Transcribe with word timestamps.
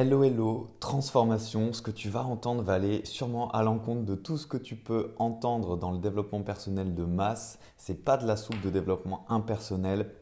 Hello 0.00 0.22
hello, 0.22 0.76
transformation, 0.78 1.72
ce 1.72 1.82
que 1.82 1.90
tu 1.90 2.08
vas 2.08 2.22
entendre 2.22 2.62
va 2.62 2.74
aller 2.74 3.04
sûrement 3.04 3.50
à 3.50 3.64
l'encontre 3.64 4.04
de 4.04 4.14
tout 4.14 4.38
ce 4.38 4.46
que 4.46 4.56
tu 4.56 4.76
peux 4.76 5.12
entendre 5.18 5.76
dans 5.76 5.90
le 5.90 5.98
développement 5.98 6.42
personnel 6.42 6.94
de 6.94 7.02
masse. 7.02 7.58
C'est 7.76 8.04
pas 8.04 8.16
de 8.16 8.24
la 8.24 8.36
soupe 8.36 8.60
de 8.60 8.70
développement 8.70 9.24
impersonnel, 9.28 10.14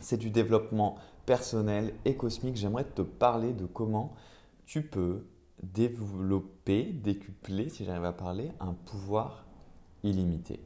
c'est 0.00 0.16
du 0.16 0.30
développement 0.30 0.96
personnel 1.26 1.94
et 2.04 2.16
cosmique. 2.16 2.56
J'aimerais 2.56 2.82
te 2.82 3.02
parler 3.02 3.52
de 3.52 3.66
comment 3.66 4.14
tu 4.66 4.82
peux 4.82 5.24
développer, 5.62 6.82
décupler, 6.82 7.68
si 7.68 7.84
j'arrive 7.84 8.06
à 8.06 8.12
parler, 8.12 8.50
un 8.58 8.72
pouvoir 8.72 9.46
illimité. 10.02 10.58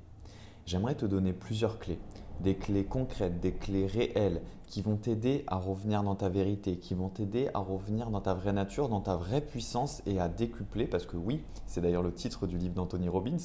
J'aimerais 0.64 0.94
te 0.94 1.04
donner 1.04 1.34
plusieurs 1.34 1.78
clés 1.78 1.98
des 2.40 2.56
clés 2.56 2.84
concrètes, 2.84 3.40
des 3.40 3.52
clés 3.52 3.86
réelles 3.86 4.42
qui 4.74 4.82
vont 4.82 4.96
t'aider 4.96 5.44
à 5.46 5.54
revenir 5.54 6.02
dans 6.02 6.16
ta 6.16 6.28
vérité, 6.28 6.78
qui 6.78 6.94
vont 6.94 7.08
t'aider 7.08 7.48
à 7.54 7.60
revenir 7.60 8.10
dans 8.10 8.20
ta 8.20 8.34
vraie 8.34 8.52
nature, 8.52 8.88
dans 8.88 9.00
ta 9.00 9.14
vraie 9.14 9.40
puissance 9.40 10.02
et 10.04 10.18
à 10.18 10.28
décupler, 10.28 10.88
parce 10.88 11.06
que 11.06 11.16
oui, 11.16 11.44
c'est 11.68 11.80
d'ailleurs 11.80 12.02
le 12.02 12.12
titre 12.12 12.48
du 12.48 12.58
livre 12.58 12.74
d'Anthony 12.74 13.08
Robbins 13.08 13.36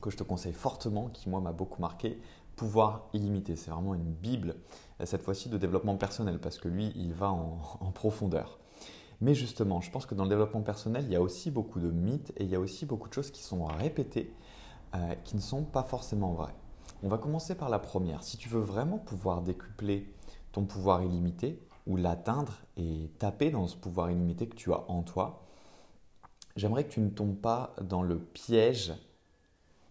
que 0.00 0.10
je 0.10 0.16
te 0.16 0.22
conseille 0.22 0.52
fortement, 0.52 1.08
qui 1.08 1.28
moi 1.28 1.40
m'a 1.40 1.50
beaucoup 1.50 1.80
marqué, 1.80 2.20
Pouvoir 2.54 3.08
illimité. 3.14 3.56
C'est 3.56 3.72
vraiment 3.72 3.96
une 3.96 4.12
bible, 4.12 4.54
cette 5.02 5.22
fois-ci 5.22 5.48
de 5.48 5.58
développement 5.58 5.96
personnel, 5.96 6.38
parce 6.38 6.58
que 6.58 6.68
lui, 6.68 6.92
il 6.94 7.12
va 7.14 7.30
en, 7.32 7.90
profondeur. 7.92 8.60
Mais 9.20 9.34
justement, 9.34 9.80
je 9.80 9.90
pense 9.90 10.06
que 10.06 10.14
dans 10.14 10.22
le 10.22 10.28
développement 10.28 10.62
personnel, 10.62 11.02
il 11.08 11.12
y 11.12 11.16
a 11.16 11.20
aussi 11.20 11.50
beaucoup 11.50 11.80
de 11.80 11.90
mythes 11.90 12.32
et 12.36 12.44
il 12.44 12.50
y 12.50 12.54
a 12.54 12.60
aussi 12.60 12.86
beaucoup 12.86 13.08
de 13.08 13.14
choses 13.14 13.32
qui 13.32 13.42
sont 13.42 13.64
répétées, 13.64 14.32
euh, 14.94 15.16
qui 15.24 15.34
ne 15.34 15.40
sont 15.40 15.64
pas 15.64 15.82
forcément 15.82 16.32
vraies. 16.32 16.54
On 17.02 17.08
va 17.08 17.18
commencer 17.18 17.56
par 17.56 17.70
la 17.70 17.80
première. 17.80 18.22
Si 18.22 18.36
tu 18.36 18.48
veux 18.48 18.60
vraiment 18.60 18.98
pouvoir 18.98 19.42
décupler 19.42 20.13
ton 20.54 20.64
pouvoir 20.64 21.02
illimité 21.02 21.60
ou 21.86 21.96
l'atteindre 21.96 22.54
et 22.76 23.10
taper 23.18 23.50
dans 23.50 23.66
ce 23.66 23.76
pouvoir 23.76 24.10
illimité 24.10 24.48
que 24.48 24.54
tu 24.54 24.72
as 24.72 24.88
en 24.88 25.02
toi, 25.02 25.42
j'aimerais 26.56 26.84
que 26.84 26.92
tu 26.92 27.00
ne 27.00 27.10
tombes 27.10 27.36
pas 27.36 27.74
dans 27.82 28.02
le 28.02 28.18
piège 28.18 28.94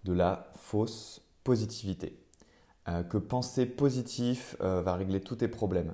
de 0.05 0.13
la 0.13 0.47
fausse 0.55 1.21
positivité. 1.43 2.17
Euh, 2.87 3.03
que 3.03 3.17
penser 3.17 3.65
positif 3.65 4.55
euh, 4.61 4.81
va 4.81 4.95
régler 4.95 5.21
tous 5.21 5.37
tes 5.37 5.47
problèmes. 5.47 5.93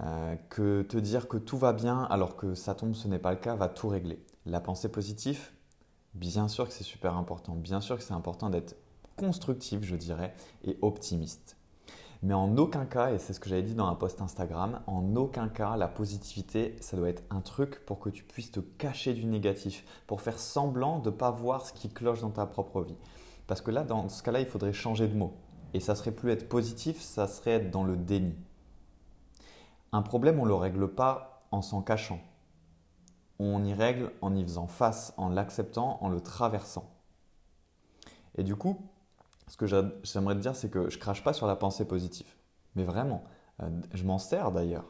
Euh, 0.00 0.34
que 0.48 0.82
te 0.82 0.96
dire 0.96 1.28
que 1.28 1.36
tout 1.36 1.58
va 1.58 1.72
bien 1.72 2.02
alors 2.04 2.36
que 2.36 2.54
ça 2.54 2.74
tombe, 2.74 2.94
ce 2.94 3.06
n'est 3.06 3.18
pas 3.18 3.30
le 3.30 3.38
cas, 3.38 3.54
va 3.56 3.68
tout 3.68 3.88
régler. 3.88 4.24
La 4.46 4.60
pensée 4.60 4.88
positive, 4.88 5.50
bien 6.14 6.48
sûr 6.48 6.66
que 6.66 6.72
c'est 6.72 6.84
super 6.84 7.16
important. 7.16 7.54
Bien 7.54 7.80
sûr 7.80 7.96
que 7.96 8.02
c'est 8.02 8.14
important 8.14 8.50
d'être 8.50 8.76
constructif, 9.16 9.82
je 9.82 9.96
dirais, 9.96 10.34
et 10.64 10.78
optimiste. 10.82 11.56
Mais 12.24 12.32
en 12.32 12.56
aucun 12.56 12.86
cas, 12.86 13.12
et 13.12 13.18
c'est 13.18 13.34
ce 13.34 13.38
que 13.38 13.50
j'avais 13.50 13.62
dit 13.62 13.74
dans 13.74 13.86
un 13.86 13.94
post 13.94 14.22
Instagram, 14.22 14.80
en 14.86 15.14
aucun 15.14 15.50
cas 15.50 15.76
la 15.76 15.88
positivité, 15.88 16.74
ça 16.80 16.96
doit 16.96 17.10
être 17.10 17.22
un 17.28 17.42
truc 17.42 17.84
pour 17.84 17.98
que 17.98 18.08
tu 18.08 18.24
puisses 18.24 18.50
te 18.50 18.60
cacher 18.60 19.12
du 19.12 19.26
négatif, 19.26 19.84
pour 20.06 20.22
faire 20.22 20.38
semblant 20.38 21.00
de 21.00 21.10
ne 21.10 21.14
pas 21.14 21.30
voir 21.30 21.66
ce 21.66 21.74
qui 21.74 21.90
cloche 21.90 22.22
dans 22.22 22.30
ta 22.30 22.46
propre 22.46 22.80
vie. 22.80 22.96
Parce 23.46 23.60
que 23.60 23.70
là, 23.70 23.84
dans 23.84 24.08
ce 24.08 24.22
cas-là, 24.22 24.40
il 24.40 24.46
faudrait 24.46 24.72
changer 24.72 25.06
de 25.06 25.14
mot. 25.14 25.34
Et 25.74 25.80
ça 25.80 25.94
serait 25.94 26.12
plus 26.12 26.30
être 26.30 26.48
positif, 26.48 26.98
ça 26.98 27.28
serait 27.28 27.50
être 27.50 27.70
dans 27.70 27.84
le 27.84 27.94
déni. 27.94 28.34
Un 29.92 30.00
problème, 30.00 30.40
on 30.40 30.44
ne 30.44 30.48
le 30.48 30.54
règle 30.54 30.88
pas 30.88 31.40
en 31.50 31.60
s'en 31.60 31.82
cachant. 31.82 32.20
On 33.38 33.62
y 33.64 33.74
règle 33.74 34.12
en 34.22 34.34
y 34.34 34.42
faisant 34.42 34.66
face, 34.66 35.12
en 35.18 35.28
l'acceptant, 35.28 35.98
en 36.00 36.08
le 36.08 36.22
traversant. 36.22 36.90
Et 38.38 38.44
du 38.44 38.56
coup, 38.56 38.78
ce 39.46 39.56
que 39.56 39.66
j'aimerais 39.66 40.34
te 40.34 40.40
dire, 40.40 40.56
c'est 40.56 40.70
que 40.70 40.90
je 40.90 40.98
crache 40.98 41.22
pas 41.22 41.32
sur 41.32 41.46
la 41.46 41.56
pensée 41.56 41.86
positive. 41.86 42.26
Mais 42.76 42.84
vraiment, 42.84 43.24
euh, 43.62 43.68
je 43.92 44.04
m'en 44.04 44.18
sers 44.18 44.52
d'ailleurs. 44.52 44.86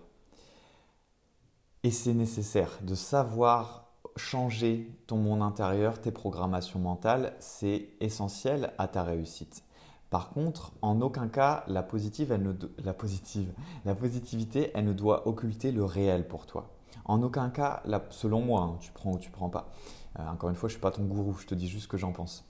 Et 1.82 1.90
c'est 1.90 2.14
nécessaire 2.14 2.70
de 2.82 2.94
savoir 2.94 3.84
changer 4.16 4.90
ton 5.06 5.16
monde 5.16 5.42
intérieur, 5.42 6.00
tes 6.00 6.12
programmations 6.12 6.78
mentales, 6.78 7.34
c'est 7.40 7.90
essentiel 8.00 8.72
à 8.78 8.88
ta 8.88 9.02
réussite. 9.02 9.64
Par 10.10 10.30
contre, 10.30 10.72
en 10.80 11.00
aucun 11.00 11.26
cas, 11.28 11.64
la, 11.66 11.82
positive, 11.82 12.30
elle 12.30 12.42
ne, 12.42 12.52
la, 12.84 12.94
positive, 12.94 13.52
la 13.84 13.94
positivité, 13.94 14.70
elle 14.74 14.84
ne 14.84 14.92
doit 14.92 15.26
occulter 15.26 15.72
le 15.72 15.84
réel 15.84 16.28
pour 16.28 16.46
toi. 16.46 16.73
En 17.04 17.22
aucun 17.22 17.50
cas, 17.50 17.82
selon 18.10 18.40
moi, 18.40 18.62
hein, 18.62 18.76
tu 18.80 18.92
prends 18.92 19.12
ou 19.12 19.18
tu 19.18 19.30
prends 19.30 19.48
pas. 19.48 19.70
Euh, 20.18 20.28
encore 20.28 20.50
une 20.50 20.56
fois, 20.56 20.68
je 20.68 20.74
ne 20.74 20.78
suis 20.78 20.82
pas 20.82 20.90
ton 20.90 21.04
gourou, 21.04 21.34
je 21.34 21.46
te 21.46 21.54
dis 21.54 21.68
juste 21.68 21.84
ce 21.84 21.88
que 21.88 21.96
j'en 21.96 22.12
pense. 22.12 22.44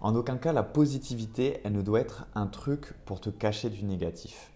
En 0.00 0.14
aucun 0.14 0.36
cas, 0.36 0.52
la 0.52 0.62
positivité, 0.62 1.60
elle 1.64 1.72
ne 1.72 1.82
doit 1.82 2.00
être 2.00 2.26
un 2.34 2.46
truc 2.46 2.94
pour 3.04 3.20
te 3.20 3.30
cacher 3.30 3.70
du 3.70 3.84
négatif. 3.84 4.50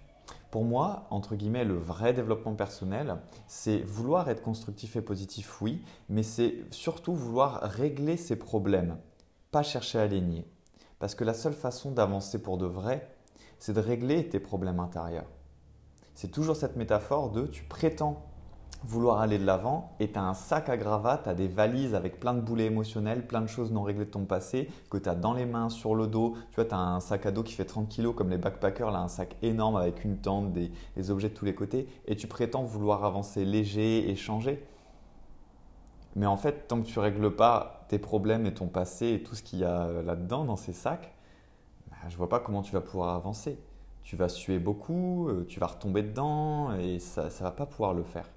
Pour 0.51 0.65
moi, 0.65 1.07
entre 1.11 1.35
guillemets, 1.35 1.65
le 1.65 1.77
vrai 1.77 2.13
développement 2.13 2.55
personnel, 2.55 3.17
c'est 3.49 3.79
vouloir 3.79 4.29
être 4.29 4.43
constructif 4.43 4.95
et 4.97 5.03
positif, 5.03 5.61
oui, 5.61 5.83
mais 6.09 6.23
c'est 6.23 6.55
surtout 6.71 7.15
vouloir 7.15 7.61
régler 7.63 8.17
ses 8.17 8.37
problèmes, 8.37 8.97
pas 9.51 9.65
chercher 9.65 9.99
à 9.99 10.07
les 10.07 10.21
nier. 10.21 10.47
Parce 11.01 11.15
que 11.15 11.25
la 11.25 11.35
seule 11.35 11.55
façon 11.55 11.91
d'avancer 11.91 12.41
pour 12.41 12.57
de 12.57 12.67
vrai, 12.67 13.11
c'est 13.59 13.73
de 13.73 13.81
régler 13.81 14.29
tes 14.29 14.39
problèmes 14.39 14.79
intérieurs. 14.79 15.27
C'est 16.15 16.31
toujours 16.31 16.55
cette 16.55 16.77
métaphore 16.77 17.31
de 17.31 17.47
tu 17.47 17.65
prétends 17.65 18.25
vouloir 18.83 19.21
aller 19.21 19.39
de 19.39 19.47
l'avant 19.47 19.93
et 20.01 20.11
tu 20.11 20.19
as 20.19 20.23
un 20.23 20.35
sac 20.35 20.69
à 20.69 20.77
gravats, 20.77 21.21
tu 21.23 21.29
as 21.29 21.35
des 21.35 21.49
valises 21.49 21.95
avec 21.95 22.21
plein 22.21 22.35
de 22.35 22.41
boulets 22.41 22.67
émotionnels, 22.67 23.27
plein 23.27 23.41
de 23.41 23.47
choses 23.47 23.73
non 23.73 23.83
réglées 23.83 24.05
de 24.05 24.11
ton 24.11 24.25
passé 24.25 24.69
que 24.91 24.99
tu 24.99 25.09
as 25.09 25.15
dans 25.15 25.33
les 25.33 25.47
mains, 25.47 25.69
sur 25.69 25.95
le 25.95 26.07
dos. 26.07 26.35
Tu 26.51 26.57
vois, 26.57 26.65
tu 26.65 26.75
as 26.75 26.79
un 26.79 27.01
sac 27.01 27.27
à 27.27 27.31
dos 27.31 27.43
qui 27.43 27.55
fait 27.55 27.65
30 27.65 27.89
kg 27.89 28.15
comme 28.15 28.31
les 28.31 28.39
backpackers, 28.39 28.91
là, 28.91 28.99
un 28.99 29.09
sac 29.09 29.37
énorme 29.43 29.77
avec 29.77 30.05
une 30.05 30.19
tente, 30.19 30.53
des, 30.53 30.71
objets 31.11 31.29
de 31.29 31.35
tous 31.35 31.45
les 31.45 31.55
côtés 31.55 31.89
et 32.07 32.17
tu 32.17 32.27
prétends 32.27 32.63
vouloir 32.63 33.05
avancer 33.05 33.45
léger 33.45 34.11
et 34.11 34.17
changer. 34.17 34.67
Mais 36.17 36.27
en 36.27 36.37
fait, 36.37 36.69
tant 36.69 36.81
que 36.81 36.87
tu 36.87 36.99
règles 36.99 37.35
pas 37.35 37.87
tes 37.89 37.99
problèmes 37.99 38.47
et 38.47 38.55
ton 38.55 38.69
passé 38.69 39.15
et 39.15 39.23
tout 39.23 39.35
ce 39.35 39.43
qu'il 39.43 39.61
y 39.61 39.65
a 39.65 39.83
euh, 39.83 40.03
là-dedans, 40.03 40.45
dans 40.45 40.57
ces 40.57 40.73
sacs, 40.73 41.13
bah, 41.91 41.97
je 42.09 42.17
vois 42.17 42.29
pas 42.29 42.41
comment 42.41 42.63
tu 42.63 42.73
vas 42.73 42.81
pouvoir 42.81 43.15
avancer. 43.15 43.59
Tu 44.03 44.17
vas 44.17 44.29
suer 44.29 44.59
beaucoup, 44.59 45.29
euh, 45.29 45.45
tu 45.49 45.59
vas 45.59 45.67
retomber 45.67 46.03
dedans 46.03 46.75
et 46.75 46.99
ça 46.99 47.25
ne 47.25 47.43
va 47.43 47.51
pas 47.51 47.67
pouvoir 47.67 47.95
le 47.95 48.05
faire. 48.05 48.29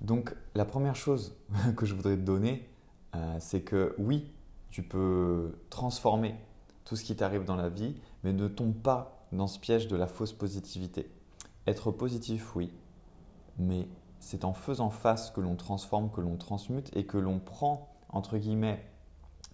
Donc 0.00 0.34
la 0.54 0.64
première 0.64 0.96
chose 0.96 1.36
que 1.76 1.86
je 1.86 1.94
voudrais 1.94 2.16
te 2.16 2.22
donner, 2.22 2.68
euh, 3.14 3.36
c'est 3.38 3.62
que 3.62 3.94
oui, 3.98 4.32
tu 4.70 4.82
peux 4.82 5.58
transformer 5.68 6.34
tout 6.84 6.96
ce 6.96 7.04
qui 7.04 7.14
t'arrive 7.16 7.44
dans 7.44 7.56
la 7.56 7.68
vie, 7.68 8.00
mais 8.24 8.32
ne 8.32 8.48
tombe 8.48 8.74
pas 8.74 9.26
dans 9.32 9.46
ce 9.46 9.58
piège 9.58 9.88
de 9.88 9.96
la 9.96 10.06
fausse 10.06 10.32
positivité. 10.32 11.10
Être 11.66 11.90
positif, 11.90 12.56
oui, 12.56 12.72
mais 13.58 13.88
c'est 14.18 14.44
en 14.44 14.52
faisant 14.52 14.90
face 14.90 15.30
que 15.30 15.40
l'on 15.40 15.56
transforme, 15.56 16.10
que 16.10 16.20
l'on 16.20 16.36
transmute 16.36 16.94
et 16.96 17.04
que 17.04 17.18
l'on 17.18 17.38
prend, 17.38 17.94
entre 18.08 18.38
guillemets, 18.38 18.84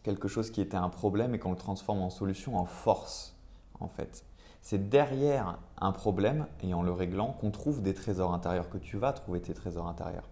quelque 0.02 0.28
chose 0.28 0.50
qui 0.50 0.60
était 0.60 0.76
un 0.76 0.88
problème 0.88 1.34
et 1.34 1.38
qu'on 1.38 1.50
le 1.50 1.56
transforme 1.56 2.00
en 2.00 2.10
solution, 2.10 2.56
en 2.56 2.64
force, 2.64 3.36
en 3.80 3.88
fait. 3.88 4.24
C'est 4.62 4.88
derrière 4.88 5.58
un 5.78 5.92
problème 5.92 6.46
et 6.62 6.74
en 6.74 6.82
le 6.82 6.92
réglant 6.92 7.32
qu'on 7.32 7.50
trouve 7.50 7.82
des 7.82 7.94
trésors 7.94 8.32
intérieurs, 8.32 8.68
que 8.68 8.78
tu 8.78 8.96
vas 8.96 9.12
trouver 9.12 9.40
tes 9.40 9.54
trésors 9.54 9.86
intérieurs. 9.86 10.28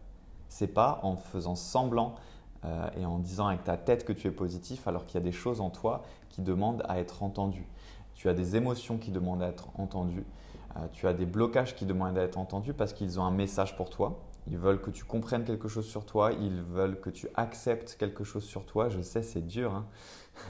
C'est 0.49 0.69
pas 0.69 1.01
en 1.03 1.17
faisant 1.17 1.55
semblant 1.55 2.15
euh, 2.65 2.89
et 2.97 3.05
en 3.05 3.19
disant 3.19 3.49
avec 3.49 3.65
ta 3.65 3.77
tête 3.77 4.05
que 4.05 4.13
tu 4.13 4.29
es 4.29 4.31
positif 4.31 4.87
alors 4.89 5.07
qu'il 5.07 5.21
y 5.21 5.23
a 5.23 5.25
des 5.25 5.33
choses 5.33 5.61
en 5.61 5.71
toi 5.71 6.03
qui 6.31 6.43
demandent 6.43 6.83
à 6.89 6.99
être 6.99 7.23
entendues. 7.23 7.69
Tu 8.15 8.29
as 8.29 8.35
des 8.35 8.57
émotions 8.57 8.97
qui 8.99 9.11
demandent 9.11 9.43
à 9.43 9.49
être 9.49 9.69
entendues. 9.79 10.25
Euh, 10.77 10.87
tu 10.93 11.07
as 11.07 11.13
des 11.13 11.27
blocages 11.27 11.75
qui 11.75 11.85
demandent 11.85 12.17
à 12.17 12.23
être 12.23 12.39
entendus 12.39 12.73
parce 12.73 12.93
qu'ils 12.93 13.21
ont 13.21 13.25
un 13.25 13.31
message 13.31 13.77
pour 13.77 13.91
toi. 13.91 14.21
Ils 14.47 14.59
veulent 14.59 14.81
que 14.81 14.91
tu 14.91 15.05
comprennes 15.05 15.45
quelque 15.45 15.69
chose 15.69 15.87
sur 15.87 16.05
toi, 16.05 16.33
ils 16.33 16.61
veulent 16.63 17.01
que 17.01 17.11
tu 17.11 17.29
acceptes 17.35 17.97
quelque 17.99 18.25
chose 18.25 18.45
sur 18.45 18.67
toi. 18.67 18.89
Je 18.89 19.01
sais, 19.01 19.23
c'est 19.23 19.47
dur, 19.47 19.75
hein 19.75 19.87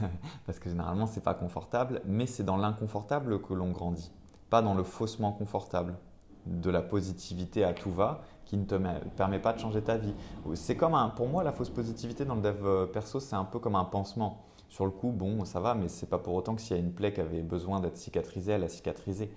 parce 0.45 0.59
que 0.59 0.69
généralement, 0.69 1.07
ce 1.07 1.15
n'est 1.15 1.21
pas 1.21 1.33
confortable, 1.33 2.01
mais 2.05 2.25
c'est 2.25 2.43
dans 2.43 2.57
l'inconfortable 2.57 3.41
que 3.41 3.53
l'on 3.53 3.71
grandit, 3.71 4.11
pas 4.49 4.61
dans 4.61 4.73
le 4.73 4.83
faussement 4.83 5.31
confortable 5.31 5.95
de 6.45 6.69
la 6.69 6.81
positivité 6.81 7.63
à 7.63 7.73
tout 7.73 7.91
va 7.91 8.21
qui 8.45 8.57
ne 8.57 8.65
te 8.65 8.75
permet 9.17 9.39
pas 9.39 9.53
de 9.53 9.59
changer 9.59 9.81
ta 9.81 9.97
vie. 9.97 10.13
C'est 10.53 10.77
comme 10.77 10.93
un, 10.93 11.09
pour 11.09 11.27
moi, 11.27 11.43
la 11.43 11.51
fausse 11.51 11.69
positivité 11.69 12.25
dans 12.25 12.35
le 12.35 12.41
dev 12.41 12.65
euh, 12.65 12.85
perso, 12.85 13.19
c'est 13.19 13.35
un 13.35 13.43
peu 13.43 13.59
comme 13.59 13.75
un 13.75 13.85
pansement. 13.85 14.45
Sur 14.69 14.85
le 14.85 14.91
coup, 14.91 15.11
bon, 15.11 15.45
ça 15.45 15.59
va, 15.59 15.73
mais 15.73 15.87
c'est 15.87 16.09
pas 16.09 16.17
pour 16.17 16.33
autant 16.35 16.55
que 16.55 16.61
s'il 16.61 16.75
y 16.75 16.79
a 16.79 16.83
une 16.83 16.91
plaie 16.91 17.13
qui 17.13 17.21
avait 17.21 17.41
besoin 17.41 17.79
d'être 17.79 17.97
cicatrisée, 17.97 18.53
elle 18.53 18.63
a 18.63 18.69
cicatrisé. 18.69 19.31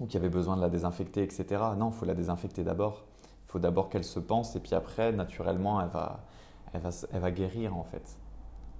Ou 0.00 0.06
qui 0.06 0.16
avait 0.16 0.28
besoin 0.28 0.56
de 0.56 0.60
la 0.60 0.70
désinfecter, 0.70 1.22
etc. 1.22 1.44
Non, 1.76 1.90
il 1.90 1.94
faut 1.94 2.06
la 2.06 2.14
désinfecter 2.14 2.64
d'abord. 2.64 3.04
Il 3.46 3.52
faut 3.52 3.58
d'abord 3.60 3.88
qu'elle 3.88 4.04
se 4.04 4.18
pense 4.18 4.56
et 4.56 4.60
puis 4.60 4.74
après, 4.74 5.12
naturellement, 5.12 5.80
elle 5.80 5.88
va, 5.88 6.24
elle 6.72 6.80
va, 6.80 6.90
elle 7.12 7.20
va 7.20 7.30
guérir 7.30 7.76
en 7.76 7.84
fait 7.84 8.16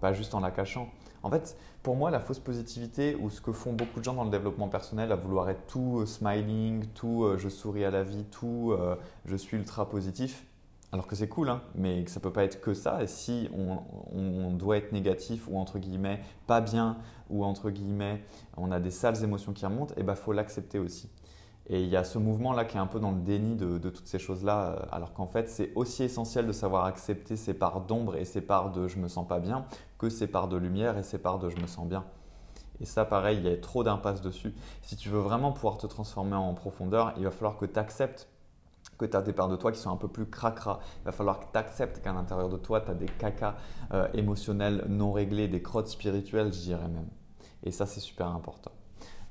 pas 0.05 0.13
juste 0.13 0.35
en 0.35 0.41
la 0.41 0.51
cachant. 0.51 0.91
En 1.23 1.31
fait, 1.31 1.57
pour 1.83 1.97
moi, 1.97 2.11
la 2.11 2.21
fausse 2.21 2.39
positivité 2.39 3.17
ou 3.19 3.31
ce 3.31 3.41
que 3.41 3.53
font 3.53 3.73
beaucoup 3.73 4.01
de 4.01 4.05
gens 4.05 4.13
dans 4.13 4.25
le 4.25 4.29
développement 4.29 4.69
personnel, 4.69 5.11
à 5.13 5.17
vouloir 5.17 5.49
être 5.49 5.67
tout 5.67 6.01
euh, 6.01 6.05
smiling, 6.05 6.85
tout 6.95 7.25
euh, 7.25 7.39
je 7.39 7.49
souris 7.49 7.87
à 7.87 7.91
la 7.91 8.03
vie, 8.03 8.25
tout 8.25 8.73
euh, 8.73 8.97
je 9.25 9.35
suis 9.35 9.57
ultra 9.57 9.89
positif, 9.89 10.45
alors 10.93 11.07
que 11.07 11.17
c'est 11.17 11.29
cool, 11.29 11.49
hein, 11.49 11.63
mais 11.75 12.05
que 12.05 12.11
ça 12.11 12.21
peut 12.21 12.35
pas 12.35 12.45
être 12.45 12.61
que 12.61 12.75
ça. 12.75 13.03
Et 13.03 13.07
si 13.07 13.49
on, 13.55 14.51
doit 14.51 14.77
être 14.77 14.93
négatif 14.93 15.49
ou 15.49 15.59
entre 15.59 15.79
guillemets 15.79 16.21
pas 16.47 16.61
bien 16.61 16.99
ou 17.31 17.43
entre 17.43 17.71
guillemets 17.71 18.23
on 18.59 18.71
a 18.73 18.81
des 18.81 18.91
sales 18.91 19.25
émotions 19.25 19.55
qui 19.55 19.65
remontent, 19.65 19.95
et 19.95 20.01
eh 20.01 20.03
ben 20.03 20.17
faut 20.17 20.33
l'accepter 20.35 20.79
aussi. 20.79 21.09
Et 21.67 21.83
il 21.83 21.89
y 21.89 21.97
a 21.97 22.05
ce 22.05 22.19
mouvement-là 22.19 22.67
qui 22.67 22.77
est 22.77 22.81
un 22.81 22.87
peu 22.87 23.01
dans 23.01 23.13
le 23.13 23.21
déni 23.21 23.57
de, 23.57 23.89
toutes 23.89 24.07
ces 24.07 24.19
choses-là, 24.19 24.67
euh, 24.67 24.87
alors 24.93 25.15
qu'en 25.15 25.27
fait, 25.27 25.49
c'est 25.49 25.73
aussi 25.75 26.03
essentiel 26.03 26.47
de 26.47 26.53
savoir 26.53 26.85
accepter 26.85 27.37
ces 27.37 27.55
parts 27.55 27.81
d'ombre 27.81 28.17
et 28.17 28.27
ces 28.27 28.43
parts 28.43 28.71
de 28.71 28.87
je 28.87 28.99
me 28.99 29.09
sens 29.09 29.27
pas 29.27 29.41
bien 29.41 29.65
que 29.99 30.11
ces 30.11 30.27
parts 30.27 30.49
de 30.49 30.59
lumière 30.59 30.99
et 30.99 31.03
ces 31.03 31.19
parts 31.19 31.39
de 31.39 31.49
je 31.49 31.57
me 31.57 31.67
sens 31.67 31.87
bien. 31.87 32.05
Et 32.81 32.85
ça, 32.85 33.05
pareil, 33.05 33.39
il 33.39 33.45
y 33.45 33.53
a 33.53 33.57
trop 33.57 33.83
d'impasse 33.83 34.21
dessus. 34.21 34.55
Si 34.83 34.97
tu 34.97 35.09
veux 35.09 35.21
vraiment 35.21 35.53
pouvoir 35.53 35.79
te 35.79 35.87
transformer 35.87 36.37
en 36.37 36.53
profondeur, 36.55 37.15
il 37.17 37.25
va 37.25 37.31
falloir 37.31 37.57
que 37.57 37.67
tu 37.67 37.79
acceptes 37.79 38.29
que 38.99 39.07
tu 39.07 39.17
as 39.17 39.23
des 39.23 39.33
parts 39.33 39.49
de 39.49 39.57
toi 39.57 39.73
qui 39.73 39.79
sont 39.79 39.91
un 39.91 39.97
peu 39.97 40.09
plus 40.09 40.27
cracra. 40.27 40.81
Il 41.01 41.05
va 41.05 41.13
falloir 41.13 41.41
que 41.41 41.47
tu 41.51 41.59
acceptes 41.59 42.03
qu'à 42.03 42.13
l'intérieur 42.13 42.49
de 42.49 42.59
toi, 42.59 42.81
tu 42.81 42.91
as 42.91 42.95
des 42.95 43.07
cacas 43.07 43.57
euh, 43.93 44.09
émotionnels 44.15 44.85
non 44.89 45.13
réglés, 45.13 45.49
des 45.49 45.63
crottes 45.63 45.89
spirituelles, 45.89 46.53
je 46.53 46.61
dirais 46.61 46.89
même. 46.89 47.09
Et 47.63 47.71
ça, 47.71 47.87
c'est 47.87 48.01
super 48.01 48.29
important. 48.29 48.71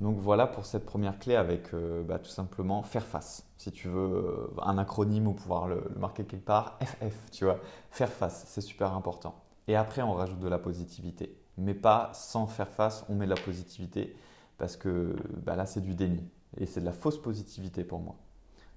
Donc 0.03 0.17
voilà 0.17 0.47
pour 0.47 0.65
cette 0.65 0.85
première 0.85 1.17
clé 1.17 1.33
avec 1.33 1.73
euh, 1.73 2.03
bah, 2.03 2.19
tout 2.19 2.29
simplement 2.29 2.83
faire 2.83 3.05
face. 3.05 3.47
Si 3.55 3.71
tu 3.71 3.87
veux 3.87 4.01
euh, 4.01 4.61
un 4.61 4.77
acronyme 4.77 5.27
ou 5.27 5.33
pouvoir 5.33 5.69
le, 5.69 5.81
marquer 5.95 6.25
quelque 6.25 6.43
part, 6.43 6.77
FF, 6.83 7.31
tu 7.31 7.45
vois, 7.45 7.57
faire 7.89 8.11
face, 8.11 8.43
c'est 8.45 8.59
super 8.59 8.91
important. 8.91 9.33
Et 9.69 9.77
après, 9.77 10.01
on 10.01 10.11
rajoute 10.11 10.39
de 10.39 10.49
la 10.49 10.59
positivité. 10.59 11.37
Mais 11.57 11.73
pas 11.73 12.11
sans 12.13 12.47
faire 12.47 12.67
face, 12.67 13.05
on 13.07 13.15
met 13.15 13.23
de 13.23 13.29
la 13.29 13.39
positivité 13.39 14.13
parce 14.57 14.75
que 14.75 15.15
bah, 15.41 15.55
là, 15.55 15.65
c'est 15.65 15.79
du 15.79 15.95
déni. 15.95 16.29
Et 16.57 16.65
c'est 16.65 16.81
de 16.81 16.85
la 16.85 16.91
fausse 16.91 17.17
positivité 17.17 17.85
pour 17.85 17.99
moi. 17.99 18.17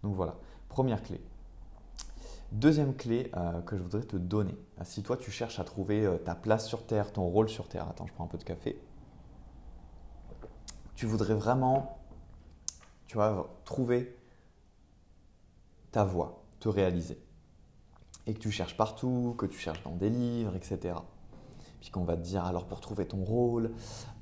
Donc 0.05 0.15
voilà, 0.15 0.37
première 0.69 1.03
clé. 1.03 1.21
Deuxième 2.53 2.95
clé 2.95 3.33
euh, 3.37 3.63
que 3.63 3.77
je 3.77 3.83
voudrais 3.83 4.03
te 4.03 4.17
donner. 4.17 4.57
Si 4.85 5.03
toi, 5.03 5.17
tu 5.17 5.33
cherches 5.33 5.59
à 5.59 5.65
trouver 5.65 6.09
ta 6.25 6.37
place 6.37 6.69
sur 6.69 6.87
Terre, 6.87 7.13
ton 7.13 7.25
rôle 7.25 7.49
sur 7.49 7.67
Terre, 7.67 7.89
attends, 7.89 8.07
je 8.07 8.13
prends 8.13 8.23
un 8.23 8.29
peu 8.29 8.39
de 8.39 8.45
café 8.45 8.81
tu 10.97 11.07
voudrais 11.07 11.35
vraiment, 11.35 11.99
tu 13.07 13.17
vois, 13.17 13.61
trouver 13.65 14.19
ta 15.93 16.05
voie, 16.05 16.43
te 16.59 16.69
réaliser. 16.69 17.19
Et 18.27 18.35
que 18.35 18.41
tu 18.41 18.51
cherches 18.51 18.77
partout, 18.77 19.35
que 19.39 19.47
tu 19.47 19.59
cherches 19.59 19.83
dans 19.85 19.95
des 19.95 20.11
livres, 20.11 20.57
etc 20.57 20.97
puis 21.81 21.91
qu'on 21.91 22.05
va 22.05 22.17
te 22.17 22.23
dire 22.23 22.45
alors 22.45 22.67
pour 22.67 22.81
trouver 22.81 23.07
ton 23.07 23.25
rôle, 23.25 23.73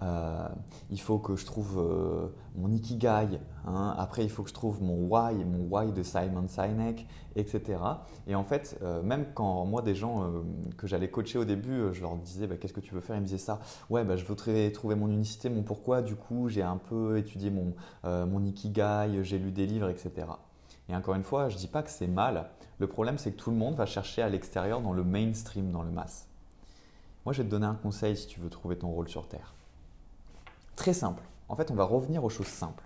euh, 0.03 0.49
il 0.91 1.01
faut 1.01 1.19
que 1.19 1.37
je 1.37 1.47
trouve 1.47 1.79
euh, 1.79 2.29
mon 2.57 2.71
ikigai, 2.71 3.41
hein. 3.67 3.95
après 3.99 4.25
il 4.25 4.31
faut 4.31 4.43
que 4.43 4.49
je 4.49 4.55
trouve 4.55 4.83
mon 4.83 5.07
why, 5.07 5.45
mon 5.45 5.67
why 5.71 5.93
de 5.93 6.03
Simon 6.03 6.47
Sinek, 6.49 7.07
etc. 7.37 7.79
Et 8.27 8.35
en 8.35 8.45
fait, 8.45 8.79
euh, 8.83 9.03
même 9.03 9.27
quand 9.35 9.65
moi 9.65 9.83
des 9.83 9.95
gens 9.95 10.31
que 10.77 10.87
j'allais 10.87 11.09
coacher 11.09 11.39
au 11.39 11.45
début, 11.45 11.93
je 11.93 12.01
leur 12.01 12.17
disais 12.17 12.47
bah, 12.47 12.57
qu'est-ce 12.57 12.73
que 12.73 12.81
tu 12.81 12.95
veux 12.95 13.01
faire, 13.01 13.17
ils 13.17 13.23
me 13.23 13.27
disaient 13.27 13.39
ça, 13.39 13.61
ouais 13.91 14.05
bah, 14.05 14.17
je 14.17 14.25
voudrais 14.25 14.71
trouver 14.73 14.95
mon 14.95 15.09
unicité, 15.09 15.49
mon 15.49 15.63
pourquoi, 15.63 16.03
du 16.03 16.17
coup 16.17 16.49
j'ai 16.49 16.63
un 16.63 16.79
peu 16.79 17.19
étudié 17.19 17.51
mon, 17.51 17.75
mon 18.05 18.45
ikigai, 18.45 19.21
j'ai 19.23 19.39
lu 19.39 19.53
des 19.53 19.67
livres, 19.67 19.89
etc. 19.89 20.27
Et 20.89 20.95
encore 20.95 21.15
une 21.15 21.23
fois, 21.23 21.49
je 21.49 21.55
ne 21.55 21.61
dis 21.61 21.67
pas 21.67 21.83
que 21.83 21.91
c'est 21.91 22.07
mal. 22.07 22.51
Le 22.79 22.87
problème, 22.87 23.19
c'est 23.19 23.33
que 23.33 23.37
tout 23.37 23.51
le 23.51 23.57
monde 23.57 23.75
va 23.75 23.87
chercher 23.87 24.23
à 24.23 24.29
l'extérieur 24.29 24.81
dans 24.81 24.93
le 24.93 25.05
mainstream, 25.05 25.71
dans 25.71 25.83
le 25.83 25.91
mass. 25.91 26.29
Moi, 27.25 27.33
je 27.33 27.43
vais 27.43 27.45
te 27.45 27.51
donner 27.51 27.67
un 27.67 27.75
conseil 27.75 28.17
si 28.17 28.27
tu 28.27 28.41
veux 28.41 28.51
trouver 28.51 28.77
ton 28.77 28.89
rôle 28.89 29.09
sur 29.09 29.27
Terre. 29.29 29.55
Très 30.77 30.93
simple. 30.93 31.23
En 31.49 31.57
fait, 31.57 31.71
on 31.71 31.75
va 31.75 31.85
revenir 31.85 32.25
aux 32.25 32.31
choses 32.31 32.47
simples. 32.47 32.85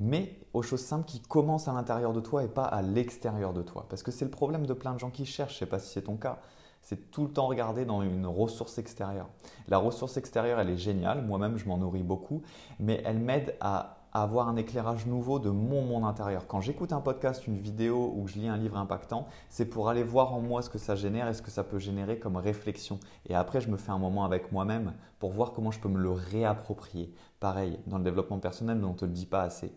Mais 0.00 0.38
aux 0.52 0.62
choses 0.62 0.82
simples 0.82 1.06
qui 1.06 1.20
commencent 1.20 1.68
à 1.68 1.72
l'intérieur 1.72 2.12
de 2.12 2.20
toi 2.20 2.42
et 2.42 2.48
pas 2.48 2.64
à 2.64 2.82
l'extérieur 2.82 3.52
de 3.52 3.62
toi. 3.62 3.86
Parce 3.88 4.02
que 4.02 4.10
c'est 4.10 4.24
le 4.24 4.30
problème 4.30 4.66
de 4.66 4.74
plein 4.74 4.92
de 4.92 4.98
gens 4.98 5.10
qui 5.10 5.24
cherchent, 5.24 5.52
je 5.52 5.56
ne 5.56 5.60
sais 5.60 5.70
pas 5.70 5.78
si 5.78 5.92
c'est 5.92 6.02
ton 6.02 6.16
cas, 6.16 6.40
c'est 6.82 7.10
tout 7.10 7.24
le 7.24 7.30
temps 7.30 7.46
regarder 7.46 7.84
dans 7.84 8.02
une 8.02 8.26
ressource 8.26 8.76
extérieure. 8.78 9.28
La 9.68 9.78
ressource 9.78 10.16
extérieure, 10.16 10.58
elle 10.58 10.70
est 10.70 10.76
géniale, 10.76 11.24
moi-même 11.24 11.56
je 11.56 11.66
m'en 11.66 11.78
nourris 11.78 12.02
beaucoup, 12.02 12.42
mais 12.80 13.02
elle 13.06 13.18
m'aide 13.18 13.56
à 13.60 14.03
avoir 14.14 14.48
un 14.48 14.54
éclairage 14.54 15.06
nouveau 15.06 15.40
de 15.40 15.50
mon 15.50 15.82
monde 15.82 16.04
intérieur. 16.04 16.46
Quand 16.46 16.60
j'écoute 16.60 16.92
un 16.92 17.00
podcast, 17.00 17.48
une 17.48 17.58
vidéo 17.58 18.12
ou 18.14 18.24
que 18.24 18.30
je 18.30 18.38
lis 18.38 18.46
un 18.46 18.56
livre 18.56 18.76
impactant, 18.76 19.26
c'est 19.48 19.66
pour 19.66 19.88
aller 19.88 20.04
voir 20.04 20.32
en 20.32 20.40
moi 20.40 20.62
ce 20.62 20.70
que 20.70 20.78
ça 20.78 20.94
génère 20.94 21.26
et 21.28 21.34
ce 21.34 21.42
que 21.42 21.50
ça 21.50 21.64
peut 21.64 21.80
générer 21.80 22.20
comme 22.20 22.36
réflexion. 22.36 23.00
Et 23.28 23.34
après, 23.34 23.60
je 23.60 23.68
me 23.68 23.76
fais 23.76 23.90
un 23.90 23.98
moment 23.98 24.24
avec 24.24 24.52
moi-même 24.52 24.94
pour 25.18 25.32
voir 25.32 25.52
comment 25.52 25.72
je 25.72 25.80
peux 25.80 25.88
me 25.88 25.98
le 25.98 26.12
réapproprier. 26.12 27.12
Pareil, 27.40 27.80
dans 27.88 27.98
le 27.98 28.04
développement 28.04 28.38
personnel, 28.38 28.80
on 28.84 28.90
ne 28.90 28.94
te 28.94 29.04
le 29.04 29.10
dit 29.10 29.26
pas 29.26 29.42
assez. 29.42 29.74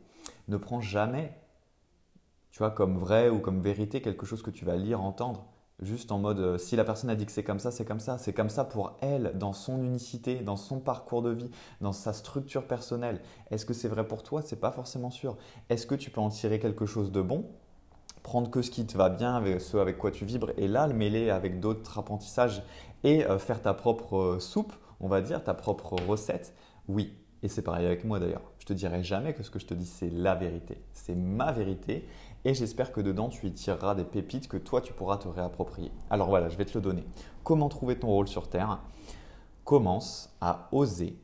Ne 0.48 0.58
prends 0.58 0.82
jamais, 0.82 1.36
tu 2.52 2.60
vois, 2.60 2.70
comme 2.70 2.96
vrai 2.96 3.30
ou 3.30 3.40
comme 3.40 3.60
vérité 3.60 4.02
quelque 4.02 4.28
chose 4.28 4.44
que 4.44 4.52
tu 4.52 4.66
vas 4.66 4.76
lire, 4.76 5.02
entendre. 5.02 5.48
Juste 5.80 6.12
en 6.12 6.18
mode, 6.18 6.40
euh, 6.40 6.58
si 6.58 6.76
la 6.76 6.84
personne 6.84 7.12
a 7.12 7.16
dit 7.16 7.28
que 7.28 7.32
c'est 7.32 7.44
comme 7.44 7.60
ça, 7.60 7.70
c'est 7.70 7.86
comme 7.86 8.00
ça. 8.00 8.18
C'est 8.18 8.34
comme 8.34 8.50
ça 8.50 8.64
pour 8.64 8.98
elle, 9.02 9.34
dans 9.36 9.54
son 9.54 9.84
unicité, 9.84 10.38
dans 10.38 10.56
son 10.56 10.80
parcours 10.80 11.22
de 11.22 11.30
vie, 11.30 11.52
dans 11.82 11.92
sa 11.92 12.14
structure 12.14 12.66
personnelle. 12.66 13.22
Est-ce 13.52 13.64
que 13.64 13.74
c'est 13.76 13.88
vrai 13.88 14.08
pour 14.08 14.24
toi? 14.24 14.42
C'est 14.42 14.60
pas 14.60 14.72
forcément 14.72 15.12
sûr. 15.12 15.38
Est-ce 15.70 15.86
que 15.86 15.94
tu 15.94 16.10
peux 16.10 16.20
en 16.20 16.30
tirer 16.30 16.60
quelque 16.60 16.88
chose 16.88 17.12
de 17.12 17.22
bon? 17.22 17.46
Prendre 18.24 18.50
que 18.50 18.64
ce 18.64 18.72
qui 18.72 18.88
te 18.88 18.98
va 18.98 19.10
bien, 19.10 19.36
avec 19.36 19.62
ce 19.62 19.78
avec 19.78 20.00
quoi 20.00 20.10
tu 20.10 20.26
vibres, 20.26 20.52
et 20.58 20.68
là 20.68 20.88
le 20.88 20.94
mêler 20.96 21.30
avec 21.30 21.60
d'autres 21.60 22.00
apprentissages 22.00 22.64
et 23.04 23.24
euh, 23.26 23.38
faire 23.38 23.62
ta 23.62 23.76
propre 23.76 24.18
euh, 24.18 24.40
soupe, 24.40 24.74
on 25.00 25.08
va 25.08 25.22
dire, 25.22 25.44
ta 25.44 25.54
propre 25.54 25.94
recette? 26.08 26.56
Oui. 26.88 27.14
Et 27.44 27.50
c'est 27.50 27.62
pareil 27.62 27.86
avec 27.86 28.04
moi 28.04 28.20
d'ailleurs. 28.20 28.42
Je 28.68 28.74
te 28.74 28.78
dirai 28.78 29.02
jamais 29.02 29.34
que 29.34 29.44
ce 29.44 29.50
que 29.50 29.60
je 29.60 29.66
te 29.66 29.74
dis 29.74 29.86
c'est 29.86 30.10
la 30.10 30.36
vérité. 30.36 30.82
C'est 30.92 31.16
ma 31.16 31.54
vérité 31.54 32.06
et 32.44 32.54
j'espère 32.54 32.92
que 32.92 33.00
dedans 33.00 33.30
tu 33.30 33.48
y 33.48 33.54
tireras 33.54 33.96
des 33.96 34.04
pépites 34.04 34.50
que 34.50 34.58
toi 34.58 34.82
tu 34.82 34.92
pourras 34.92 35.16
te 35.16 35.30
réapproprier. 35.30 35.90
Alors 36.10 36.28
voilà, 36.28 36.50
je 36.50 36.58
vais 36.58 36.66
te 36.66 36.78
le 36.78 36.82
donner. 36.82 37.06
Comment 37.46 37.70
trouver 37.70 37.98
ton 37.98 38.10
rôle 38.10 38.28
sur 38.28 38.50
Terre? 38.50 38.82
Commence 39.64 40.36
à 40.42 40.68
oser, 40.74 41.18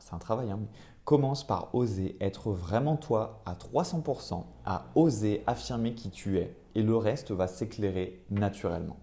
c'est 0.00 0.12
un 0.12 0.18
travail, 0.18 0.50
hein, 0.50 0.60
commence 1.06 1.46
par 1.46 1.74
oser 1.74 2.14
être 2.20 2.52
vraiment 2.52 2.98
toi 2.98 3.40
à 3.46 3.54
300%, 3.54 4.44
à 4.66 4.84
oser 4.94 5.42
affirmer 5.46 5.94
qui 5.94 6.10
tu 6.10 6.36
es 6.36 6.54
et 6.74 6.82
le 6.82 6.94
reste 6.94 7.30
va 7.30 7.46
s'éclairer 7.46 8.22
naturellement. 8.28 8.98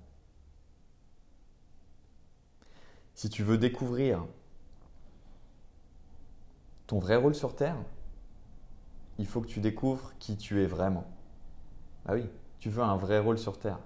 Si 3.16 3.32
tu 3.32 3.42
veux 3.42 3.58
découvrir 3.58 4.28
ton 6.90 6.98
vrai 6.98 7.16
rôle 7.18 7.36
sur 7.36 7.56
Terre, 7.56 7.76
il 9.20 9.28
faut 9.28 9.42
que 9.42 9.48
tu 9.48 9.60
découvres 9.60 10.12
qui 10.18 10.38
tu 10.38 10.64
es 10.64 10.66
vraiment. 10.66 11.06
Ah 12.08 12.16
oui, 12.16 12.26
tu 12.58 12.72
veux 12.72 12.82
un 12.82 12.96
vrai 12.96 13.20
rôle 13.20 13.38
sur 13.38 13.60
Terre. 13.60 13.78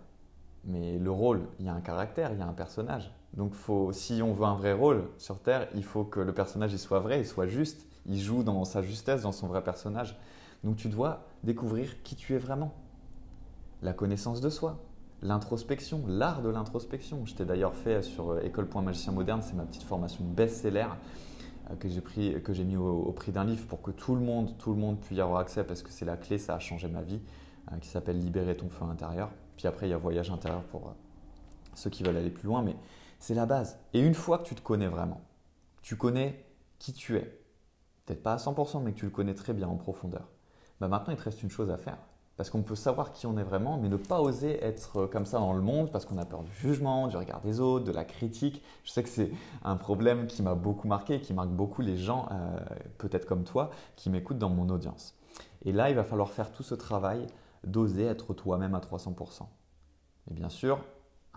Mais 0.64 0.98
le 0.98 1.12
rôle, 1.12 1.42
il 1.60 1.66
y 1.66 1.70
a 1.70 1.74
un 1.74 1.82
caractère, 1.82 2.32
il 2.32 2.40
y 2.40 2.42
a 2.42 2.48
un 2.48 2.54
personnage. 2.54 3.12
Donc 3.34 3.56
faut, 3.56 3.92
si 3.92 4.22
on 4.22 4.32
veut 4.32 4.46
un 4.46 4.56
vrai 4.56 4.72
rôle 4.72 5.10
sur 5.18 5.38
Terre, 5.40 5.68
il 5.76 5.84
faut 5.84 6.06
que 6.06 6.22
le 6.22 6.34
personnage 6.34 6.74
soit 6.78 7.02
vrai, 7.02 7.20
il 7.20 7.26
soit 7.26 7.48
juste, 7.48 7.86
il 8.06 8.22
joue 8.22 8.42
dans 8.42 8.64
sa 8.64 8.82
justesse, 8.82 9.24
dans 9.24 9.34
son 9.34 9.48
vrai 9.48 9.62
personnage. 9.62 10.18
Donc 10.64 10.78
tu 10.78 10.88
dois 10.88 11.26
découvrir 11.44 12.02
qui 12.04 12.16
tu 12.16 12.36
es 12.36 12.38
vraiment. 12.38 12.74
La 13.82 13.92
connaissance 13.92 14.40
de 14.40 14.50
soi, 14.50 14.80
l'introspection, 15.22 16.06
l'art 16.08 16.42
de 16.42 16.48
l'introspection. 16.48 17.26
Je 17.26 17.36
t'ai 17.36 17.44
d'ailleurs 17.44 17.76
fait 17.76 18.02
sur 18.02 18.32
euh, 18.32 18.40
école.magicien 18.44 19.12
moderne, 19.12 19.42
c'est 19.44 19.56
ma 19.56 19.64
petite 19.64 19.84
formation 19.84 20.24
best-seller 20.24 20.88
que 21.80 21.88
j'ai 21.88 22.02
pris, 22.02 22.42
que 22.42 22.54
j'ai 22.54 22.64
mis 22.64 22.78
au, 22.78 22.88
au 22.88 23.12
prix 23.12 23.32
d'un 23.32 23.46
livre 23.46 23.66
pour 23.68 23.82
que 23.82 23.92
tout 23.92 24.16
le 24.16 24.22
monde, 24.22 24.58
tout 24.58 24.72
le 24.72 24.80
monde 24.80 25.00
puisse 25.00 25.18
y 25.18 25.22
avoir 25.22 25.40
accès 25.40 25.64
parce 25.64 25.82
que 25.82 25.92
c'est 25.92 26.06
la 26.06 26.18
clé, 26.18 26.38
ça 26.38 26.56
a 26.56 26.60
changé 26.60 26.88
ma 26.88 27.02
vie. 27.02 27.20
Euh, 27.72 27.78
qui 27.78 27.88
s'appelle 27.88 28.20
Libérer 28.20 28.58
ton 28.58 28.70
feu 28.70 28.84
intérieur. 28.86 29.32
Puis 29.56 29.68
après, 29.68 29.88
il 29.88 29.92
y 29.92 29.94
a 29.94 29.98
Voyage 29.98 30.30
intérieur 30.30 30.64
pour 30.64 30.88
euh, 30.88 30.92
ceux 31.76 31.90
qui 31.90 32.04
veulent 32.04 32.18
aller 32.18 32.30
plus 32.30 32.48
loin, 32.48 32.62
mais 32.62 32.76
c'est 33.20 33.34
la 33.34 33.46
base. 33.46 33.80
Et 33.94 34.02
une 34.02 34.16
fois 34.16 34.40
que 34.40 34.44
tu 34.44 34.56
te 34.56 34.62
connais 34.62 34.88
vraiment, 34.88 35.22
tu 35.82 35.96
connais 35.96 36.46
qui 36.78 36.92
tu 36.92 37.16
es, 37.16 37.40
peut-être 38.06 38.22
pas 38.22 38.34
à 38.34 38.38
100%, 38.38 38.84
mais 38.84 38.92
que 38.92 39.00
tu 39.00 39.06
le 39.06 39.12
connais 39.12 39.34
très 39.34 39.54
bien 39.54 39.68
en 39.70 39.78
profondeur, 39.78 40.28
bah 40.82 40.90
maintenant 40.90 41.14
il 41.14 41.18
te 41.18 41.24
reste 41.24 41.42
une 41.42 41.50
chose 41.50 41.70
à 41.70 41.78
faire. 41.78 41.98
Parce 42.36 42.50
qu'on 42.50 42.64
peut 42.64 42.76
savoir 42.76 43.12
qui 43.12 43.28
on 43.28 43.38
est 43.38 43.44
vraiment, 43.44 43.78
mais 43.78 43.90
ne 43.90 43.96
pas 43.96 44.20
oser 44.20 44.64
être 44.64 45.02
euh, 45.02 45.08
comme 45.08 45.26
ça 45.26 45.40
dans 45.40 45.54
le 45.54 45.62
monde 45.62 45.92
parce 45.92 46.06
qu'on 46.06 46.18
a 46.18 46.26
peur 46.26 46.44
du 46.44 46.52
jugement, 46.52 47.08
du 47.08 47.16
regard 47.16 47.42
des 47.42 47.60
autres, 47.60 47.86
de 47.86 47.92
la 47.92 48.06
critique. 48.06 48.64
Je 48.84 48.92
sais 48.92 49.04
que 49.04 49.10
c'est 49.10 49.32
un 49.64 49.76
problème 49.76 50.26
qui 50.26 50.42
m'a 50.42 50.56
beaucoup 50.56 50.88
marqué, 50.88 51.22
qui 51.22 51.34
marque 51.34 51.52
beaucoup 51.52 51.82
les 51.82 51.98
gens, 51.98 52.28
peut-être 52.98 53.26
comme 53.26 53.44
toi, 53.44 53.70
qui 53.96 54.10
m'écoutent 54.10 54.40
dans 54.40 54.50
mon 54.50 54.70
audience. 54.70 55.16
Et 55.66 55.72
là, 55.72 55.90
il 55.90 55.96
va 55.96 56.04
falloir 56.04 56.30
faire 56.30 56.52
tout 56.52 56.64
ce 56.64 56.76
travail 56.76 57.28
d'oser 57.66 58.06
être 58.06 58.34
toi-même 58.34 58.76
à 58.76 58.80
300%. 58.80 59.44
Et 60.30 60.34
bien 60.34 60.50
sûr, 60.50 60.80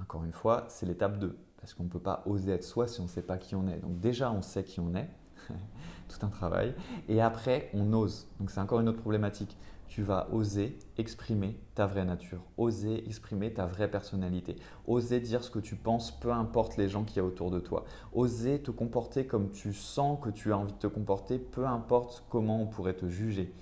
encore 0.01 0.25
une 0.25 0.33
fois, 0.33 0.65
c'est 0.69 0.87
l'étape 0.87 1.19
2, 1.19 1.37
parce 1.61 1.75
qu'on 1.75 1.85
ne 1.85 1.89
peut 1.89 2.01
pas 2.01 2.23
oser 2.27 2.53
être 2.53 2.65
soi 2.65 2.87
si 2.87 3.01
on 3.01 3.05
ne 3.05 3.09
sait 3.09 3.23
pas 3.23 3.39
qui 3.39 3.55
on 3.55 3.67
est. 3.69 3.79
Donc 3.79 4.01
déjà, 4.01 4.31
on 4.31 4.43
sait 4.43 4.65
qui 4.65 4.81
on 4.81 4.95
est, 4.95 5.09
tout 6.09 6.25
un 6.25 6.29
travail, 6.29 6.75
et 7.09 7.21
après, 7.21 7.71
on 7.75 7.93
ose. 7.93 8.29
Donc 8.39 8.51
c'est 8.51 8.61
encore 8.61 8.81
une 8.81 8.89
autre 8.89 9.01
problématique. 9.01 9.57
Tu 9.89 10.03
vas 10.03 10.29
oser 10.33 10.79
exprimer 10.99 11.59
ta 11.75 11.87
vraie 11.87 12.05
nature, 12.05 12.43
oser 12.57 13.07
exprimer 13.07 13.53
ta 13.53 13.67
vraie 13.67 13.91
personnalité, 13.91 14.57
oser 14.87 15.21
dire 15.21 15.45
ce 15.45 15.51
que 15.51 15.59
tu 15.59 15.77
penses, 15.77 16.11
peu 16.11 16.33
importe 16.33 16.77
les 16.77 16.89
gens 16.89 17.05
qui 17.05 17.17
y 17.17 17.21
a 17.21 17.25
autour 17.25 17.51
de 17.51 17.61
toi, 17.61 17.85
oser 18.13 18.61
te 18.61 18.71
comporter 18.71 19.27
comme 19.27 19.51
tu 19.51 19.73
sens 19.73 20.19
que 20.21 20.31
tu 20.31 20.53
as 20.53 20.59
envie 20.59 20.73
de 20.73 20.79
te 20.79 20.87
comporter, 20.87 21.39
peu 21.39 21.67
importe 21.67 22.25
comment 22.29 22.61
on 22.61 22.67
pourrait 22.67 22.95
te 22.95 23.09
juger. 23.09 23.53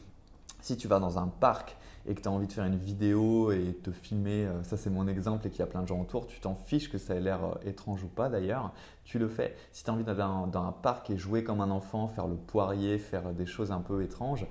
Si 0.60 0.78
tu 0.78 0.88
vas 0.88 0.98
dans 0.98 1.18
un 1.18 1.26
parc 1.26 1.76
et 2.06 2.14
que 2.14 2.22
tu 2.22 2.28
as 2.28 2.30
envie 2.30 2.46
de 2.46 2.52
faire 2.52 2.64
une 2.64 2.78
vidéo 2.78 3.52
et 3.52 3.78
te 3.82 3.90
filmer, 3.90 4.46
euh, 4.46 4.62
ça 4.62 4.78
c'est 4.78 4.88
mon 4.90 5.06
exemple 5.06 5.46
et 5.46 5.50
qu'il 5.50 5.60
y 5.60 5.62
a 5.62 5.66
plein 5.66 5.82
de 5.82 5.88
gens 5.88 6.00
autour, 6.00 6.26
tu 6.26 6.40
t'en 6.40 6.54
fiches 6.54 6.90
que 6.90 6.96
ça 6.96 7.14
ait 7.14 7.20
l'air 7.20 7.44
euh, 7.44 7.68
étrange 7.68 8.02
ou 8.02 8.08
pas 8.08 8.30
d'ailleurs, 8.30 8.72
tu 9.04 9.18
le 9.18 9.28
fais. 9.28 9.54
Si 9.72 9.84
tu 9.84 9.90
as 9.90 9.92
envie 9.92 10.04
d'aller 10.04 10.20
dans 10.20 10.66
un 10.66 10.72
parc 10.72 11.10
et 11.10 11.18
jouer 11.18 11.44
comme 11.44 11.60
un 11.60 11.70
enfant, 11.70 12.08
faire 12.08 12.26
le 12.26 12.36
poirier, 12.36 12.98
faire 12.98 13.34
des 13.34 13.44
choses 13.44 13.72
un 13.72 13.80
peu 13.80 14.02
étranges, 14.02 14.46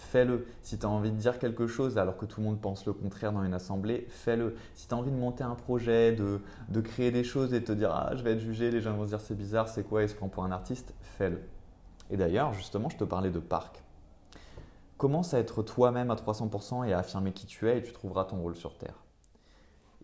fais-le. 0.00 0.46
Si 0.62 0.78
tu 0.78 0.86
as 0.86 0.88
envie 0.88 1.10
de 1.10 1.16
dire 1.16 1.38
quelque 1.38 1.66
chose 1.66 1.98
alors 1.98 2.16
que 2.16 2.24
tout 2.24 2.40
le 2.40 2.46
monde 2.46 2.60
pense 2.60 2.86
le 2.86 2.92
contraire 2.92 3.32
dans 3.32 3.44
une 3.44 3.54
assemblée, 3.54 4.06
fais-le. 4.08 4.56
Si 4.74 4.88
tu 4.88 4.94
as 4.94 4.96
envie 4.96 5.10
de 5.10 5.16
monter 5.16 5.44
un 5.44 5.54
projet, 5.54 6.12
de, 6.12 6.40
de, 6.68 6.80
créer 6.80 7.10
des 7.10 7.24
choses 7.24 7.54
et 7.54 7.62
te 7.62 7.72
dire 7.72 7.92
ah, 7.92 8.12
je 8.16 8.22
vais 8.22 8.32
être 8.32 8.40
jugé, 8.40 8.70
les 8.70 8.80
gens 8.80 8.94
vont 8.94 9.04
se 9.04 9.10
dire 9.10 9.20
c'est 9.20 9.36
bizarre, 9.36 9.68
c'est 9.68 9.84
quoi, 9.84 10.02
il 10.02 10.08
se 10.08 10.14
prend 10.14 10.28
pour 10.28 10.44
un 10.44 10.50
artiste, 10.50 10.94
fais-le. 11.00 11.40
Et 12.10 12.16
d'ailleurs, 12.16 12.52
justement, 12.52 12.88
je 12.88 12.96
te 12.96 13.04
parlais 13.04 13.30
de 13.30 13.38
parc. 13.38 13.82
Commence 14.96 15.32
à 15.32 15.38
être 15.38 15.62
toi-même 15.62 16.10
à 16.10 16.16
300% 16.16 16.86
et 16.86 16.92
à 16.92 16.98
affirmer 16.98 17.32
qui 17.32 17.46
tu 17.46 17.68
es 17.68 17.78
et 17.78 17.82
tu 17.82 17.92
trouveras 17.92 18.24
ton 18.24 18.36
rôle 18.40 18.56
sur 18.56 18.76
Terre. 18.76 19.04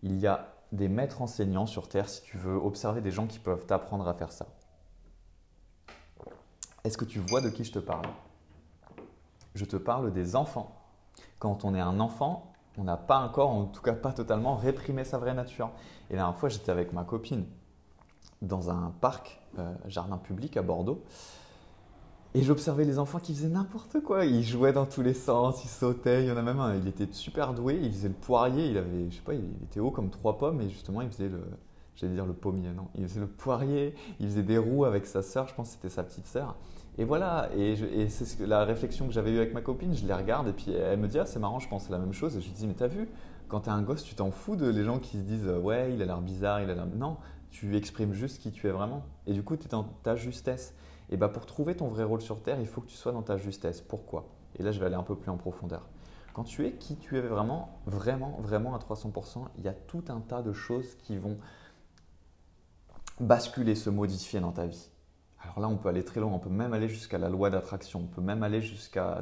Il 0.01 0.17
y 0.17 0.27
a 0.27 0.53
des 0.71 0.87
maîtres 0.87 1.21
enseignants 1.21 1.65
sur 1.65 1.87
Terre 1.87 2.09
si 2.09 2.21
tu 2.21 2.37
veux 2.37 2.55
observer 2.55 3.01
des 3.01 3.11
gens 3.11 3.27
qui 3.27 3.39
peuvent 3.39 3.65
t'apprendre 3.65 4.07
à 4.07 4.13
faire 4.13 4.31
ça. 4.31 4.47
Est-ce 6.83 6.97
que 6.97 7.05
tu 7.05 7.19
vois 7.19 7.41
de 7.41 7.49
qui 7.49 7.63
je 7.63 7.71
te 7.71 7.79
parle? 7.79 8.07
Je 9.57 9.65
te 9.65 9.75
parle 9.75 10.13
des 10.13 10.35
enfants. 10.35 10.75
Quand 11.39 11.65
on 11.65 11.73
est 11.73 11.79
un 11.79 11.99
enfant, 11.99 12.53
on 12.77 12.83
n'a 12.83 12.95
pas 12.95 13.19
encore, 13.19 13.49
en 13.49 13.65
tout 13.65 13.81
cas 13.81 13.93
pas 13.93 14.13
totalement, 14.13 14.55
réprimé 14.55 15.03
sa 15.03 15.17
vraie 15.17 15.33
nature. 15.33 15.71
Et 16.09 16.13
la 16.13 16.19
dernière 16.19 16.37
fois, 16.37 16.47
j'étais 16.47 16.71
avec 16.71 16.93
ma 16.93 17.03
copine 17.03 17.45
dans 18.43 18.69
un 18.69 18.93
parc, 19.01 19.41
euh, 19.57 19.73
jardin 19.87 20.19
public 20.19 20.57
à 20.57 20.61
Bordeaux. 20.61 21.03
Et 22.35 22.43
j'observais 22.43 22.85
les 22.85 22.99
enfants 22.99 23.17
qui 23.17 23.33
faisaient 23.33 23.47
n'importe 23.47 23.99
quoi. 24.01 24.25
Ils 24.25 24.43
jouaient 24.43 24.73
dans 24.73 24.85
tous 24.85 25.01
les 25.01 25.15
sens, 25.15 25.63
ils 25.63 25.69
sautaient. 25.69 26.23
Il 26.23 26.27
y 26.27 26.31
en 26.31 26.37
a 26.37 26.43
même 26.43 26.59
un, 26.59 26.75
il 26.75 26.87
était 26.87 27.11
super 27.11 27.55
doué. 27.55 27.79
Il 27.81 27.91
faisait 27.91 28.09
le 28.09 28.13
poirier. 28.13 28.67
Il 28.67 28.77
avait, 28.77 29.09
je 29.09 29.15
sais 29.15 29.21
pas, 29.23 29.33
il 29.33 29.49
était 29.63 29.79
haut 29.79 29.89
comme 29.89 30.11
trois 30.11 30.37
pommes. 30.37 30.61
Et 30.61 30.69
justement, 30.69 31.01
il 31.01 31.09
faisait 31.09 31.29
le, 31.29 31.41
j'allais 31.95 32.13
dire 32.13 32.27
le 32.27 32.33
pommier, 32.33 32.69
non. 32.75 32.89
Il 32.93 33.07
faisait 33.07 33.21
le 33.21 33.27
poirier. 33.27 33.95
Il 34.19 34.27
faisait 34.27 34.43
des 34.43 34.59
roues 34.59 34.85
avec 34.85 35.07
sa 35.07 35.23
sœur. 35.23 35.47
Je 35.47 35.55
pense 35.55 35.69
que 35.69 35.73
c'était 35.73 35.89
sa 35.89 36.03
petite 36.03 36.27
sœur. 36.27 36.55
Et 36.97 37.03
voilà. 37.03 37.49
Et, 37.55 38.09
c'est 38.09 38.45
la 38.45 38.65
réflexion 38.65 39.07
que 39.07 39.13
j'avais 39.13 39.31
eue 39.31 39.37
avec 39.37 39.53
ma 39.53 39.61
copine. 39.61 39.93
Je 39.95 40.05
les 40.05 40.13
regarde 40.13 40.47
et 40.47 40.53
puis 40.53 40.71
elle 40.71 40.99
me 40.99 41.07
dit, 41.07 41.19
ah, 41.19 41.25
c'est 41.25 41.39
marrant, 41.39 41.59
je 41.59 41.69
pense 41.69 41.89
la 41.89 41.99
même 41.99 42.13
chose. 42.13 42.35
Et 42.35 42.41
je 42.41 42.47
lui 42.47 42.53
dis, 42.53 42.67
mais 42.67 42.73
t'as 42.73 42.87
vu, 42.87 43.09
quand 43.47 43.61
t'es 43.61 43.69
un 43.69 43.81
gosse, 43.81 44.03
tu 44.03 44.15
t'en 44.15 44.31
fous 44.31 44.55
de 44.55 44.67
les 44.67 44.83
gens 44.83 44.99
qui 44.99 45.17
se 45.17 45.23
disent, 45.23 45.47
ouais, 45.47 45.93
il 45.93 46.01
a 46.01 46.05
l'air 46.05 46.21
bizarre, 46.21 46.61
il 46.61 46.69
a 46.69 46.75
l'air. 46.75 46.87
Non, 46.87 47.17
tu 47.49 47.75
exprimes 47.75 48.13
juste 48.13 48.41
qui 48.41 48.51
tu 48.51 48.67
es 48.67 48.71
vraiment. 48.71 49.03
Et 49.25 49.33
du 49.33 49.43
coup, 49.43 49.55
tu 49.55 49.65
es 49.65 49.69
dans 49.69 49.83
ta 50.03 50.15
justesse. 50.15 50.73
Et 51.09 51.17
bah 51.17 51.29
pour 51.29 51.45
trouver 51.45 51.75
ton 51.75 51.87
vrai 51.87 52.03
rôle 52.03 52.21
sur 52.21 52.41
Terre, 52.41 52.59
il 52.59 52.67
faut 52.67 52.81
que 52.81 52.87
tu 52.87 52.97
sois 52.97 53.11
dans 53.11 53.21
ta 53.21 53.37
justesse. 53.37 53.81
Pourquoi? 53.81 54.27
Et 54.59 54.63
là, 54.63 54.71
je 54.71 54.79
vais 54.79 54.85
aller 54.85 54.95
un 54.95 55.03
peu 55.03 55.15
plus 55.15 55.31
en 55.31 55.37
profondeur. 55.37 55.87
Quand 56.33 56.43
tu 56.43 56.65
es 56.65 56.73
qui 56.73 56.97
tu 56.97 57.17
es 57.17 57.21
vraiment, 57.21 57.79
vraiment, 57.85 58.37
vraiment 58.41 58.75
à 58.75 58.79
300%, 58.79 59.45
il 59.57 59.63
y 59.63 59.67
a 59.67 59.73
tout 59.73 60.03
un 60.09 60.19
tas 60.19 60.41
de 60.41 60.51
choses 60.51 60.95
qui 60.95 61.17
vont 61.17 61.37
basculer, 63.19 63.73
se 63.73 63.89
modifier 63.89 64.39
dans 64.39 64.51
ta 64.51 64.67
vie. 64.67 64.89
Alors 65.47 65.61
là, 65.61 65.69
on 65.69 65.77
peut 65.77 65.87
aller 65.87 66.03
très 66.03 66.19
loin, 66.19 66.33
on 66.33 66.39
peut 66.39 66.49
même 66.49 66.73
aller 66.73 66.89
jusqu'à 66.89 67.17
la 67.17 67.29
loi 67.29 67.49
d'attraction, 67.49 68.01
on 68.01 68.07
peut 68.07 68.21
même 68.21 68.43
aller 68.43 68.61
jusqu'à 68.61 69.17
euh, 69.17 69.21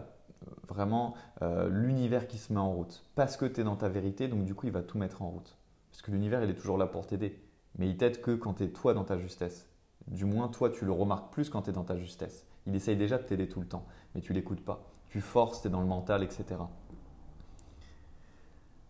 vraiment 0.67 1.13
euh, 1.43 1.69
l'univers 1.69 2.27
qui 2.27 2.39
se 2.39 2.51
met 2.51 2.59
en 2.59 2.73
route. 2.73 3.05
Parce 3.13 3.37
que 3.37 3.45
tu 3.45 3.61
es 3.61 3.63
dans 3.63 3.75
ta 3.75 3.89
vérité, 3.89 4.27
donc 4.27 4.43
du 4.43 4.55
coup, 4.55 4.65
il 4.65 4.71
va 4.71 4.81
tout 4.81 4.97
mettre 4.97 5.21
en 5.21 5.29
route. 5.29 5.55
Parce 5.91 6.01
que 6.01 6.09
l'univers, 6.09 6.43
il 6.43 6.49
est 6.49 6.55
toujours 6.55 6.79
là 6.79 6.87
pour 6.87 7.05
t'aider. 7.05 7.39
Mais 7.77 7.87
il 7.87 7.97
t'aide 7.97 8.21
que 8.21 8.31
quand 8.31 8.55
tu 8.55 8.63
es 8.63 8.69
toi 8.69 8.93
dans 8.93 9.03
ta 9.03 9.17
justesse. 9.17 9.69
Du 10.07 10.25
moins, 10.25 10.47
toi, 10.47 10.69
tu 10.69 10.85
le 10.85 10.91
remarques 10.91 11.31
plus 11.31 11.49
quand 11.49 11.63
tu 11.63 11.69
es 11.69 11.73
dans 11.73 11.83
ta 11.83 11.95
justesse. 11.95 12.45
Il 12.65 12.75
essaye 12.75 12.97
déjà 12.97 13.17
de 13.17 13.23
t'aider 13.23 13.47
tout 13.47 13.61
le 13.61 13.67
temps, 13.67 13.85
mais 14.13 14.21
tu 14.21 14.33
l'écoutes 14.33 14.63
pas. 14.63 14.83
Tu 15.09 15.21
forces, 15.21 15.61
tu 15.61 15.67
es 15.67 15.71
dans 15.71 15.81
le 15.81 15.87
mental, 15.87 16.23
etc. 16.23 16.45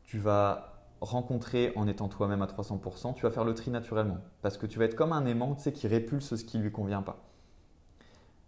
Tu 0.03 0.19
vas 0.19 0.74
rencontrer 1.05 1.71
en 1.75 1.87
étant 1.87 2.07
toi-même 2.07 2.41
à 2.41 2.47
300%, 2.47 3.13
tu 3.13 3.23
vas 3.23 3.31
faire 3.31 3.43
le 3.43 3.53
tri 3.53 3.71
naturellement. 3.71 4.17
Parce 4.41 4.57
que 4.57 4.65
tu 4.65 4.79
vas 4.79 4.85
être 4.85 4.95
comme 4.95 5.13
un 5.13 5.25
aimant 5.25 5.55
tu 5.55 5.63
sais, 5.63 5.71
qui 5.71 5.87
répulse 5.87 6.35
ce 6.35 6.43
qui 6.43 6.57
ne 6.57 6.63
lui 6.63 6.71
convient 6.71 7.01
pas. 7.01 7.17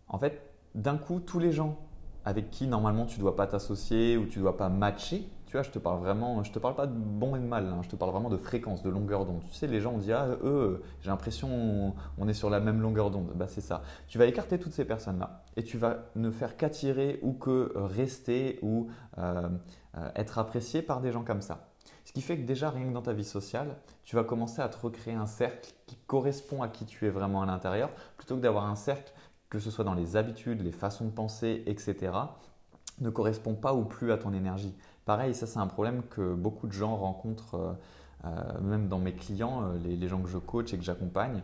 En 0.10 0.18
fait, 0.18 0.42
d'un 0.76 0.98
coup, 0.98 1.20
tous 1.20 1.40
les 1.40 1.52
gens 1.52 1.78
avec 2.26 2.50
qui 2.50 2.68
normalement 2.68 3.06
tu 3.06 3.20
ne 3.20 3.22
dois 3.22 3.38
pas 3.38 3.48
t'associer 3.48 4.18
ou 4.18 4.26
tu 4.26 4.40
ne 4.40 4.44
dois 4.44 4.58
pas 4.58 4.68
matcher, 4.68 5.30
tu 5.46 5.54
vois, 5.54 5.64
je 5.64 5.70
te 5.70 5.80
parle 5.80 6.00
vraiment, 6.00 6.44
je 6.44 6.52
te 6.52 6.60
parle 6.60 6.76
pas 6.76 6.86
de 6.86 6.92
bon 6.94 7.38
et 7.38 7.40
de 7.40 7.46
mal, 7.46 7.68
hein. 7.68 7.80
je 7.82 7.88
te 7.88 7.96
parle 7.96 8.12
vraiment 8.12 8.30
de 8.30 8.36
fréquence, 8.36 8.84
de 8.84 8.90
longueur 8.90 9.26
d'onde. 9.26 9.42
Tu 9.50 9.54
sais, 9.54 9.66
les 9.66 9.80
gens 9.80 9.94
ont 9.94 9.98
dit, 9.98 10.12
ah, 10.12 10.28
eux, 10.44 10.84
j'ai 11.00 11.10
l'impression 11.10 11.96
on 12.18 12.28
est 12.28 12.34
sur 12.34 12.50
la 12.50 12.60
même 12.60 12.82
longueur 12.82 13.12
d'onde. 13.12 13.32
Bah, 13.34 13.46
c'est 13.48 13.62
ça. 13.62 13.82
Tu 14.10 14.18
vas 14.18 14.26
écarter 14.26 14.60
toutes 14.60 14.74
ces 14.74 14.84
personnes-là 14.84 15.46
et 15.56 15.64
tu 15.64 15.78
vas 15.78 16.10
ne 16.18 16.30
faire 16.30 16.58
qu'attirer 16.58 17.20
ou 17.22 17.32
que 17.32 17.72
rester 17.76 18.60
ou 18.62 18.90
euh, 19.20 19.48
euh, 19.98 20.10
être 20.16 20.38
apprécié 20.38 20.82
par 20.82 21.00
des 21.00 21.14
gens 21.14 21.24
comme 21.24 21.42
ça. 21.42 21.67
Qui 22.18 22.24
fait 22.24 22.38
que 22.40 22.48
déjà, 22.48 22.72
rien 22.72 22.88
que 22.88 22.94
dans 22.94 23.04
ta 23.04 23.14
vie 23.14 23.24
sociale, 23.24 23.76
tu 24.04 24.16
vas 24.16 24.24
commencer 24.24 24.60
à 24.60 24.68
te 24.70 24.78
recréer 24.80 25.14
un 25.14 25.28
cercle 25.28 25.72
qui 25.86 25.98
correspond 26.08 26.64
à 26.64 26.68
qui 26.68 26.84
tu 26.88 27.06
es 27.06 27.12
vraiment 27.12 27.44
à 27.44 27.46
l'intérieur, 27.46 27.92
plutôt 28.18 28.36
que 28.38 28.42
d'avoir 28.42 28.66
un 28.66 28.74
cercle, 28.74 29.14
que 29.52 29.60
ce 29.60 29.70
soit 29.70 29.84
dans 29.84 29.94
les 29.94 30.16
habitudes, 30.16 30.64
les 30.64 30.72
façons 30.72 31.06
de 31.06 31.12
penser, 31.12 31.62
etc., 31.68 32.12
ne 33.02 33.12
correspond 33.12 33.54
pas 33.54 33.76
ou 33.76 33.86
plus 33.86 34.12
à 34.12 34.18
ton 34.18 34.34
énergie. 34.34 34.74
Pareil, 35.06 35.36
ça 35.36 35.46
c'est 35.46 35.60
un 35.60 35.68
problème 35.68 36.02
que 36.10 36.34
beaucoup 36.34 36.66
de 36.66 36.72
gens 36.72 36.96
rencontrent, 36.96 37.54
euh, 37.54 37.74
euh, 38.26 38.62
même 38.62 38.88
dans 38.88 38.98
mes 38.98 39.14
clients, 39.14 39.62
euh, 39.62 39.78
les, 39.78 40.08
gens 40.08 40.20
que 40.20 40.30
je 40.30 40.40
coach 40.40 40.74
et 40.74 40.80
que 40.80 40.84
j'accompagne, 40.84 41.44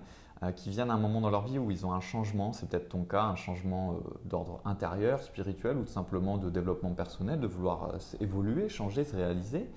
qui 0.56 0.72
viennent 0.72 0.90
à 0.90 0.96
un 0.96 1.00
moment 1.00 1.22
dans 1.22 1.30
leur 1.30 1.44
vie 1.44 1.60
où 1.60 1.70
ils 1.70 1.86
ont 1.86 1.94
un 1.94 2.02
changement, 2.02 2.52
c'est 2.52 2.68
peut-être 2.68 2.90
ton 2.90 3.04
cas, 3.04 3.24
un 3.24 3.36
changement 3.36 4.00
d'ordre 4.26 4.60
intérieur, 4.66 5.22
spirituel 5.22 5.78
ou 5.78 5.84
tout 5.84 5.94
simplement 5.94 6.38
de 6.38 6.50
développement 6.50 6.94
personnel, 6.94 7.40
de 7.40 7.48
vouloir 7.48 7.94
évoluer, 8.20 8.68
changer, 8.68 9.06
se 9.06 9.16
réaliser, 9.16 9.70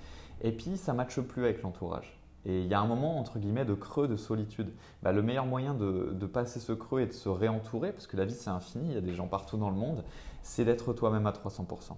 et 0.43 0.53
puis 0.53 0.77
ça 0.77 0.93
ne 0.93 0.99
matche 0.99 1.21
plus 1.21 1.45
avec 1.45 1.63
l'entourage. 1.63 2.17
Et 2.47 2.61
il 2.61 2.69
y 2.69 2.75
a 2.75 2.81
un 2.81 2.87
moment, 2.87 3.19
entre 3.19 3.41
guillemets, 3.41 3.65
de 3.65 3.75
creux, 3.75 4.07
de 4.07 4.17
solitude. 4.17 4.73
Bah, 5.03 5.11
le 5.11 5.21
meilleur 5.21 5.47
moyen 5.47 5.75
de, 5.75 6.27
passer 6.27 6.61
ce 6.61 6.73
creux 6.73 7.01
et 7.01 7.07
de 7.07 7.13
se 7.13 7.29
réentourer, 7.29 7.93
parce 7.93 8.07
que 8.07 8.17
la 8.17 8.25
vie 8.25 8.35
c'est 8.35 8.51
infini, 8.51 8.91
il 8.91 8.95
y 8.95 8.97
a 8.97 9.01
des 9.01 9.15
gens 9.15 9.27
partout 9.27 9.57
dans 9.57 9.71
le 9.71 9.77
monde, 9.77 10.05
c'est 10.43 10.65
d'être 10.65 10.93
toi-même 10.93 11.27
à 11.27 11.33
300%. 11.33 11.97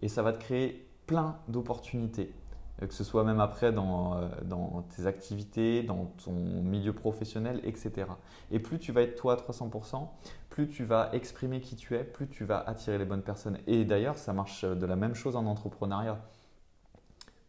Et 0.00 0.08
ça 0.08 0.22
va 0.22 0.32
te 0.32 0.38
créer 0.38 0.88
plein 1.06 1.36
d'opportunités, 1.48 2.32
euh, 2.80 2.86
que 2.86 2.94
ce 2.94 3.04
soit 3.04 3.22
même 3.22 3.40
après 3.40 3.70
dans, 3.70 4.16
euh, 4.16 4.28
dans, 4.44 4.82
tes 4.96 5.06
activités, 5.06 5.82
dans 5.82 6.06
ton 6.24 6.32
milieu 6.32 6.94
professionnel, 6.94 7.60
etc. 7.64 8.06
Et 8.50 8.60
plus 8.60 8.78
tu 8.78 8.92
vas 8.92 9.02
être 9.02 9.16
toi 9.16 9.34
à 9.34 9.36
300%, 9.36 10.08
plus 10.48 10.68
tu 10.68 10.84
vas 10.84 11.10
exprimer 11.12 11.60
qui 11.60 11.76
tu 11.76 11.96
es, 11.96 12.04
plus 12.04 12.28
tu 12.28 12.44
vas 12.44 12.60
attirer 12.66 12.96
les 12.96 13.04
bonnes 13.04 13.22
personnes. 13.22 13.58
Et 13.66 13.84
d'ailleurs, 13.84 14.16
ça 14.16 14.32
marche 14.32 14.64
de 14.64 14.86
la 14.86 14.96
même 14.96 15.14
chose 15.14 15.36
en 15.36 15.44
entrepreneuriat. 15.44 16.18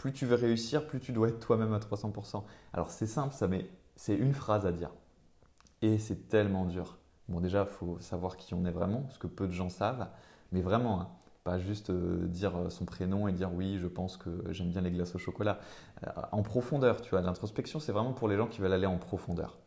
Plus 0.03 0.11
tu 0.11 0.25
veux 0.25 0.35
réussir, 0.35 0.85
plus 0.85 0.99
tu 0.99 1.13
dois 1.13 1.29
être 1.29 1.39
toi-même 1.39 1.71
à 1.71 1.79
300%. 1.79 2.43
Alors 2.73 2.91
c'est 2.91 3.07
simple, 3.07 3.33
ça, 3.33 3.47
mais 3.47 3.69
c'est 3.95 4.13
une 4.13 4.33
phrase 4.33 4.65
à 4.65 4.73
dire. 4.73 4.89
Et 5.81 5.97
c'est 5.97 6.27
tellement 6.27 6.65
dur. 6.65 6.97
Bon 7.29 7.39
déjà, 7.39 7.61
il 7.61 7.73
faut 7.73 7.97
savoir 8.01 8.35
qui 8.35 8.53
on 8.53 8.65
est 8.65 8.71
vraiment, 8.71 9.07
ce 9.11 9.17
que 9.17 9.27
peu 9.27 9.47
de 9.47 9.53
gens 9.53 9.69
savent. 9.69 10.09
Mais 10.51 10.61
vraiment, 10.61 10.99
hein, 10.99 11.07
pas 11.45 11.57
juste 11.57 11.89
euh, 11.89 12.27
dire 12.27 12.53
euh, 12.57 12.69
son 12.69 12.83
prénom 12.83 13.29
et 13.29 13.31
dire 13.31 13.53
oui, 13.53 13.77
je 13.81 13.87
pense 13.87 14.17
que 14.17 14.29
j'aime 14.49 14.71
bien 14.71 14.81
les 14.81 14.91
glaces 14.91 15.15
au 15.15 15.19
chocolat. 15.19 15.59
Euh, 16.05 16.09
en 16.33 16.43
profondeur, 16.43 16.99
tu 16.99 17.11
vois. 17.11 17.21
L'introspection, 17.21 17.79
c'est 17.79 17.93
vraiment 17.93 18.11
pour 18.11 18.27
les 18.27 18.35
gens 18.35 18.47
qui 18.47 18.59
veulent 18.59 18.73
aller 18.73 18.85
en 18.85 18.97
profondeur. 18.97 19.57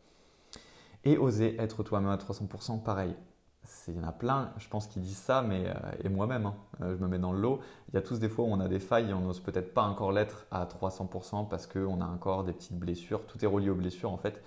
Et 1.03 1.17
oser 1.17 1.59
être 1.59 1.81
toi-même 1.81 2.11
à 2.11 2.17
300%, 2.17 2.83
pareil. 2.83 3.15
Il 3.87 3.95
y 3.95 3.99
en 3.99 4.07
a 4.07 4.11
plein, 4.11 4.51
je 4.57 4.67
pense, 4.67 4.87
qui 4.87 4.99
disent 4.99 5.17
ça, 5.17 5.41
mais 5.41 5.65
et 6.03 6.09
moi-même, 6.09 6.45
hein, 6.45 6.55
je 6.81 6.95
me 6.95 7.07
mets 7.07 7.19
dans 7.19 7.31
le 7.31 7.39
lot. 7.39 7.59
Il 7.89 7.95
y 7.95 7.97
a 7.97 8.01
tous 8.01 8.19
des 8.19 8.29
fois 8.29 8.45
où 8.45 8.49
on 8.49 8.59
a 8.59 8.67
des 8.67 8.79
failles 8.79 9.09
et 9.09 9.13
on 9.13 9.21
n'ose 9.21 9.39
peut-être 9.39 9.73
pas 9.73 9.83
encore 9.83 10.11
l'être 10.11 10.45
à 10.51 10.65
300% 10.65 11.47
parce 11.47 11.67
qu'on 11.67 12.01
a 12.01 12.05
encore 12.05 12.43
des 12.43 12.53
petites 12.53 12.77
blessures. 12.77 13.25
Tout 13.25 13.43
est 13.43 13.47
relié 13.47 13.69
aux 13.69 13.75
blessures 13.75 14.11
en 14.11 14.17
fait. 14.17 14.41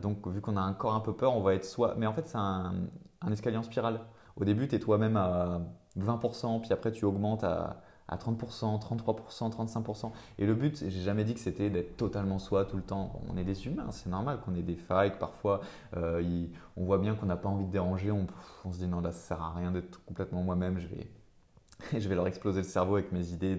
donc, 0.00 0.26
vu 0.28 0.40
qu'on 0.40 0.56
a 0.56 0.62
encore 0.62 0.94
un 0.94 1.00
peu 1.00 1.12
peur, 1.12 1.36
on 1.36 1.42
va 1.42 1.54
être 1.54 1.64
soi. 1.64 1.94
Mais 1.98 2.06
en 2.06 2.12
fait, 2.12 2.26
c'est 2.28 2.38
un, 2.38 2.72
un 3.20 3.32
escalier 3.32 3.56
en 3.56 3.62
spirale. 3.62 4.00
Au 4.36 4.44
début, 4.44 4.68
tu 4.68 4.76
es 4.76 4.78
toi-même 4.78 5.16
à 5.16 5.60
20%, 5.98 6.60
puis 6.60 6.72
après 6.72 6.92
tu 6.92 7.04
augmentes 7.04 7.44
à, 7.44 7.80
30%, 8.16 8.80
33%, 8.80 9.50
35%. 9.50 10.10
Et 10.38 10.46
le 10.46 10.54
but, 10.54 10.76
j'ai 10.76 11.02
jamais 11.02 11.24
dit 11.24 11.34
que 11.34 11.40
c'était 11.40 11.70
d'être 11.70 11.96
totalement 11.96 12.38
soi 12.38 12.64
tout 12.64 12.76
le 12.76 12.82
temps. 12.82 13.20
On 13.28 13.36
est 13.36 13.44
des 13.44 13.66
humains, 13.66 13.90
c'est 13.90 14.08
normal 14.08 14.40
qu'on 14.44 14.54
ait 14.54 14.62
des 14.62 14.76
failles, 14.76 15.12
que 15.12 15.18
parfois 15.18 15.60
euh, 15.96 16.46
on 16.76 16.84
voit 16.84 16.98
bien 16.98 17.14
qu'on 17.14 17.26
n'a 17.26 17.36
pas 17.36 17.48
envie 17.48 17.66
de 17.66 17.70
déranger, 17.70 18.10
on, 18.10 18.26
se 18.72 18.78
dit 18.78 18.86
non 18.86 19.00
là 19.00 19.12
ça 19.12 19.36
sert 19.36 19.42
à 19.42 19.52
rien 19.54 19.70
d'être 19.70 20.04
complètement 20.04 20.42
moi-même, 20.42 20.78
je 20.78 20.88
vais, 20.88 21.10
je 22.00 22.08
vais 22.08 22.14
leur 22.14 22.26
exploser 22.26 22.62
le 22.62 22.66
cerveau 22.66 22.96
avec 22.96 23.12
mes 23.12 23.32
idées 23.32 23.58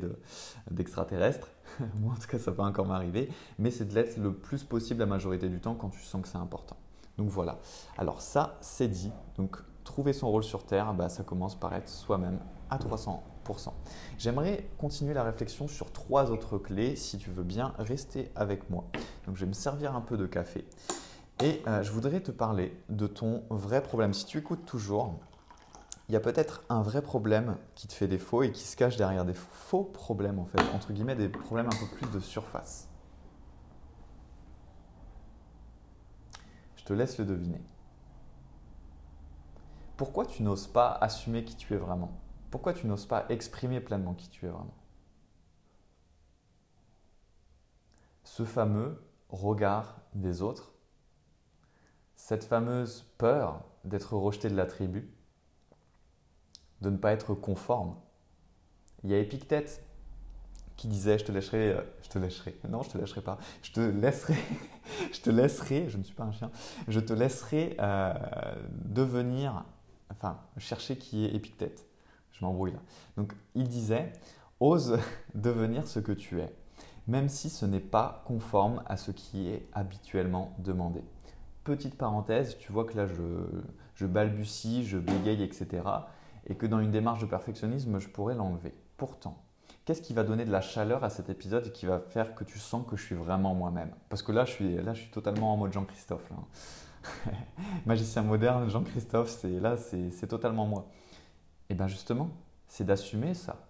d'extraterrestres. 0.72 1.50
Moi 2.00 2.14
en 2.14 2.20
tout 2.20 2.28
cas 2.28 2.40
ça 2.40 2.52
peut 2.52 2.62
encore 2.62 2.86
m'arriver, 2.86 3.30
mais 3.60 3.72
c'est 3.72 3.86
de 3.86 3.94
l'être 3.94 4.18
le 4.18 4.34
plus 4.34 4.64
possible 4.64 5.00
la 5.00 5.06
majorité 5.06 5.50
du 5.50 5.60
temps 5.60 5.76
quand 5.76 5.90
tu 5.90 6.02
sens 6.02 6.22
que 6.22 6.28
c'est 6.28 6.38
important. 6.38 6.78
Donc 7.18 7.30
voilà. 7.30 7.60
Alors 7.98 8.22
ça 8.22 8.58
c'est 8.62 8.88
dit. 8.88 9.12
Donc 9.38 9.58
trouver 9.84 10.14
son 10.14 10.30
rôle 10.30 10.44
sur 10.44 10.66
Terre, 10.66 10.94
bah, 10.94 11.10
ça 11.10 11.24
commence 11.24 11.60
par 11.60 11.74
être 11.74 11.90
soi-même 11.90 12.40
à 12.70 12.78
300%. 12.78 13.20
J'aimerais 14.18 14.68
continuer 14.78 15.14
la 15.14 15.24
réflexion 15.24 15.68
sur 15.68 15.92
trois 15.92 16.32
autres 16.32 16.58
clés, 16.58 16.96
si 16.96 17.18
tu 17.18 17.30
veux 17.30 17.44
bien 17.44 17.74
rester 17.78 18.32
avec 18.36 18.70
moi. 18.70 18.86
Donc 19.26 19.36
je 19.36 19.42
vais 19.42 19.48
me 19.50 19.54
servir 19.54 19.96
un 19.96 20.02
peu 20.02 20.18
de 20.18 20.26
café 20.26 20.66
et 21.42 21.62
euh, 21.68 21.82
je 21.84 21.92
voudrais 21.92 22.20
te 22.20 22.32
parler 22.32 22.78
de 22.90 23.08
ton 23.08 23.44
vrai 23.50 23.82
problème. 23.82 24.14
Si 24.14 24.26
tu 24.26 24.38
écoutes 24.38 24.66
toujours, 24.66 25.20
il 26.10 26.14
y 26.14 26.16
a 26.16 26.20
peut-être 26.20 26.64
un 26.70 26.82
vrai 26.82 27.02
problème 27.02 27.58
qui 27.76 27.88
te 27.88 27.94
fait 27.94 28.08
défaut 28.08 28.44
et 28.44 28.52
qui 28.52 28.64
se 28.64 28.76
cache 28.76 28.98
derrière 28.98 29.26
des 29.26 29.34
faux 29.34 29.84
problèmes, 29.84 30.40
en 30.40 30.46
fait, 30.46 30.62
entre 30.74 30.92
guillemets, 30.92 31.16
des 31.16 31.30
problèmes 31.30 31.68
un 31.68 31.70
peu 31.70 31.86
plus 31.96 32.10
de 32.12 32.20
surface. 32.20 32.90
Je 36.76 36.84
te 36.84 36.94
laisse 36.94 37.18
le 37.20 37.26
deviner. 37.26 37.62
Pourquoi 39.96 40.26
tu 40.26 40.44
n'oses 40.44 40.68
pas 40.68 40.92
assumer 41.00 41.44
qui 41.44 41.56
tu 41.56 41.74
es 41.74 41.78
vraiment? 41.78 42.12
Pourquoi 42.52 42.74
tu 42.74 42.88
n'oses 42.88 43.06
pas 43.06 43.26
exprimer 43.30 43.80
pleinement 43.80 44.14
qui 44.14 44.30
tu 44.30 44.46
es 44.46 44.50
vraiment? 44.50 44.76
Ce 48.24 48.44
fameux 48.46 49.04
regard 49.30 50.02
des 50.14 50.42
autres, 50.42 50.74
cette 52.16 52.44
fameuse 52.44 53.06
peur 53.18 53.64
d'être 53.86 54.16
rejeté 54.16 54.50
de 54.50 54.56
la 54.56 54.66
tribu, 54.66 55.10
de 56.82 56.90
ne 56.90 56.98
pas 56.98 57.12
être 57.12 57.34
conforme. 57.34 57.96
Il 59.04 59.10
y 59.10 59.14
a 59.14 59.20
Épictète 59.20 59.84
qui 60.76 60.88
disait 60.88 61.18
je 61.18 61.26
te 61.26 61.32
lâcherai, 61.32 61.74
euh, 61.74 61.82
je 62.04 62.10
te 62.10 62.20
lâcherai, 62.20 62.58
non 62.70 62.84
je 62.84 62.90
te 62.90 62.98
lâcherai 62.98 63.22
pas, 63.22 63.38
je 63.62 63.72
te 63.74 63.82
laisserai, 63.82 64.36
je 65.12 65.20
te 65.20 65.30
laisserai, 65.30 65.90
je 65.90 65.98
ne 65.98 66.04
suis 66.04 66.16
pas 66.16 66.24
un 66.24 66.32
chien, 66.32 66.52
je 66.88 67.00
te 67.02 67.12
laisserai 67.12 67.76
euh, 67.80 68.14
devenir, 68.86 69.66
enfin 70.10 70.40
chercher 70.58 70.98
qui 70.98 71.26
est 71.26 71.36
Épictète, 71.36 71.89
je 72.40 72.46
m'embrouille 72.46 72.72
là. 72.72 72.80
Donc 73.18 73.34
il 73.56 73.68
disait 73.68 74.12
ose 74.60 74.98
devenir 75.36 75.88
ce 75.88 76.00
que 76.00 76.12
tu 76.12 76.40
es, 76.40 76.54
même 77.08 77.30
si 77.30 77.50
ce 77.50 77.66
n'est 77.66 77.80
pas 77.80 78.24
conforme 78.26 78.84
à 78.86 78.98
ce 78.98 79.12
qui 79.12 79.50
est 79.50 79.68
habituellement 79.74 80.56
demandé. 80.60 81.04
Petite 81.64 81.98
parenthèse, 81.98 82.58
tu 82.58 82.72
vois 82.72 82.86
que 82.86 82.98
là 82.98 83.06
je, 83.06 84.06
balbutie, 84.06 84.86
je 84.86 84.98
bégaye, 84.98 85.44
etc. 85.44 85.84
Et 86.48 86.56
que 86.56 86.66
dans 86.66 86.80
une 86.80 86.92
démarche 86.92 87.20
de 87.20 87.26
perfectionnisme, 87.26 88.00
je 88.00 88.08
pourrais 88.08 88.34
l'enlever. 88.34 88.74
Pourtant, 88.98 89.38
qu'est-ce 89.86 90.02
qui 90.02 90.14
va 90.14 90.24
donner 90.24 90.46
de 90.46 90.52
la 90.52 90.62
chaleur 90.62 91.04
à 91.04 91.10
cet 91.10 91.30
épisode 91.30 91.68
et 91.68 91.72
qui 91.72 91.86
va 91.86 92.00
faire 92.00 92.34
que 92.34 92.44
tu 92.44 92.58
sens 92.60 92.86
que 92.88 92.96
je 92.96 93.06
suis 93.06 93.16
vraiment 93.16 93.54
moi-même? 93.54 93.92
Parce 94.10 94.24
que 94.24 94.32
là 94.32 94.46
je, 94.46 94.52
suis, 94.52 94.76
là, 94.76 94.94
je 94.94 95.02
suis 95.02 95.12
totalement 95.12 95.54
en 95.54 95.58
mode 95.58 95.74
Jean-Christophe. 95.74 96.32
Magicien 97.86 98.24
moderne, 98.24 98.70
Jean-Christophe, 98.70 99.30
c'est 99.30 99.60
là, 99.60 99.78
c'est 99.78 100.28
totalement 100.28 100.66
moi. 100.66 100.88
Et 101.70 101.76
bien 101.76 101.88
justement, 101.88 102.30
c'est 102.68 102.84
d'assumer 102.84 103.34
ça. 103.34 103.68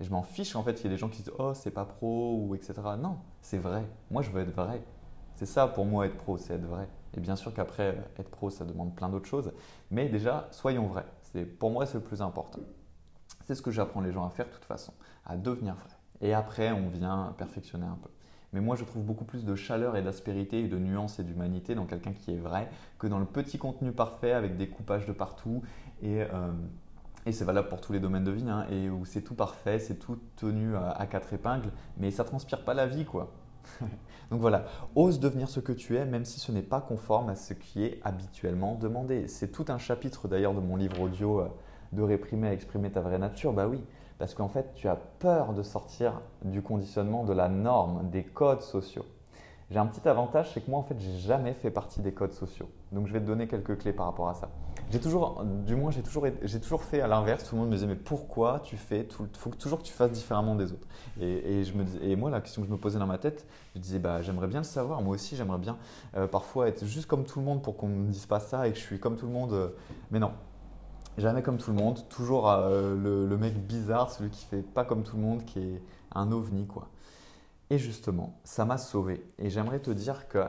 Et 0.00 0.04
je 0.04 0.10
m'en 0.10 0.22
fiche 0.22 0.56
en 0.56 0.62
fait 0.62 0.74
qu'il 0.74 0.84
y 0.84 0.86
ait 0.86 0.90
des 0.90 0.98
gens 0.98 1.08
qui 1.08 1.22
disent 1.22 1.32
Oh, 1.38 1.52
c'est 1.54 1.70
pas 1.70 1.84
pro 1.84 2.36
ou 2.36 2.54
etc. 2.54 2.74
Non, 2.98 3.18
c'est 3.42 3.58
vrai. 3.58 3.84
Moi, 4.10 4.22
je 4.22 4.30
veux 4.30 4.40
être 4.40 4.54
vrai. 4.54 4.82
C'est 5.34 5.46
ça 5.46 5.66
pour 5.66 5.84
moi 5.84 6.06
être 6.06 6.16
pro, 6.16 6.38
c'est 6.38 6.54
être 6.54 6.64
vrai. 6.64 6.88
Et 7.16 7.20
bien 7.20 7.36
sûr 7.36 7.52
qu'après, 7.52 7.98
être 8.18 8.30
pro, 8.30 8.50
ça 8.50 8.64
demande 8.64 8.94
plein 8.94 9.08
d'autres 9.08 9.28
choses. 9.28 9.52
Mais 9.90 10.08
déjà, 10.08 10.48
soyons 10.52 10.86
vrais. 10.86 11.06
Pour 11.58 11.70
moi, 11.70 11.86
c'est 11.86 11.98
le 11.98 12.04
plus 12.04 12.22
important. 12.22 12.60
C'est 13.44 13.54
ce 13.54 13.62
que 13.62 13.70
j'apprends 13.70 14.00
les 14.00 14.12
gens 14.12 14.24
à 14.24 14.30
faire 14.30 14.46
de 14.46 14.52
toute 14.52 14.64
façon 14.64 14.92
à 15.24 15.36
devenir 15.36 15.74
vrai. 15.74 15.96
Et 16.20 16.34
après, 16.34 16.72
on 16.72 16.88
vient 16.88 17.34
perfectionner 17.38 17.86
un 17.86 17.98
peu. 18.02 18.10
Mais 18.52 18.60
moi, 18.60 18.76
je 18.76 18.84
trouve 18.84 19.02
beaucoup 19.02 19.24
plus 19.24 19.44
de 19.44 19.54
chaleur 19.54 19.96
et 19.96 20.02
d'aspérité 20.02 20.60
et 20.60 20.68
de 20.68 20.78
nuance 20.78 21.18
et 21.20 21.24
d'humanité 21.24 21.74
dans 21.74 21.86
quelqu'un 21.86 22.12
qui 22.12 22.32
est 22.32 22.38
vrai 22.38 22.68
que 22.98 23.06
dans 23.06 23.18
le 23.18 23.24
petit 23.24 23.58
contenu 23.58 23.92
parfait 23.92 24.32
avec 24.32 24.56
des 24.56 24.68
coupages 24.68 25.06
de 25.06 25.12
partout. 25.12 25.62
Et, 26.02 26.22
euh, 26.22 26.52
et 27.26 27.32
c'est 27.32 27.44
valable 27.44 27.68
pour 27.68 27.80
tous 27.80 27.92
les 27.92 28.00
domaines 28.00 28.24
de 28.24 28.30
vie, 28.30 28.48
hein, 28.48 28.66
et 28.70 28.88
où 28.88 29.04
c'est 29.04 29.22
tout 29.22 29.34
parfait, 29.34 29.78
c'est 29.78 29.96
tout 29.96 30.18
tenu 30.36 30.74
à, 30.76 31.06
quatre 31.06 31.32
épingles, 31.32 31.70
mais 31.98 32.10
ça 32.10 32.24
transpire 32.24 32.64
pas 32.64 32.74
la 32.74 32.86
vie, 32.86 33.04
quoi. 33.04 33.32
Donc 34.30 34.40
voilà, 34.40 34.64
ose 34.94 35.20
devenir 35.20 35.48
ce 35.48 35.60
que 35.60 35.72
tu 35.72 35.96
es, 35.96 36.04
même 36.04 36.24
si 36.24 36.40
ce 36.40 36.52
n'est 36.52 36.62
pas 36.62 36.80
conforme 36.80 37.28
à 37.28 37.34
ce 37.34 37.52
qui 37.52 37.84
est 37.84 38.00
habituellement 38.04 38.74
demandé. 38.74 39.28
C'est 39.28 39.52
tout 39.52 39.66
un 39.68 39.78
chapitre 39.78 40.28
d'ailleurs 40.28 40.54
de 40.54 40.60
mon 40.60 40.76
livre 40.76 41.00
audio 41.00 41.40
euh, 41.40 41.48
de 41.92 42.02
réprimer 42.02 42.50
exprimer 42.50 42.90
ta 42.90 43.00
vraie 43.00 43.18
nature. 43.18 43.52
Bah 43.52 43.66
oui, 43.66 43.80
parce 44.18 44.34
qu'en 44.34 44.48
fait, 44.48 44.72
tu 44.74 44.88
as 44.88 44.96
peur 44.96 45.52
de 45.52 45.62
sortir 45.62 46.20
du 46.44 46.62
conditionnement, 46.62 47.24
de 47.24 47.32
la 47.32 47.48
norme, 47.48 48.08
des 48.10 48.22
codes 48.24 48.62
sociaux. 48.62 49.04
J'ai 49.70 49.78
un 49.78 49.86
petit 49.86 50.06
avantage, 50.08 50.50
c'est 50.52 50.60
que 50.60 50.70
moi, 50.70 50.80
en 50.80 50.82
fait, 50.82 50.96
j'ai 50.98 51.16
jamais 51.18 51.54
fait 51.54 51.70
partie 51.70 52.00
des 52.00 52.12
codes 52.12 52.32
sociaux. 52.32 52.68
Donc, 52.90 53.06
je 53.06 53.12
vais 53.12 53.20
te 53.20 53.26
donner 53.26 53.46
quelques 53.46 53.78
clés 53.78 53.92
par 53.92 54.06
rapport 54.06 54.28
à 54.28 54.34
ça. 54.34 54.50
J'ai 54.90 54.98
toujours, 54.98 55.44
du 55.44 55.76
moins, 55.76 55.92
j'ai 55.92 56.02
toujours, 56.02 56.26
j'ai 56.42 56.60
toujours 56.60 56.82
fait 56.82 57.00
à 57.00 57.06
l'inverse. 57.06 57.44
Tout 57.44 57.54
le 57.54 57.60
monde 57.60 57.70
me 57.70 57.74
disait, 57.76 57.86
mais 57.86 57.94
pourquoi 57.94 58.60
tu 58.64 58.76
fais 58.76 59.06
Il 59.08 59.38
faut 59.38 59.50
toujours 59.50 59.78
que 59.78 59.84
tu 59.84 59.92
fasses 59.92 60.10
différemment 60.10 60.56
des 60.56 60.72
autres. 60.72 60.88
Et, 61.20 61.62
je 61.62 61.72
me 61.74 61.84
et 62.02 62.16
moi, 62.16 62.30
la 62.30 62.40
question 62.40 62.62
que 62.62 62.68
je 62.68 62.72
me 62.72 62.78
posais 62.78 62.98
dans 62.98 63.06
ma 63.06 63.18
tête, 63.18 63.46
je 63.76 63.80
disais, 63.80 64.00
bah, 64.00 64.22
j'aimerais 64.22 64.48
bien 64.48 64.58
le 64.60 64.64
savoir. 64.64 65.02
Moi 65.02 65.14
aussi, 65.14 65.36
j'aimerais 65.36 65.58
bien 65.58 65.78
euh, 66.16 66.26
parfois 66.26 66.66
être 66.66 66.84
juste 66.84 67.06
comme 67.06 67.24
tout 67.24 67.38
le 67.38 67.44
monde 67.44 67.62
pour 67.62 67.76
qu'on 67.76 67.88
ne 67.88 67.94
me 67.94 68.10
dise 68.10 68.26
pas 68.26 68.40
ça 68.40 68.66
et 68.66 68.72
que 68.72 68.78
je 68.78 68.82
suis 68.82 68.98
comme 68.98 69.16
tout 69.16 69.26
le 69.26 69.32
monde. 69.32 69.52
Euh, 69.52 69.68
mais 70.10 70.18
non, 70.18 70.32
Jamais 71.18 71.42
comme 71.42 71.58
tout 71.58 71.70
le 71.70 71.76
monde, 71.76 72.08
toujours 72.08 72.48
euh, 72.48 72.94
le, 72.96 73.36
mec 73.36 73.54
bizarre, 73.66 74.10
celui 74.10 74.30
qui 74.30 74.46
fait 74.46 74.62
pas 74.62 74.84
comme 74.84 75.02
tout 75.02 75.16
le 75.16 75.22
monde, 75.22 75.44
qui 75.44 75.58
est 75.58 75.82
un 76.14 76.30
ovni 76.32 76.66
quoi. 76.66 76.88
Et 77.70 77.78
justement, 77.78 78.40
ça 78.44 78.64
m'a 78.64 78.78
sauvé. 78.78 79.24
Et 79.38 79.48
j'aimerais 79.48 79.80
te 79.80 79.90
dire 79.92 80.28
que 80.28 80.44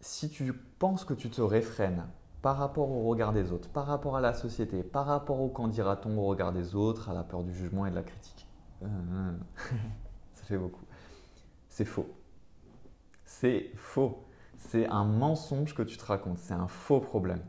si 0.00 0.30
tu 0.30 0.52
penses 0.54 1.04
que 1.04 1.14
tu 1.14 1.30
te 1.30 1.42
réfrènes 1.42 2.06
par 2.40 2.56
rapport 2.56 2.90
au 2.90 3.04
regard 3.04 3.32
des 3.32 3.52
autres, 3.52 3.68
par 3.68 3.86
rapport 3.86 4.16
à 4.16 4.20
la 4.20 4.34
société, 4.34 4.82
par 4.82 5.06
rapport 5.06 5.40
au 5.40 5.48
qu'en 5.48 5.68
dira-t-on 5.68 6.18
au 6.18 6.26
regard 6.26 6.52
des 6.52 6.74
autres, 6.74 7.08
à 7.08 7.14
la 7.14 7.22
peur 7.22 7.44
du 7.44 7.54
jugement 7.54 7.86
et 7.86 7.90
de 7.90 7.94
la 7.94 8.02
critique, 8.02 8.48
euh, 8.82 8.86
ça 10.34 10.44
fait 10.44 10.58
beaucoup. 10.58 10.84
C'est 11.68 11.84
faux. 11.84 12.08
C'est 13.24 13.70
faux. 13.76 14.24
C'est 14.58 14.86
un 14.86 15.04
mensonge 15.04 15.74
que 15.74 15.82
tu 15.82 15.96
te 15.96 16.04
racontes. 16.04 16.38
C'est 16.38 16.54
un 16.54 16.68
faux 16.68 17.00
problème. 17.00 17.42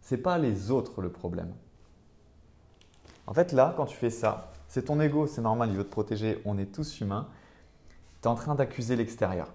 C'est 0.00 0.18
pas 0.18 0.38
les 0.38 0.70
autres 0.70 1.02
le 1.02 1.10
problème. 1.10 1.52
En 3.26 3.34
fait, 3.34 3.52
là, 3.52 3.74
quand 3.76 3.86
tu 3.86 3.96
fais 3.96 4.10
ça, 4.10 4.52
c'est 4.70 4.84
ton 4.84 5.00
ego, 5.00 5.26
c'est 5.26 5.42
normal, 5.42 5.70
il 5.70 5.76
veut 5.76 5.82
te 5.82 5.90
protéger, 5.90 6.40
on 6.44 6.56
est 6.56 6.72
tous 6.72 7.00
humains. 7.00 7.28
Tu 8.22 8.28
es 8.28 8.30
en 8.30 8.36
train 8.36 8.54
d'accuser 8.54 8.94
l'extérieur. 8.94 9.52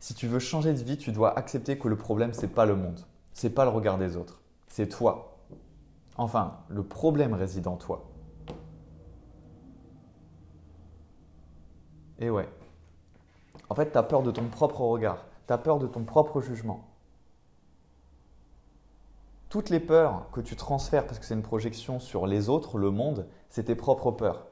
Si 0.00 0.12
tu 0.12 0.26
veux 0.26 0.40
changer 0.40 0.72
de 0.72 0.82
vie, 0.82 0.98
tu 0.98 1.12
dois 1.12 1.38
accepter 1.38 1.78
que 1.78 1.86
le 1.86 1.94
problème, 1.94 2.32
c'est 2.32 2.52
pas 2.52 2.66
le 2.66 2.74
monde, 2.74 2.98
c'est 3.32 3.50
pas 3.50 3.62
le 3.62 3.70
regard 3.70 3.96
des 3.96 4.16
autres, 4.16 4.40
c'est 4.66 4.88
toi. 4.88 5.38
Enfin, 6.16 6.58
le 6.68 6.82
problème 6.82 7.32
réside 7.32 7.68
en 7.68 7.76
toi. 7.76 8.10
Et 12.18 12.28
ouais. 12.28 12.48
En 13.68 13.76
fait, 13.76 13.92
tu 13.92 13.98
as 13.98 14.02
peur 14.02 14.24
de 14.24 14.32
ton 14.32 14.48
propre 14.48 14.80
regard, 14.80 15.24
tu 15.46 15.52
as 15.52 15.58
peur 15.58 15.78
de 15.78 15.86
ton 15.86 16.02
propre 16.02 16.40
jugement 16.40 16.89
toutes 19.50 19.68
les 19.68 19.80
peurs 19.80 20.30
que 20.32 20.40
tu 20.40 20.56
transfères, 20.56 21.06
parce 21.06 21.18
que 21.18 21.26
c'est 21.26 21.34
une 21.34 21.42
projection 21.42 21.98
sur 22.00 22.26
les 22.26 22.48
autres, 22.48 22.78
le 22.78 22.90
monde, 22.90 23.26
c'est 23.50 23.64
tes 23.64 23.74
propres 23.74 24.12
peurs. 24.12 24.46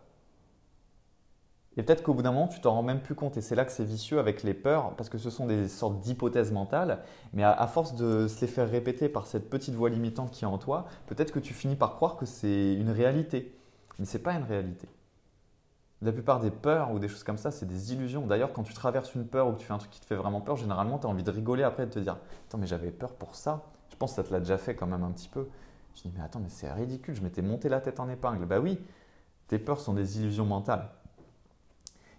Et 1.77 1.85
peut-être 1.85 2.03
qu'au 2.03 2.13
bout 2.13 2.23
d'un 2.23 2.33
moment, 2.33 2.49
tu 2.49 2.61
t'en 2.61 2.75
rends 2.75 2.83
même 2.83 3.01
plus 3.01 3.15
compte. 3.15 3.37
Et 3.37 3.41
c'est 3.41 3.55
là 3.55 3.65
que 3.65 3.71
c'est 3.71 3.85
vicieux 3.85 4.19
avec 4.19 4.43
les 4.43 4.53
peurs, 4.53 4.97
parce 4.97 5.09
que 5.09 5.17
ce 5.17 5.31
sont 5.31 5.47
des 5.47 5.69
sortes 5.69 6.01
d'hypothèses 6.01 6.51
mentales. 6.51 7.05
Mais 7.33 7.45
à, 7.45 7.67
force 7.69 7.95
de 7.95 8.27
se 8.27 8.41
les 8.41 8.49
faire 8.49 8.69
répéter 8.69 9.09
par 9.09 9.29
cette 9.29 9.49
petite 9.49 9.77
voix 9.77 9.89
limitante 9.89 10.33
qui 10.33 10.43
est 10.43 10.49
en 10.49 10.59
toi, 10.59 10.87
peut-être 11.07 11.31
que 11.31 11.39
tu 11.39 11.55
finis 11.55 11.77
par 11.77 11.95
croire 11.95 12.17
que 12.17 12.27
c'est 12.27 12.75
une 12.75 12.91
réalité. 12.91 13.57
Mais 14.01 14.07
ce 14.07 14.17
n'est 14.17 14.23
pas 14.25 14.33
une 14.33 14.43
réalité. 14.43 14.89
La 16.03 16.11
plupart 16.11 16.41
des 16.41 16.51
peurs 16.51 16.91
ou 16.91 16.99
des 16.99 17.07
choses 17.07 17.23
comme 17.23 17.39
ça, 17.39 17.53
c'est 17.53 17.67
des 17.67 17.93
illusions. 17.93 18.27
D'ailleurs, 18.27 18.53
quand 18.53 18.65
tu 18.65 18.75
traverses 18.75 19.15
une 19.15 19.27
peur 19.29 19.47
ou 19.47 19.53
que 19.53 19.59
tu 19.59 19.67
fais 19.67 19.73
un 19.73 19.79
truc 19.79 19.93
qui 19.93 20.01
te 20.01 20.07
fait 20.07 20.17
vraiment 20.17 20.41
peur, 20.41 20.57
généralement, 20.57 20.99
tu 20.99 21.07
as 21.07 21.11
envie 21.11 21.23
de 21.23 21.31
rigoler 21.31 21.63
après 21.63 21.85
et 21.85 21.87
de 21.87 21.93
te 21.93 21.99
dire 22.01 22.17
Attends, 22.49 22.59
mais 22.59 22.67
j'avais 22.67 22.91
peur 22.91 23.13
pour 23.15 23.37
ça. 23.37 23.63
Pense 23.99 24.13
que 24.13 24.17
ça 24.17 24.25
te 24.25 24.33
l'a 24.33 24.41
déjà 24.41 24.59
fait 24.59 24.75
quand 24.75 24.87
même 24.87 25.03
un 25.03 25.11
petit 25.11 25.29
peu. 25.29 25.49
Je 25.95 26.03
dis, 26.03 26.13
mais 26.15 26.23
attends, 26.23 26.41
mais 26.41 26.49
c'est 26.49 26.71
ridicule, 26.73 27.15
je 27.15 27.23
m'étais 27.23 27.43
monté 27.43 27.69
la 27.69 27.81
tête 27.81 27.99
en 27.99 28.09
épingle. 28.09 28.47
Bah 28.47 28.61
oui, 28.61 28.79
tes 29.49 29.59
peurs 29.59 29.81
sont 29.81 29.95
des 29.95 30.21
illusions 30.21 30.45
mentales. 30.45 30.91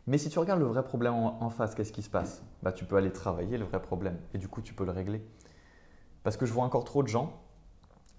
Mais 0.07 0.17
si 0.17 0.29
tu 0.29 0.39
regardes 0.39 0.59
le 0.59 0.65
vrai 0.65 0.83
problème 0.83 1.13
en, 1.13 1.49
face, 1.49 1.75
qu'est-ce 1.75 1.91
qui 1.91 2.01
se 2.01 2.09
passe? 2.09 2.43
Bah, 2.63 2.71
Tu 2.71 2.83
peux 2.83 2.97
aller 2.97 3.11
travailler 3.11 3.57
le 3.57 3.65
vrai 3.65 3.81
problème 3.81 4.17
et 4.33 4.37
du 4.37 4.47
coup, 4.47 4.61
tu 4.61 4.73
peux 4.73 4.83
le 4.83 4.91
régler. 4.91 5.23
Parce 6.23 6.35
que 6.35 6.45
je 6.45 6.53
vois 6.53 6.63
encore 6.63 6.83
trop 6.83 7.03
de 7.03 7.07
gens, 7.07 7.39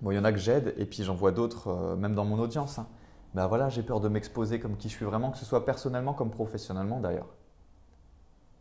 bon, 0.00 0.12
il 0.12 0.14
y 0.14 0.18
en 0.18 0.24
a 0.24 0.32
que 0.32 0.38
j'aide 0.38 0.72
et 0.78 0.86
puis 0.86 1.02
j'en 1.02 1.14
vois 1.14 1.32
d'autres, 1.32 1.68
euh, 1.68 1.96
même 1.96 2.14
dans 2.14 2.24
mon 2.24 2.38
audience. 2.38 2.78
Hein. 2.78 2.86
Bah 3.34 3.46
voilà, 3.46 3.68
j'ai 3.68 3.82
peur 3.82 4.00
de 4.00 4.08
m'exposer 4.08 4.58
comme 4.58 4.76
qui 4.76 4.88
je 4.88 4.94
suis 4.94 5.04
vraiment, 5.04 5.30
que 5.30 5.38
ce 5.38 5.44
soit 5.44 5.64
personnellement 5.64 6.14
comme 6.14 6.30
professionnellement 6.30 7.00
d'ailleurs. 7.00 7.28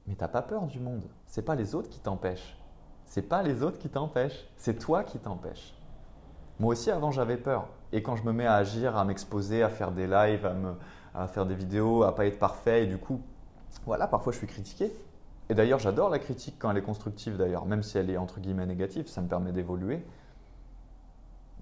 Mais 0.07 0.15
t'as 0.15 0.27
pas 0.27 0.41
peur 0.41 0.65
du 0.65 0.79
monde, 0.79 1.03
c'est 1.25 1.43
pas 1.43 1.55
les 1.55 1.75
autres 1.75 1.89
qui 1.89 1.99
t'empêchent. 1.99 2.58
C'est 3.09 3.23
pas 3.23 3.41
les 3.41 3.63
autres 3.63 3.79
qui 3.79 3.89
t'empêchent, 3.89 4.47
c'est 4.55 4.77
toi 4.77 5.03
qui 5.03 5.17
t'empêches. 5.17 5.73
Moi 6.59 6.73
aussi, 6.73 6.91
avant, 6.91 7.09
j'avais 7.09 7.37
peur. 7.37 7.67
Et 7.91 8.03
quand 8.03 8.15
je 8.15 8.23
me 8.23 8.31
mets 8.31 8.45
à 8.45 8.53
agir, 8.53 8.95
à 8.95 9.03
m'exposer, 9.03 9.63
à 9.63 9.69
faire 9.69 9.91
des 9.91 10.05
lives, 10.05 10.47
à, 11.15 11.27
faire 11.27 11.47
des 11.47 11.55
vidéos, 11.55 12.03
à 12.03 12.13
pas 12.13 12.27
être 12.27 12.37
parfait, 12.37 12.83
et 12.83 12.85
du 12.85 12.99
coup, 12.99 13.19
voilà, 13.87 14.05
parfois 14.05 14.31
je 14.31 14.37
suis 14.37 14.45
critiqué. 14.45 14.93
Et 15.49 15.55
d'ailleurs, 15.55 15.79
j'adore 15.79 16.11
la 16.11 16.19
critique 16.19 16.57
quand 16.59 16.69
elle 16.69 16.77
est 16.77 16.83
constructive, 16.83 17.35
d'ailleurs, 17.35 17.65
même 17.65 17.81
si 17.81 17.97
elle 17.97 18.11
est 18.11 18.17
entre 18.17 18.39
guillemets 18.39 18.67
négative, 18.67 19.07
ça 19.07 19.21
me 19.21 19.27
permet 19.27 19.53
d'évoluer. 19.53 20.05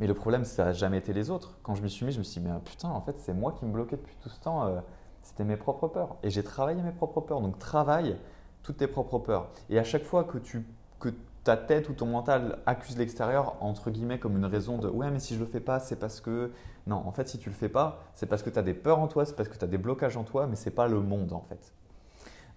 Mais 0.01 0.07
le 0.07 0.13
problème, 0.13 0.43
ça 0.43 0.65
n'a 0.65 0.73
jamais 0.73 0.97
été 0.97 1.13
les 1.13 1.29
autres. 1.29 1.57
Quand 1.63 1.75
je 1.75 1.81
m'y 1.81 1.89
suis 1.89 2.05
mis, 2.05 2.11
je 2.11 2.19
me 2.19 2.23
suis 2.23 2.41
dit, 2.41 2.45
mais 2.45 2.59
putain, 2.59 2.89
en 2.89 2.99
fait, 2.99 3.15
c'est 3.19 3.33
moi 3.33 3.53
qui 3.53 3.63
me 3.63 3.71
bloquais 3.71 3.95
depuis 3.95 4.17
tout 4.21 4.27
ce 4.27 4.39
temps. 4.41 4.65
Euh, 4.65 4.81
c'était 5.23 5.45
mes 5.45 5.55
propres 5.55 5.87
peurs. 5.87 6.17
Et 6.23 6.29
j'ai 6.29 6.43
travaillé 6.43 6.81
mes 6.81 6.91
propres 6.91 7.21
peurs. 7.21 7.39
Donc, 7.39 7.57
travaille 7.57 8.17
toutes 8.63 8.77
tes 8.77 8.87
propres 8.87 9.19
peurs. 9.19 9.47
Et 9.69 9.79
à 9.79 9.85
chaque 9.85 10.03
fois 10.03 10.25
que 10.25 10.37
tu 10.37 10.65
que 10.99 11.09
ta 11.47 11.55
tête 11.55 11.87
ou 11.87 11.93
ton 11.93 12.07
mental 12.07 12.59
accuse 12.65 12.97
l'extérieur 12.97 13.55
entre 13.61 13.89
guillemets 13.89 14.19
comme 14.19 14.35
une 14.35 14.43
raison 14.43 14.77
de 14.77 14.89
ouais 14.89 15.09
mais 15.11 15.19
si 15.19 15.33
je 15.33 15.39
le 15.39 15.45
fais 15.45 15.61
pas 15.61 15.79
c'est 15.79 15.95
parce 15.95 16.19
que 16.19 16.51
non 16.87 16.97
en 16.97 17.13
fait 17.13 17.29
si 17.29 17.37
tu 17.37 17.47
le 17.47 17.55
fais 17.55 17.69
pas 17.69 18.03
c'est 18.15 18.25
parce 18.25 18.43
que 18.43 18.49
tu 18.49 18.59
as 18.59 18.63
des 18.63 18.73
peurs 18.73 18.99
en 18.99 19.07
toi 19.07 19.25
c'est 19.25 19.33
parce 19.33 19.47
que 19.47 19.57
tu 19.57 19.63
as 19.63 19.67
des 19.69 19.77
blocages 19.77 20.17
en 20.17 20.25
toi 20.25 20.45
mais 20.45 20.57
c'est 20.57 20.71
pas 20.71 20.89
le 20.89 20.99
monde 20.99 21.31
en 21.31 21.39
fait. 21.39 21.71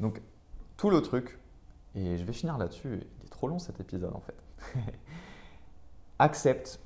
Donc 0.00 0.20
tout 0.76 0.90
le 0.90 1.00
truc 1.02 1.38
et 1.94 2.18
je 2.18 2.24
vais 2.24 2.32
finir 2.32 2.58
là-dessus 2.58 2.98
il 3.20 3.26
est 3.26 3.30
trop 3.30 3.46
long 3.46 3.60
cet 3.60 3.78
épisode 3.78 4.12
en 4.12 4.20
fait. 4.20 4.34
Accepte 6.18 6.80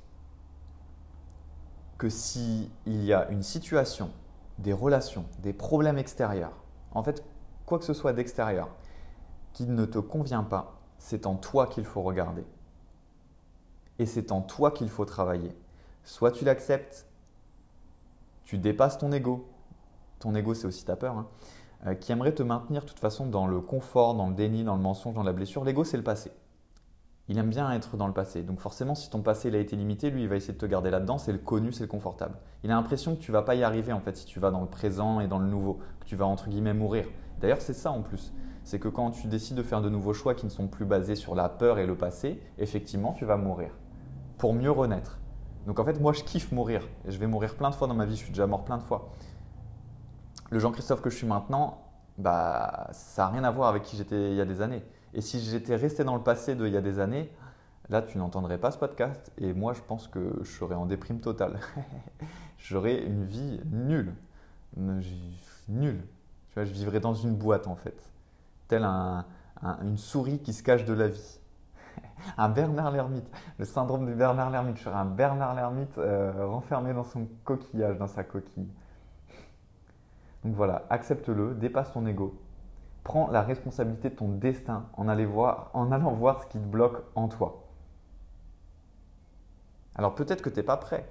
que 1.97 2.07
s'il 2.07 2.69
y 2.85 3.13
a 3.13 3.27
une 3.31 3.41
situation, 3.41 4.11
des 4.59 4.73
relations, 4.73 5.25
des 5.39 5.53
problèmes 5.53 5.97
extérieurs, 5.97 6.53
en 6.91 7.01
fait, 7.01 7.23
quoi 7.65 7.79
que 7.79 7.85
ce 7.85 7.93
soit 7.93 8.13
d'extérieur, 8.13 8.69
qui 9.53 9.65
ne 9.65 9.85
te 9.85 9.97
convient 9.97 10.43
pas, 10.43 10.74
c'est 11.05 11.27
en 11.27 11.35
toi 11.35 11.67
qu'il 11.67 11.85
faut 11.85 12.01
regarder. 12.01 12.43
Et 13.99 14.07
c'est 14.07 14.31
en 14.31 14.41
toi 14.41 14.71
qu'il 14.71 14.89
faut 14.89 15.05
travailler. 15.05 15.55
Soit 16.03 16.31
tu 16.31 16.45
l'acceptes, 16.45 17.05
tu 18.43 18.57
dépasses 18.57 18.97
ton 18.97 19.11
ego. 19.11 19.47
Ton 20.17 20.33
ego, 20.33 20.55
c'est 20.55 20.65
aussi 20.65 20.83
ta 20.83 20.95
peur. 20.95 21.15
Hein, 21.15 21.27
euh, 21.85 21.93
qui 21.93 22.11
aimerait 22.11 22.33
te 22.33 22.41
maintenir 22.41 22.81
de 22.81 22.87
toute 22.87 22.97
façon 22.97 23.27
dans 23.27 23.45
le 23.45 23.61
confort, 23.61 24.15
dans 24.15 24.29
le 24.29 24.33
déni, 24.33 24.63
dans 24.63 24.75
le 24.75 24.81
mensonge, 24.81 25.13
dans 25.13 25.21
la 25.21 25.31
blessure. 25.31 25.63
L'ego, 25.63 25.83
c'est 25.83 25.97
le 25.97 26.03
passé. 26.03 26.31
Il 27.27 27.37
aime 27.37 27.49
bien 27.49 27.71
être 27.71 27.97
dans 27.97 28.07
le 28.07 28.13
passé. 28.13 28.41
Donc 28.41 28.59
forcément, 28.59 28.95
si 28.95 29.11
ton 29.11 29.21
passé 29.21 29.53
a 29.53 29.59
été 29.59 29.75
limité, 29.75 30.09
lui, 30.09 30.23
il 30.23 30.27
va 30.27 30.37
essayer 30.37 30.53
de 30.53 30.57
te 30.57 30.65
garder 30.65 30.89
là-dedans. 30.89 31.19
C'est 31.19 31.33
le 31.33 31.37
connu, 31.37 31.71
c'est 31.71 31.83
le 31.83 31.87
confortable. 31.87 32.39
Il 32.63 32.71
a 32.71 32.73
l'impression 32.73 33.15
que 33.15 33.21
tu 33.21 33.31
vas 33.31 33.43
pas 33.43 33.53
y 33.53 33.63
arriver 33.63 33.93
en 33.93 33.99
fait 33.99 34.17
si 34.17 34.25
tu 34.25 34.39
vas 34.39 34.49
dans 34.49 34.61
le 34.61 34.67
présent 34.67 35.19
et 35.19 35.27
dans 35.27 35.37
le 35.37 35.47
nouveau, 35.47 35.79
que 35.99 36.05
tu 36.07 36.15
vas 36.15 36.25
entre 36.25 36.49
guillemets 36.49 36.73
mourir. 36.73 37.05
D'ailleurs, 37.39 37.61
c'est 37.61 37.73
ça 37.73 37.91
en 37.91 38.01
plus. 38.01 38.33
C'est 38.65 38.79
que 38.79 38.89
quand 38.89 39.11
tu 39.11 39.27
décides 39.27 39.55
de 39.55 39.63
faire 39.63 39.81
de 39.81 39.89
nouveaux 39.89 40.13
choix 40.13 40.33
qui 40.35 40.45
ne 40.45 40.51
sont 40.51 40.67
plus 40.67 40.85
basés 40.85 41.15
sur 41.15 41.35
la 41.35 41.47
peur 41.47 41.79
et 41.79 41.85
le 41.85 41.95
passé, 41.95 42.41
effectivement, 42.57 43.13
tu 43.13 43.23
vas 43.23 43.37
mourir 43.37 43.69
pour 44.37 44.53
mieux 44.53 44.71
renaître. 44.71 45.19
Donc 45.65 45.79
en 45.79 45.85
fait, 45.85 45.99
moi, 46.01 46.11
je 46.11 46.23
kiffe 46.23 46.51
mourir. 46.51 46.81
Et 47.07 47.11
je 47.11 47.19
vais 47.19 47.27
mourir 47.27 47.55
plein 47.55 47.69
de 47.69 47.75
fois 47.75 47.87
dans 47.87 47.93
ma 47.93 48.05
vie. 48.05 48.17
Je 48.17 48.23
suis 48.23 48.31
déjà 48.31 48.45
mort 48.45 48.65
plein 48.65 48.77
de 48.77 48.83
fois 48.83 49.09
le 50.49 50.59
Jean-Christophe 50.59 51.01
que 51.01 51.09
je 51.09 51.17
suis 51.17 51.27
maintenant, 51.27 51.81
bah, 52.17 52.87
ça 52.91 53.23
n'a 53.23 53.29
rien 53.29 53.43
à 53.43 53.51
voir 53.51 53.69
avec 53.69 53.83
qui 53.83 53.97
j'étais 53.97 54.31
il 54.31 54.35
y 54.35 54.41
a 54.41 54.45
des 54.45 54.61
années. 54.61 54.83
Et 55.13 55.21
si 55.21 55.39
j'étais 55.39 55.75
resté 55.75 56.03
dans 56.03 56.15
le 56.15 56.21
passé 56.21 56.55
de 56.55 56.67
il 56.67 56.73
y 56.73 56.77
a 56.77 56.81
des 56.81 56.99
années, 56.99 57.29
là, 57.89 58.01
tu 58.01 58.17
n'entendrais 58.17 58.57
pas 58.57 58.71
ce 58.71 58.77
podcast. 58.77 59.31
Et 59.37 59.53
moi, 59.53 59.73
je 59.73 59.81
pense 59.81 60.07
que 60.07 60.39
je 60.41 60.49
serais 60.49 60.75
en 60.75 60.85
déprime 60.85 61.19
totale. 61.19 61.59
J'aurais 62.57 63.03
une 63.03 63.25
vie 63.25 63.59
nulle. 63.71 64.13
Nulle. 64.77 66.01
Tu 66.49 66.53
vois, 66.55 66.65
je 66.65 66.73
vivrais 66.73 66.99
dans 66.99 67.13
une 67.13 67.35
boîte, 67.35 67.67
en 67.67 67.75
fait. 67.75 68.11
Telle 68.67 68.83
une 68.83 69.97
souris 69.97 70.39
qui 70.39 70.53
se 70.53 70.63
cache 70.63 70.85
de 70.85 70.93
la 70.93 71.07
vie. 71.07 71.39
un 72.37 72.49
Bernard 72.49 72.91
l'ermite. 72.91 73.29
Le 73.57 73.65
syndrome 73.65 74.05
de 74.05 74.13
Bernard 74.13 74.49
l'ermite. 74.49 74.77
Je 74.77 74.83
serais 74.83 74.95
un 74.95 75.05
Bernard 75.05 75.55
l'ermite 75.55 75.97
euh, 75.97 76.45
renfermé 76.45 76.93
dans 76.93 77.03
son 77.03 77.27
coquillage, 77.43 77.97
dans 77.97 78.07
sa 78.07 78.23
coquille. 78.23 78.69
Donc 80.43 80.53
voilà, 80.53 80.85
accepte-le, 80.89 81.55
dépasse 81.55 81.91
ton 81.91 82.05
ego. 82.05 82.39
Prends 83.03 83.29
la 83.31 83.41
responsabilité 83.41 84.09
de 84.09 84.15
ton 84.15 84.29
destin 84.29 84.85
en, 84.95 85.05
voir, 85.25 85.71
en 85.73 85.91
allant 85.91 86.11
voir 86.11 86.41
ce 86.41 86.47
qui 86.47 86.59
te 86.59 86.65
bloque 86.65 87.03
en 87.15 87.27
toi. 87.27 87.63
Alors 89.95 90.13
peut-être 90.13 90.41
que 90.41 90.49
tu 90.49 90.57
n'es 90.57 90.63
pas 90.63 90.77
prêt. 90.77 91.09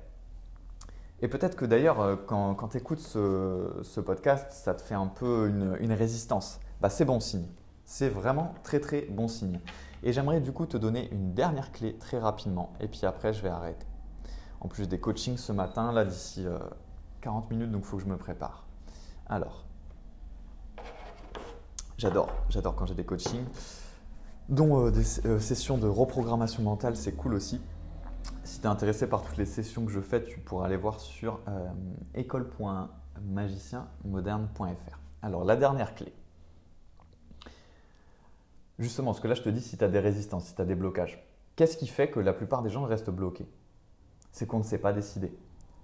Et 1.21 1.29
peut-être 1.29 1.57
que 1.57 1.65
d'ailleurs, 1.65 2.01
euh, 2.01 2.17
quand, 2.17 2.69
tu 2.69 2.77
écoutes 2.77 3.01
ce, 3.01 4.01
podcast, 4.01 4.53
ça 4.53 4.75
te 4.75 4.83
fait 4.83 4.95
un 4.95 5.07
peu 5.07 5.49
une, 5.81 5.93
résistance. 5.93 6.61
Bah, 6.81 6.91
c'est 6.91 7.05
bon 7.05 7.21
signe. 7.21 7.47
C'est 7.85 8.09
vraiment 8.09 8.55
très 8.63 8.81
très 8.81 9.03
bon 9.03 9.29
signe. 9.29 9.61
Et 10.03 10.13
j'aimerais 10.13 10.41
du 10.41 10.53
coup 10.53 10.67
te 10.67 10.77
donner 10.77 11.09
une 11.13 11.35
dernière 11.35 11.73
clé 11.73 11.97
très 11.97 12.19
rapidement. 12.19 12.73
Et 12.81 12.89
puis 12.89 13.05
après, 13.05 13.33
je 13.33 13.43
vais 13.43 13.49
arrêter. 13.49 13.87
En 14.61 14.69
plus, 14.69 14.89
des 14.89 14.99
coachings 14.99 15.37
ce 15.37 15.53
matin, 15.53 15.93
là, 15.93 16.05
d'ici 16.05 16.47
40 17.21 17.45
euh, 17.45 17.55
minutes, 17.55 17.71
donc 17.71 17.83
il 17.85 17.87
faut 17.87 17.97
que 17.97 18.03
je 18.03 18.09
me 18.09 18.17
prépare. 18.17 18.67
Alors, 19.27 19.65
j'adore, 21.97 22.29
j'adore 22.49 22.75
quand 22.75 22.87
j'ai 22.87 22.95
des 22.95 23.05
coachings, 23.05 23.45
dont 24.49 24.87
euh, 24.87 24.91
des 24.91 25.27
euh, 25.27 25.39
sessions 25.41 25.77
de 25.79 25.87
reprogrammation 25.87 26.63
mentale, 26.63 26.97
c'est 26.97 27.13
cool 27.13 27.35
aussi. 27.35 27.61
Si 28.43 28.61
tu 28.61 28.67
es 28.67 28.69
intéressé 28.69 29.07
par 29.07 29.23
toutes 29.23 29.37
les 29.37 29.47
sessions 29.47 29.87
que 29.87 29.93
je 29.93 30.01
fais, 30.01 30.23
tu 30.23 30.41
pourras 30.41 30.67
aller 30.67 30.77
voir 30.77 31.01
sur 31.01 31.41
euh, 31.49 31.69
école.magicienmoderne.fr. 32.15 34.99
Alors, 35.23 35.45
la 35.45 35.57
dernière 35.57 35.95
clé. 35.95 36.13
Justement, 38.79 39.13
parce 39.13 39.21
que 39.21 39.29
là, 39.29 39.35
je 39.35 39.43
te 39.43 39.49
dis 39.49 39.61
si 39.61 39.77
tu 39.79 39.85
as 39.85 39.89
des 39.89 40.01
résistances, 40.01 40.47
si 40.47 40.55
tu 40.55 40.63
as 40.63 40.65
des 40.65 40.75
blocages. 40.75 41.25
Qu'est-ce 41.57 41.77
qui 41.77 41.87
fait 41.87 42.11
que 42.11 42.19
la 42.19 42.33
plupart 42.33 42.63
des 42.63 42.71
gens 42.71 42.85
restent 42.85 43.11
bloqués? 43.11 43.49
C'est 44.33 44.47
qu'on 44.47 44.59
ne 44.59 44.65
sait 44.65 44.79
pas 44.79 44.93
décider. 44.93 45.33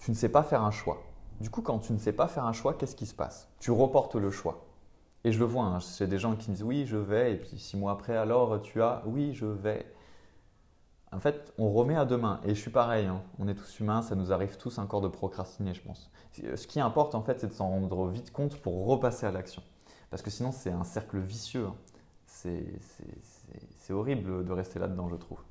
Tu 0.00 0.10
ne 0.10 0.16
sais 0.16 0.28
pas 0.28 0.42
faire 0.42 0.62
un 0.62 0.72
choix. 0.72 1.02
Du 1.40 1.50
coup, 1.50 1.62
quand 1.62 1.78
tu 1.78 1.92
ne 1.92 1.98
sais 1.98 2.12
pas 2.12 2.26
faire 2.26 2.44
un 2.44 2.52
choix, 2.52 2.74
qu'est-ce 2.74 2.96
qui 2.96 3.06
se 3.06 3.14
passe? 3.14 3.48
Tu 3.60 3.70
reportes 3.70 4.16
le 4.16 4.30
choix. 4.30 4.66
Et 5.22 5.32
je 5.32 5.38
le 5.38 5.44
vois, 5.44 5.64
hein, 5.64 5.80
c'est 5.80 6.06
des 6.06 6.18
gens 6.18 6.34
qui 6.34 6.50
me 6.50 6.56
disent 6.56 6.64
oui, 6.64 6.86
je 6.86 6.96
vais, 6.96 7.34
et 7.34 7.36
puis 7.36 7.58
six 7.58 7.76
mois 7.76 7.92
après, 7.92 8.16
alors 8.16 8.60
tu 8.62 8.82
as 8.82 9.02
oui, 9.06 9.34
je 9.34 9.46
vais. 9.46 9.86
En 11.12 11.20
fait, 11.20 11.52
on 11.58 11.70
remet 11.70 11.96
à 11.96 12.04
demain. 12.04 12.40
Et 12.44 12.54
je 12.54 12.60
suis 12.60 12.70
pareil, 12.70 13.06
hein. 13.06 13.22
on 13.38 13.46
est 13.48 13.54
tous 13.54 13.80
humains, 13.80 14.02
ça 14.02 14.14
nous 14.14 14.32
arrive 14.32 14.56
tous 14.56 14.78
encore 14.78 15.00
de 15.00 15.08
procrastiner, 15.08 15.74
je 15.74 15.82
pense. 15.82 16.10
Ce 16.32 16.66
qui 16.66 16.80
importe, 16.80 17.14
en 17.14 17.22
fait, 17.22 17.38
c'est 17.40 17.48
de 17.48 17.52
s'en 17.52 17.68
rendre 17.68 18.08
vite 18.08 18.32
compte 18.32 18.56
pour 18.56 18.86
repasser 18.86 19.26
à 19.26 19.30
l'action. 19.30 19.62
Parce 20.10 20.22
que 20.22 20.30
sinon, 20.30 20.52
c'est 20.52 20.70
un 20.70 20.84
cercle 20.84 21.18
vicieux. 21.18 21.66
Hein. 21.66 21.74
C'est 22.42 23.92
horrible 23.92 24.44
de 24.44 24.52
rester 24.52 24.78
là-dedans, 24.78 25.08
je 25.08 25.16
trouve. 25.16 25.42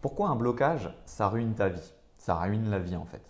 Pourquoi 0.00 0.28
un 0.28 0.36
blocage, 0.36 0.94
ça 1.06 1.28
ruine 1.28 1.54
ta 1.54 1.68
vie? 1.68 1.92
Ça 2.18 2.36
ruine 2.36 2.70
la 2.70 2.78
vie, 2.78 2.96
en 2.96 3.04
fait. 3.04 3.22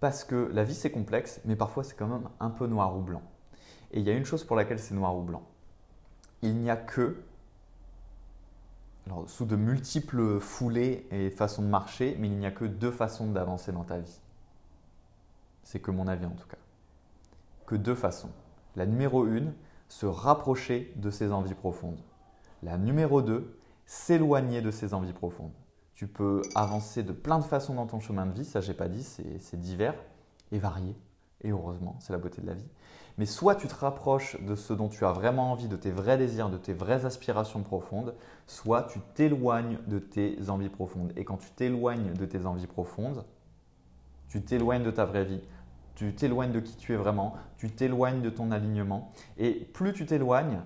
Parce 0.00 0.24
que 0.24 0.50
la 0.52 0.64
vie 0.64 0.74
c'est 0.74 0.90
complexe, 0.90 1.40
mais 1.44 1.54
parfois 1.54 1.84
c'est 1.84 1.94
quand 1.94 2.08
même 2.08 2.28
un 2.40 2.50
peu 2.50 2.66
noir 2.66 2.96
ou 2.96 3.02
blanc. 3.02 3.22
Et 3.92 4.00
il 4.00 4.04
y 4.04 4.10
a 4.10 4.14
une 4.14 4.24
chose 4.24 4.42
pour 4.42 4.56
laquelle 4.56 4.80
c'est 4.80 4.94
noir 4.94 5.16
ou 5.16 5.22
blanc. 5.22 5.44
Il 6.42 6.56
n'y 6.56 6.70
a 6.70 6.76
que, 6.76 7.22
alors, 9.06 9.28
sous 9.30 9.44
de 9.44 9.54
multiples 9.54 10.40
foulées 10.40 11.06
et 11.12 11.30
façons 11.30 11.62
de 11.62 11.68
marcher, 11.68 12.16
mais 12.18 12.26
il 12.26 12.36
n'y 12.36 12.46
a 12.46 12.50
que 12.50 12.64
deux 12.64 12.90
façons 12.90 13.30
d'avancer 13.30 13.70
dans 13.70 13.84
ta 13.84 13.98
vie. 13.98 14.20
C'est 15.62 15.78
que 15.78 15.92
mon 15.92 16.08
avis 16.08 16.26
en 16.26 16.30
tout 16.30 16.48
cas. 16.48 16.58
Que 17.66 17.76
deux 17.76 17.94
façons. 17.94 18.30
La 18.74 18.86
numéro 18.86 19.26
une, 19.26 19.54
se 19.92 20.06
rapprocher 20.06 20.90
de 20.96 21.10
ses 21.10 21.32
envies 21.32 21.52
profondes. 21.52 22.00
La 22.62 22.78
numéro 22.78 23.20
deux, 23.20 23.58
s'éloigner 23.84 24.62
de 24.62 24.70
ses 24.70 24.94
envies 24.94 25.12
profondes. 25.12 25.52
Tu 25.92 26.06
peux 26.06 26.40
avancer 26.54 27.02
de 27.02 27.12
plein 27.12 27.38
de 27.38 27.44
façons 27.44 27.74
dans 27.74 27.86
ton 27.86 28.00
chemin 28.00 28.24
de 28.24 28.32
vie, 28.32 28.46
ça 28.46 28.62
j'ai 28.62 28.72
pas 28.72 28.88
dit, 28.88 29.02
c'est 29.02 29.60
divers 29.60 29.94
et 30.50 30.58
varié. 30.58 30.96
Et 31.42 31.50
heureusement, 31.50 31.96
c'est 32.00 32.14
la 32.14 32.18
beauté 32.18 32.40
de 32.40 32.46
la 32.46 32.54
vie. 32.54 32.70
Mais 33.18 33.26
soit 33.26 33.54
tu 33.54 33.68
te 33.68 33.74
rapproches 33.74 34.42
de 34.42 34.54
ce 34.54 34.72
dont 34.72 34.88
tu 34.88 35.04
as 35.04 35.12
vraiment 35.12 35.52
envie, 35.52 35.68
de 35.68 35.76
tes 35.76 35.90
vrais 35.90 36.16
désirs, 36.16 36.48
de 36.48 36.56
tes 36.56 36.72
vraies 36.72 37.04
aspirations 37.04 37.62
profondes, 37.62 38.14
soit 38.46 38.84
tu 38.84 38.98
t'éloignes 39.12 39.78
de 39.88 39.98
tes 39.98 40.48
envies 40.48 40.70
profondes. 40.70 41.12
Et 41.16 41.26
quand 41.26 41.36
tu 41.36 41.50
t'éloignes 41.50 42.14
de 42.14 42.24
tes 42.24 42.46
envies 42.46 42.66
profondes, 42.66 43.26
tu 44.28 44.40
t'éloignes 44.40 44.84
de 44.84 44.90
ta 44.90 45.04
vraie 45.04 45.26
vie, 45.26 45.42
tu 45.94 46.14
t'éloignes 46.14 46.52
de 46.52 46.60
qui 46.60 46.76
tu 46.76 46.92
es 46.92 46.96
vraiment, 46.96 47.34
tu 47.56 47.70
t'éloignes 47.70 48.22
de 48.22 48.30
ton 48.30 48.50
alignement. 48.50 49.12
Et 49.38 49.52
plus 49.52 49.92
tu 49.92 50.06
t'éloignes, 50.06 50.60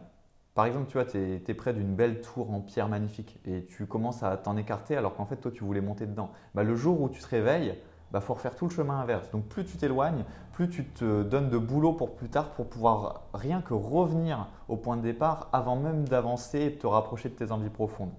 par 0.54 0.64
exemple, 0.64 0.86
tu 0.86 0.94
vois, 0.94 1.04
tu 1.04 1.18
es, 1.18 1.54
près 1.54 1.74
d'une 1.74 1.94
belle 1.94 2.22
tour 2.22 2.50
en 2.50 2.60
pierre 2.60 2.88
magnifique 2.88 3.38
et 3.44 3.66
tu 3.66 3.86
commences 3.86 4.22
à 4.22 4.36
t'en 4.38 4.56
écarter 4.56 4.96
alors 4.96 5.14
qu'en 5.14 5.26
fait, 5.26 5.36
toi, 5.36 5.50
tu 5.50 5.64
voulais 5.64 5.82
monter 5.82 6.06
dedans. 6.06 6.30
Bah, 6.54 6.62
le 6.62 6.74
jour 6.74 7.00
où 7.02 7.08
tu 7.08 7.20
te 7.20 7.28
réveilles, 7.28 7.74
il 7.74 8.12
bah, 8.12 8.20
faut 8.20 8.32
refaire 8.32 8.54
tout 8.54 8.66
le 8.66 8.70
chemin 8.70 9.00
inverse. 9.00 9.30
Donc, 9.32 9.44
plus 9.46 9.64
tu 9.66 9.76
t'éloignes, 9.76 10.24
plus 10.52 10.70
tu 10.70 10.86
te 10.86 11.22
donnes 11.22 11.50
de 11.50 11.58
boulot 11.58 11.92
pour 11.92 12.14
plus 12.14 12.30
tard 12.30 12.50
pour 12.52 12.68
pouvoir 12.68 13.24
rien 13.34 13.60
que 13.60 13.74
revenir 13.74 14.46
au 14.68 14.76
point 14.76 14.96
de 14.96 15.02
départ 15.02 15.50
avant 15.52 15.76
même 15.76 16.08
d'avancer 16.08 16.60
et 16.60 16.70
de 16.70 16.76
te 16.76 16.86
rapprocher 16.86 17.28
de 17.28 17.34
tes 17.34 17.52
envies 17.52 17.68
profondes. 17.68 18.12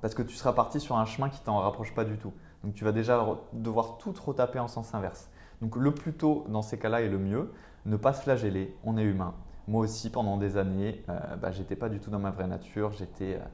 Parce 0.00 0.14
que 0.14 0.22
tu 0.22 0.36
seras 0.36 0.52
parti 0.52 0.80
sur 0.80 0.96
un 0.96 1.04
chemin 1.04 1.28
qui 1.28 1.40
t'en 1.42 1.58
rapproche 1.58 1.94
pas 1.94 2.04
du 2.04 2.16
tout. 2.16 2.32
Donc, 2.64 2.74
tu 2.74 2.84
vas 2.84 2.92
déjà 2.92 3.26
devoir 3.52 3.98
tout 3.98 4.14
retaper 4.24 4.58
en 4.58 4.68
sens 4.68 4.94
inverse. 4.94 5.28
Donc, 5.62 5.76
le 5.76 5.92
plus 5.92 6.12
tôt 6.12 6.44
dans 6.48 6.62
ces 6.62 6.78
cas-là 6.78 7.02
est 7.02 7.08
le 7.08 7.18
mieux. 7.18 7.52
Ne 7.86 7.96
pas 7.96 8.12
se 8.12 8.22
flageller, 8.22 8.76
on 8.84 8.96
est 8.96 9.04
humain 9.04 9.34
moi 9.68 9.82
aussi, 9.82 10.10
pendant 10.10 10.38
des 10.38 10.56
années, 10.56 11.04
euh, 11.08 11.36
bah, 11.36 11.52
j'étais 11.52 11.76
pas 11.76 11.90
du 11.90 12.00
tout 12.00 12.10
dans 12.10 12.18
ma 12.18 12.30
vraie 12.30 12.46
nature. 12.46 12.90
J'étais 12.92 13.34
euh, 13.34 13.44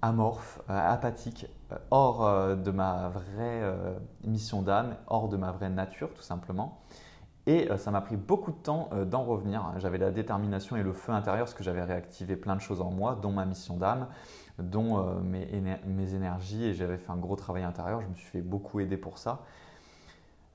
amorphe, 0.00 0.60
euh, 0.70 0.92
apathique, 0.92 1.46
hors 1.90 2.56
de 2.56 2.70
ma 2.70 3.10
vraie 3.10 3.62
mission 4.24 4.62
d'âme, 4.62 4.96
hors 5.06 5.28
de 5.28 5.36
ma 5.36 5.52
vraie 5.52 5.70
nature, 5.70 6.12
tout 6.14 6.22
simplement. 6.22 6.80
Et 7.46 7.68
ça 7.78 7.90
m'a 7.90 8.00
pris 8.00 8.16
beaucoup 8.16 8.50
de 8.50 8.56
temps 8.56 8.90
d'en 9.06 9.22
revenir. 9.22 9.72
J'avais 9.78 9.98
la 9.98 10.10
détermination 10.10 10.76
et 10.76 10.82
le 10.82 10.92
feu 10.92 11.12
intérieur 11.12 11.44
parce 11.44 11.54
que 11.54 11.62
j'avais 11.62 11.82
réactivé 11.82 12.36
plein 12.36 12.56
de 12.56 12.60
choses 12.60 12.80
en 12.80 12.90
moi, 12.90 13.18
dont 13.20 13.30
ma 13.30 13.44
mission 13.44 13.76
d'âme, 13.76 14.08
dont 14.58 15.20
mes, 15.22 15.46
mes, 15.86 16.14
énergies. 16.14 16.64
Et 16.64 16.74
j'avais 16.74 16.98
fait 16.98 17.10
un 17.10 17.16
gros 17.16 17.36
travail 17.36 17.62
intérieur. 17.62 18.00
Je 18.02 18.08
me 18.08 18.14
suis 18.14 18.26
fait 18.26 18.42
beaucoup 18.42 18.80
aider 18.80 18.96
pour 18.96 19.18
ça. 19.18 19.42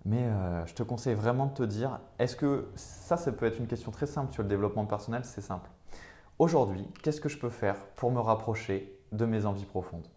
Mais 0.05 0.23
euh, 0.23 0.65
je 0.67 0.75
te 0.75 0.83
conseille 0.83 1.15
vraiment 1.15 1.47
de 1.47 1.53
te 1.53 1.63
dire, 1.63 1.99
est-ce 2.19 2.35
que 2.35 2.67
ça, 2.75 3.17
ça 3.17 3.31
peut 3.31 3.47
être 3.47 3.59
une 3.59 3.67
question 3.67 3.91
très 3.91 4.05
simple 4.05 4.31
sur 4.31 4.43
le 4.43 4.49
développement 4.49 4.85
personnel, 4.85 5.25
c'est 5.25 5.41
simple. 5.41 5.69
Aujourd'hui, 6.37 6.87
qu'est-ce 7.01 7.19
que 7.19 7.29
je 7.29 7.39
peux 7.39 7.49
faire 7.49 7.75
pour 7.95 8.11
me 8.11 8.19
rapprocher 8.19 8.99
de 9.11 9.25
mes 9.25 9.47
envies 9.47 9.65
profondes? 9.65 10.07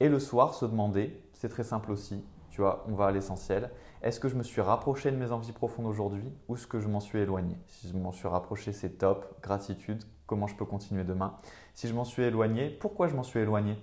Et 0.00 0.08
le 0.08 0.18
soir, 0.18 0.54
se 0.54 0.64
demander, 0.64 1.22
c'est 1.34 1.50
très 1.50 1.64
simple 1.64 1.92
aussi, 1.92 2.24
tu 2.50 2.62
vois, 2.62 2.84
on 2.88 2.94
va 2.94 3.06
à 3.06 3.10
l'essentiel. 3.10 3.70
Est-ce 4.02 4.20
que 4.20 4.28
je 4.28 4.36
me 4.36 4.42
suis 4.42 4.62
rapproché 4.62 5.10
de 5.10 5.16
mes 5.16 5.30
envies 5.32 5.52
profondes 5.52 5.86
aujourd'hui 5.86 6.32
ou 6.48 6.54
est-ce 6.54 6.66
que 6.66 6.80
je 6.80 6.88
m'en 6.88 7.00
suis 7.00 7.18
éloigné? 7.18 7.58
Si 7.68 7.88
je 7.88 7.96
m'en 7.96 8.12
suis 8.12 8.28
rapproché, 8.28 8.72
c'est 8.72 8.96
top, 8.96 9.26
gratitude, 9.42 10.02
comment 10.26 10.46
je 10.46 10.56
peux 10.56 10.64
continuer 10.64 11.04
demain? 11.04 11.36
Si 11.74 11.88
je 11.88 11.94
m'en 11.94 12.04
suis 12.04 12.22
éloigné, 12.22 12.70
pourquoi 12.70 13.08
je 13.08 13.14
m'en 13.14 13.22
suis 13.22 13.40
éloigné? 13.40 13.76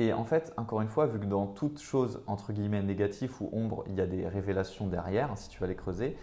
Et 0.00 0.14
en 0.14 0.24
fait, 0.24 0.54
encore 0.56 0.80
une 0.80 0.88
fois, 0.88 1.04
vu 1.04 1.20
que 1.20 1.26
dans 1.26 1.46
toute 1.46 1.78
chose 1.78 2.22
entre 2.26 2.54
guillemets 2.54 2.82
négative 2.82 3.34
ou 3.42 3.50
ombre, 3.52 3.84
il 3.86 3.96
y 3.96 4.00
a 4.00 4.06
des 4.06 4.26
révélations 4.26 4.86
derrière, 4.86 5.36
si 5.36 5.50
tu 5.50 5.60
vas 5.60 5.66
les 5.66 5.76
creuser, 5.76 6.16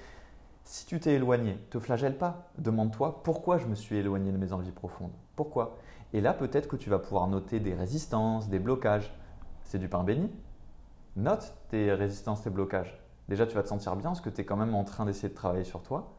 si 0.63 0.87
tu 0.87 0.99
t'es 0.99 1.13
éloigné, 1.13 1.59
te 1.69 1.77
flagelle 1.77 2.17
pas. 2.17 2.49
Demande-toi 2.57 3.21
pourquoi 3.21 3.59
je 3.59 3.67
me 3.67 3.75
suis 3.75 3.95
éloigné 3.97 4.31
de 4.31 4.37
mes 4.37 4.51
envies 4.51 4.71
profondes. 4.71 5.11
Pourquoi? 5.35 5.77
Et 6.11 6.21
là, 6.21 6.33
peut-être 6.33 6.67
que 6.67 6.75
tu 6.75 6.89
vas 6.89 6.97
pouvoir 6.97 7.27
noter 7.27 7.59
des 7.59 7.75
résistances, 7.75 8.49
des 8.49 8.57
blocages. 8.57 9.13
C'est 9.63 9.77
du 9.77 9.87
pain 9.87 10.03
béni. 10.03 10.31
Note 11.15 11.53
tes 11.69 11.93
résistances, 11.93 12.41
tes 12.41 12.49
blocages. 12.49 12.99
Déjà, 13.29 13.45
tu 13.45 13.53
vas 13.53 13.61
te 13.61 13.69
sentir 13.69 13.95
bien 13.95 14.09
parce 14.09 14.21
que 14.21 14.31
tu 14.31 14.41
es 14.41 14.43
quand 14.43 14.57
même 14.57 14.73
en 14.73 14.85
train 14.85 15.05
d'essayer 15.05 15.29
de 15.29 15.35
travailler 15.35 15.65
sur 15.65 15.83
toi. 15.83 16.16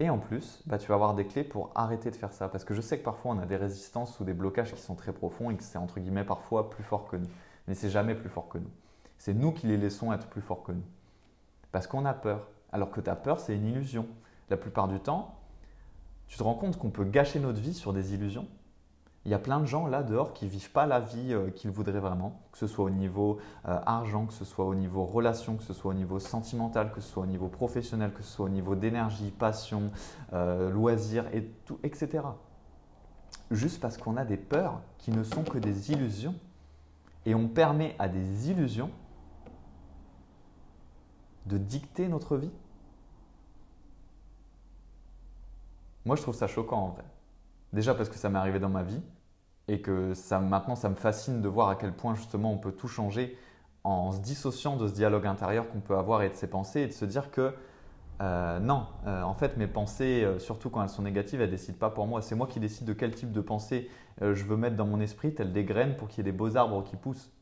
Et 0.00 0.10
en 0.10 0.18
plus, 0.18 0.62
bah, 0.66 0.78
tu 0.78 0.88
vas 0.88 0.94
avoir 0.94 1.14
des 1.14 1.26
clés 1.26 1.44
pour 1.44 1.70
arrêter 1.74 2.10
de 2.10 2.16
faire 2.16 2.32
ça. 2.32 2.48
Parce 2.48 2.64
que 2.64 2.74
je 2.74 2.80
sais 2.80 2.98
que 2.98 3.04
parfois 3.04 3.32
on 3.32 3.38
a 3.38 3.46
des 3.46 3.56
résistances 3.56 4.18
ou 4.18 4.24
des 4.24 4.34
blocages 4.34 4.74
qui 4.74 4.80
sont 4.80 4.94
très 4.94 5.12
profonds 5.12 5.50
et 5.50 5.56
que 5.56 5.62
c'est 5.62 5.78
entre 5.78 6.00
guillemets 6.00 6.24
parfois 6.24 6.70
plus 6.70 6.82
fort 6.82 7.06
que 7.06 7.16
nous. 7.16 7.28
Mais 7.68 7.74
c'est 7.74 7.90
jamais 7.90 8.14
plus 8.14 8.28
fort 8.28 8.48
que 8.48 8.58
nous. 8.58 8.70
C'est 9.18 9.34
nous 9.34 9.52
qui 9.52 9.66
les 9.66 9.76
laissons 9.76 10.12
être 10.12 10.26
plus 10.26 10.40
forts 10.40 10.64
que 10.64 10.72
nous. 10.72 10.84
Parce 11.70 11.86
qu'on 11.86 12.04
a 12.04 12.14
peur. 12.14 12.48
Alors 12.72 12.90
que 12.90 13.00
ta 13.00 13.14
peur, 13.14 13.38
c'est 13.38 13.54
une 13.54 13.66
illusion. 13.66 14.06
La 14.50 14.56
plupart 14.56 14.88
du 14.88 14.98
temps, 14.98 15.38
tu 16.26 16.36
te 16.36 16.42
rends 16.42 16.54
compte 16.54 16.76
qu'on 16.76 16.90
peut 16.90 17.04
gâcher 17.04 17.38
notre 17.38 17.60
vie 17.60 17.74
sur 17.74 17.92
des 17.92 18.14
illusions 18.14 18.48
il 19.24 19.30
y 19.30 19.34
a 19.34 19.38
plein 19.38 19.60
de 19.60 19.64
gens 19.64 19.86
là 19.86 20.02
dehors 20.02 20.34
qui 20.34 20.46
vivent 20.46 20.70
pas 20.70 20.84
la 20.84 21.00
vie 21.00 21.32
euh, 21.32 21.50
qu'ils 21.50 21.70
voudraient 21.70 21.98
vraiment, 21.98 22.42
que 22.52 22.58
ce 22.58 22.66
soit 22.66 22.84
au 22.84 22.90
niveau 22.90 23.38
euh, 23.66 23.80
argent, 23.86 24.26
que 24.26 24.34
ce 24.34 24.44
soit 24.44 24.66
au 24.66 24.74
niveau 24.74 25.04
relation, 25.04 25.56
que 25.56 25.62
ce 25.62 25.72
soit 25.72 25.92
au 25.92 25.94
niveau 25.94 26.18
sentimental, 26.18 26.92
que 26.92 27.00
ce 27.00 27.08
soit 27.08 27.22
au 27.22 27.26
niveau 27.26 27.48
professionnel, 27.48 28.12
que 28.12 28.22
ce 28.22 28.30
soit 28.30 28.46
au 28.46 28.50
niveau 28.50 28.74
d'énergie, 28.74 29.30
passion, 29.30 29.90
euh, 30.34 30.70
loisirs, 30.70 31.26
et 31.32 31.44
tout, 31.64 31.78
etc. 31.82 32.24
Juste 33.50 33.80
parce 33.80 33.96
qu'on 33.96 34.16
a 34.18 34.26
des 34.26 34.36
peurs 34.36 34.82
qui 34.98 35.10
ne 35.10 35.22
sont 35.22 35.42
que 35.42 35.58
des 35.58 35.90
illusions 35.90 36.34
et 37.24 37.34
on 37.34 37.48
permet 37.48 37.96
à 37.98 38.08
des 38.08 38.50
illusions 38.50 38.90
de 41.46 41.56
dicter 41.56 42.08
notre 42.08 42.36
vie. 42.36 42.50
Moi, 46.04 46.16
je 46.16 46.22
trouve 46.22 46.34
ça 46.34 46.46
choquant 46.46 46.78
en 46.78 46.88
vrai. 46.88 47.04
Déjà 47.72 47.94
parce 47.94 48.08
que 48.08 48.16
ça 48.16 48.28
m'est 48.28 48.38
arrivé 48.38 48.60
dans 48.60 48.68
ma 48.68 48.82
vie, 48.82 49.02
et 49.68 49.80
que 49.80 50.12
maintenant 50.38 50.76
ça 50.76 50.88
me 50.88 50.94
fascine 50.94 51.40
de 51.40 51.48
voir 51.48 51.68
à 51.68 51.76
quel 51.76 51.92
point 51.92 52.14
justement 52.14 52.52
on 52.52 52.58
peut 52.58 52.72
tout 52.72 52.88
changer 52.88 53.38
en 53.82 54.12
se 54.12 54.20
dissociant 54.20 54.76
de 54.76 54.88
ce 54.88 54.94
dialogue 54.94 55.26
intérieur 55.26 55.68
qu'on 55.68 55.80
peut 55.80 55.96
avoir 55.96 56.22
et 56.22 56.30
de 56.30 56.34
ses 56.34 56.48
pensées 56.48 56.80
et 56.80 56.86
de 56.86 56.92
se 56.92 57.04
dire 57.04 57.30
que 57.30 57.54
euh, 58.20 58.60
non, 58.60 58.86
euh, 59.06 59.22
en 59.22 59.34
fait 59.34 59.56
mes 59.56 59.66
pensées, 59.66 60.22
euh, 60.24 60.38
surtout 60.38 60.70
quand 60.70 60.82
elles 60.82 60.88
sont 60.88 61.02
négatives, 61.02 61.40
elles 61.40 61.48
ne 61.48 61.56
décident 61.56 61.78
pas 61.78 61.90
pour 61.90 62.06
moi. 62.06 62.22
C'est 62.22 62.36
moi 62.36 62.46
qui 62.46 62.60
décide 62.60 62.86
de 62.86 62.92
quel 62.92 63.14
type 63.14 63.32
de 63.32 63.40
pensée 63.40 63.90
je 64.20 64.44
veux 64.44 64.56
mettre 64.56 64.76
dans 64.76 64.86
mon 64.86 65.00
esprit, 65.00 65.34
telles 65.34 65.52
des 65.52 65.64
graines 65.64 65.96
pour 65.96 66.08
qu'il 66.08 66.18
y 66.18 66.20
ait 66.20 66.30
des 66.30 66.36
beaux 66.36 66.56
arbres 66.56 66.84
qui 66.84 66.96
poussent. 66.96 67.32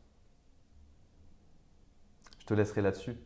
Je 2.39 2.47
te 2.47 2.55
laisserai 2.55 2.81
là-dessus. 2.81 3.17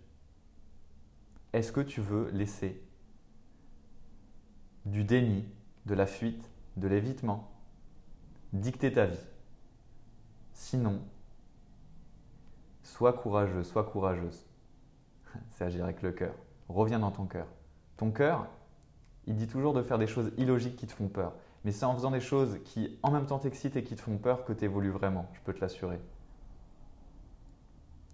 Est-ce 1.52 1.70
que 1.70 1.80
tu 1.80 2.00
veux 2.00 2.28
laisser 2.32 2.82
du 4.84 5.04
déni, 5.04 5.44
de 5.86 5.94
la 5.94 6.06
fuite, 6.06 6.50
de 6.76 6.88
l'évitement, 6.88 7.55
dicter 8.52 8.92
ta 8.92 9.06
vie. 9.06 9.18
Sinon, 10.52 11.00
sois 12.82 13.12
courageux, 13.12 13.62
sois 13.62 13.84
courageuse. 13.84 14.46
C'est 15.50 15.64
agir 15.64 15.84
avec 15.84 16.02
le 16.02 16.12
cœur. 16.12 16.34
Reviens 16.68 16.98
dans 16.98 17.10
ton 17.10 17.26
cœur. 17.26 17.46
Ton 17.96 18.10
cœur, 18.10 18.46
il 19.26 19.36
dit 19.36 19.46
toujours 19.46 19.74
de 19.74 19.82
faire 19.82 19.98
des 19.98 20.06
choses 20.06 20.32
illogiques 20.36 20.76
qui 20.76 20.86
te 20.86 20.92
font 20.92 21.08
peur. 21.08 21.32
Mais 21.64 21.72
c'est 21.72 21.84
en 21.84 21.94
faisant 21.94 22.12
des 22.12 22.20
choses 22.20 22.58
qui 22.64 22.96
en 23.02 23.10
même 23.10 23.26
temps 23.26 23.40
t'excitent 23.40 23.76
et 23.76 23.82
qui 23.82 23.96
te 23.96 24.00
font 24.00 24.18
peur 24.18 24.44
que 24.44 24.52
tu 24.52 24.64
évolues 24.64 24.90
vraiment, 24.90 25.28
je 25.32 25.40
peux 25.40 25.52
te 25.52 25.60
l'assurer. 25.60 26.00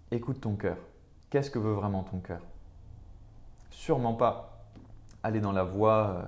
Écoute 0.09 0.41
ton 0.41 0.55
cœur. 0.55 0.77
Qu'est-ce 1.29 1.51
que 1.51 1.59
veut 1.59 1.73
vraiment 1.73 2.03
ton 2.03 2.19
cœur? 2.19 2.41
Sûrement 3.69 4.13
pas 4.13 4.67
aller 5.23 5.39
dans 5.39 5.51
la 5.51 5.63
voie 5.63 6.09
euh, 6.09 6.23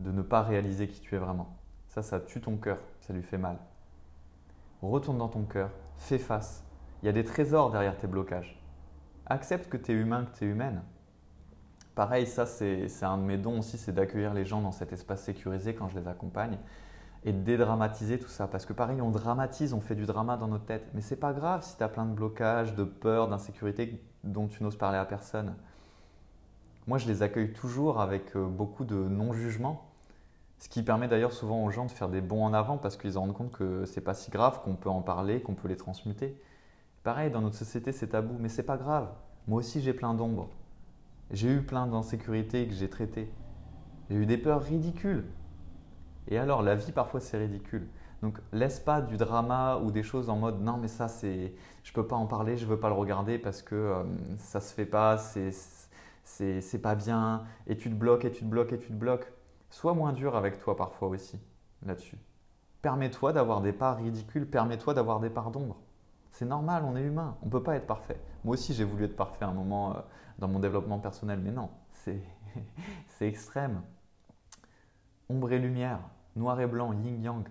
de 0.00 0.10
ne 0.10 0.22
pas 0.22 0.42
réaliser 0.42 0.88
qui 0.88 1.00
tu 1.00 1.14
es 1.14 1.18
vraiment. 1.18 1.56
Ça, 1.88 2.02
ça 2.02 2.20
tue 2.20 2.40
ton 2.40 2.56
cœur, 2.56 2.78
ça 3.06 3.12
lui 3.12 3.22
fait 3.22 3.38
mal. 3.38 3.58
Retourne 4.82 5.18
dans 5.18 5.28
ton 5.28 5.44
cœur, 5.44 5.70
fais 5.98 6.18
face. 6.18 6.64
Il 7.02 7.06
y 7.06 7.08
a 7.08 7.12
des 7.12 7.24
trésors 7.24 7.70
derrière 7.70 7.96
tes 7.96 8.06
blocages. 8.06 8.58
Accepte 9.26 9.68
que 9.68 9.76
tu 9.76 9.92
es 9.92 9.94
humain, 9.94 10.24
que 10.24 10.38
tu 10.38 10.44
es 10.44 10.48
humaine. 10.48 10.82
Pareil, 11.94 12.26
ça 12.26 12.46
c'est 12.46 12.88
un 13.02 13.18
de 13.18 13.22
mes 13.22 13.36
dons 13.36 13.58
aussi, 13.58 13.78
c'est 13.78 13.92
d'accueillir 13.92 14.34
les 14.34 14.44
gens 14.44 14.60
dans 14.60 14.72
cet 14.72 14.92
espace 14.92 15.22
sécurisé 15.22 15.74
quand 15.74 15.88
je 15.88 15.98
les 15.98 16.08
accompagne 16.08 16.58
et 17.24 17.32
de 17.32 17.40
dédramatiser 17.40 18.18
tout 18.18 18.28
ça. 18.28 18.46
Parce 18.46 18.66
que 18.66 18.72
pareil, 18.72 19.00
on 19.00 19.10
dramatise, 19.10 19.72
on 19.74 19.80
fait 19.80 19.94
du 19.94 20.06
drama 20.06 20.36
dans 20.36 20.48
notre 20.48 20.64
tête. 20.64 20.90
Mais 20.94 21.00
c'est 21.00 21.16
pas 21.16 21.32
grave 21.32 21.62
si 21.62 21.76
tu 21.76 21.82
as 21.82 21.88
plein 21.88 22.04
de 22.04 22.14
blocages, 22.14 22.74
de 22.74 22.84
peur, 22.84 23.28
d'insécurité 23.28 24.02
dont 24.24 24.46
tu 24.48 24.62
n'oses 24.62 24.76
parler 24.76 24.98
à 24.98 25.04
personne. 25.04 25.54
Moi, 26.86 26.98
je 26.98 27.06
les 27.06 27.22
accueille 27.22 27.52
toujours 27.52 28.00
avec 28.00 28.36
euh, 28.36 28.46
beaucoup 28.46 28.84
de 28.84 28.96
non-jugement 28.96 29.93
ce 30.58 30.68
qui 30.68 30.82
permet 30.82 31.08
d'ailleurs 31.08 31.32
souvent 31.32 31.64
aux 31.64 31.70
gens 31.70 31.86
de 31.86 31.90
faire 31.90 32.08
des 32.08 32.20
bons 32.20 32.44
en 32.44 32.54
avant 32.54 32.78
parce 32.78 32.96
qu'ils 32.96 33.12
se 33.12 33.18
rendent 33.18 33.34
compte 33.34 33.52
que 33.52 33.84
c'est 33.84 34.00
pas 34.00 34.14
si 34.14 34.30
grave, 34.30 34.62
qu'on 34.62 34.76
peut 34.76 34.88
en 34.88 35.02
parler, 35.02 35.40
qu'on 35.40 35.54
peut 35.54 35.68
les 35.68 35.76
transmuter. 35.76 36.40
Pareil, 37.02 37.30
dans 37.30 37.42
notre 37.42 37.56
société, 37.56 37.92
c'est 37.92 38.08
tabou, 38.08 38.36
mais 38.40 38.48
c'est 38.48 38.62
pas 38.62 38.78
grave. 38.78 39.08
Moi 39.46 39.58
aussi, 39.58 39.82
j'ai 39.82 39.92
plein 39.92 40.14
d'ombres. 40.14 40.48
J'ai 41.30 41.52
eu 41.52 41.62
plein 41.62 41.86
d'insécurités 41.86 42.66
que 42.66 42.72
j'ai 42.74 42.88
traitées. 42.88 43.30
J'ai 44.08 44.16
eu 44.16 44.26
des 44.26 44.38
peurs 44.38 44.62
ridicules. 44.62 45.24
Et 46.28 46.38
alors, 46.38 46.62
la 46.62 46.74
vie, 46.74 46.92
parfois, 46.92 47.20
c'est 47.20 47.36
ridicule. 47.36 47.86
Donc, 48.22 48.38
laisse 48.52 48.80
pas 48.80 49.02
du 49.02 49.18
drama 49.18 49.80
ou 49.84 49.90
des 49.90 50.02
choses 50.02 50.30
en 50.30 50.36
mode 50.36 50.62
non, 50.62 50.78
mais 50.78 50.88
ça, 50.88 51.08
c'est, 51.08 51.52
je 51.82 51.92
peux 51.92 52.06
pas 52.06 52.16
en 52.16 52.24
parler, 52.24 52.56
je 52.56 52.64
veux 52.64 52.80
pas 52.80 52.88
le 52.88 52.94
regarder 52.94 53.38
parce 53.38 53.60
que 53.60 53.74
euh, 53.74 54.02
ça 54.38 54.60
se 54.62 54.72
fait 54.72 54.86
pas, 54.86 55.18
c'est, 55.18 55.50
c'est 56.24 56.78
pas 56.80 56.94
bien, 56.94 57.44
et 57.66 57.76
tu 57.76 57.90
te 57.90 57.94
bloques, 57.94 58.24
et 58.24 58.32
tu 58.32 58.44
te 58.44 58.48
bloques, 58.48 58.72
et 58.72 58.78
tu 58.78 58.88
te 58.88 58.94
bloques. 58.94 59.30
Sois 59.74 59.92
moins 59.92 60.12
dur 60.12 60.36
avec 60.36 60.60
toi 60.60 60.76
parfois 60.76 61.08
aussi 61.08 61.36
là-dessus. 61.84 62.16
Permets-toi 62.80 63.32
d'avoir 63.32 63.60
des 63.60 63.72
parts 63.72 63.96
ridicules, 63.96 64.48
permets-toi 64.48 64.94
d'avoir 64.94 65.18
des 65.18 65.30
parts 65.30 65.50
d'ombre. 65.50 65.78
C'est 66.30 66.44
normal, 66.44 66.84
on 66.86 66.94
est 66.94 67.02
humain, 67.02 67.36
on 67.42 67.46
ne 67.46 67.50
peut 67.50 67.62
pas 67.62 67.74
être 67.74 67.88
parfait. 67.88 68.20
Moi 68.44 68.54
aussi, 68.54 68.72
j'ai 68.72 68.84
voulu 68.84 69.06
être 69.06 69.16
parfait 69.16 69.44
à 69.44 69.48
un 69.48 69.52
moment 69.52 69.96
euh, 69.96 70.00
dans 70.38 70.46
mon 70.46 70.60
développement 70.60 71.00
personnel, 71.00 71.40
mais 71.42 71.50
non, 71.50 71.70
c'est 71.90 72.22
extrême. 73.20 73.82
Ombre 75.28 75.50
et 75.50 75.58
lumière, 75.58 75.98
noir 76.36 76.60
et 76.60 76.68
blanc, 76.68 76.92
yin-yang. 76.92 77.48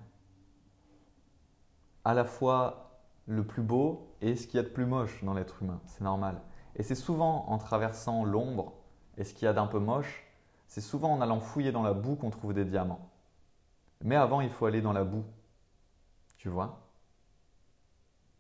À 2.06 2.14
la 2.14 2.24
fois 2.24 3.02
le 3.26 3.46
plus 3.46 3.64
beau 3.64 4.16
et 4.22 4.38
ce 4.38 4.48
qu'il 4.48 4.56
y 4.56 4.60
a 4.62 4.64
de 4.64 4.74
plus 4.74 4.86
moche 4.86 5.22
dans 5.26 5.34
l'être 5.34 5.62
humain, 5.62 5.82
c'est 5.88 6.06
normal. 6.06 6.40
Et 6.78 6.84
c'est 6.84 6.96
souvent 6.96 7.50
en 7.50 7.58
traversant 7.58 8.24
l'ombre 8.24 8.72
et 9.18 9.26
ce 9.26 9.34
qu'il 9.34 9.46
y 9.46 9.50
a 9.50 9.54
d'un 9.54 9.68
peu 9.68 9.80
moche 9.80 10.26
c'est 10.74 10.82
souvent 10.82 11.14
en 11.14 11.22
allant 11.22 11.40
fouiller 11.40 11.72
dans 11.72 11.84
la 11.84 11.94
boue 11.94 12.16
qu'on 12.16 12.32
trouve 12.32 12.52
des 12.56 12.66
diamants. 12.66 13.12
Mais 14.04 14.16
avant, 14.16 14.42
il 14.42 14.50
faut 14.50 14.66
aller 14.66 14.82
dans 14.82 14.92
la 14.92 15.04
boue. 15.04 15.24
Tu 16.38 16.50
vois? 16.50 16.80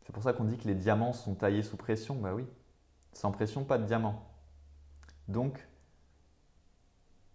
C'est 0.02 0.13
pour 0.13 0.24
ça 0.24 0.34
qu'on 0.34 0.46
dit 0.46 0.58
que 0.58 0.67
les 0.67 0.74
diamants 0.74 1.13
sont 1.13 1.36
taillés 1.36 1.62
sous 1.62 1.78
pression. 1.78 2.15
Bah 2.15 2.34
oui. 2.34 2.48
Sans 3.13 3.32
pression, 3.32 3.63
pas 3.63 3.78
de 3.78 3.84
diamant. 3.84 4.26
Donc, 5.28 5.67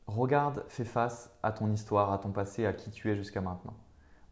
regarde, 0.08 0.64
fais 0.66 0.84
face 0.84 1.30
à 1.44 1.52
ton 1.52 1.70
histoire, 1.70 2.12
à 2.12 2.18
ton 2.18 2.32
passé, 2.32 2.66
à 2.66 2.72
qui 2.72 2.90
tu 2.90 3.08
es 3.08 3.14
jusqu'à 3.14 3.40
maintenant. 3.40 3.76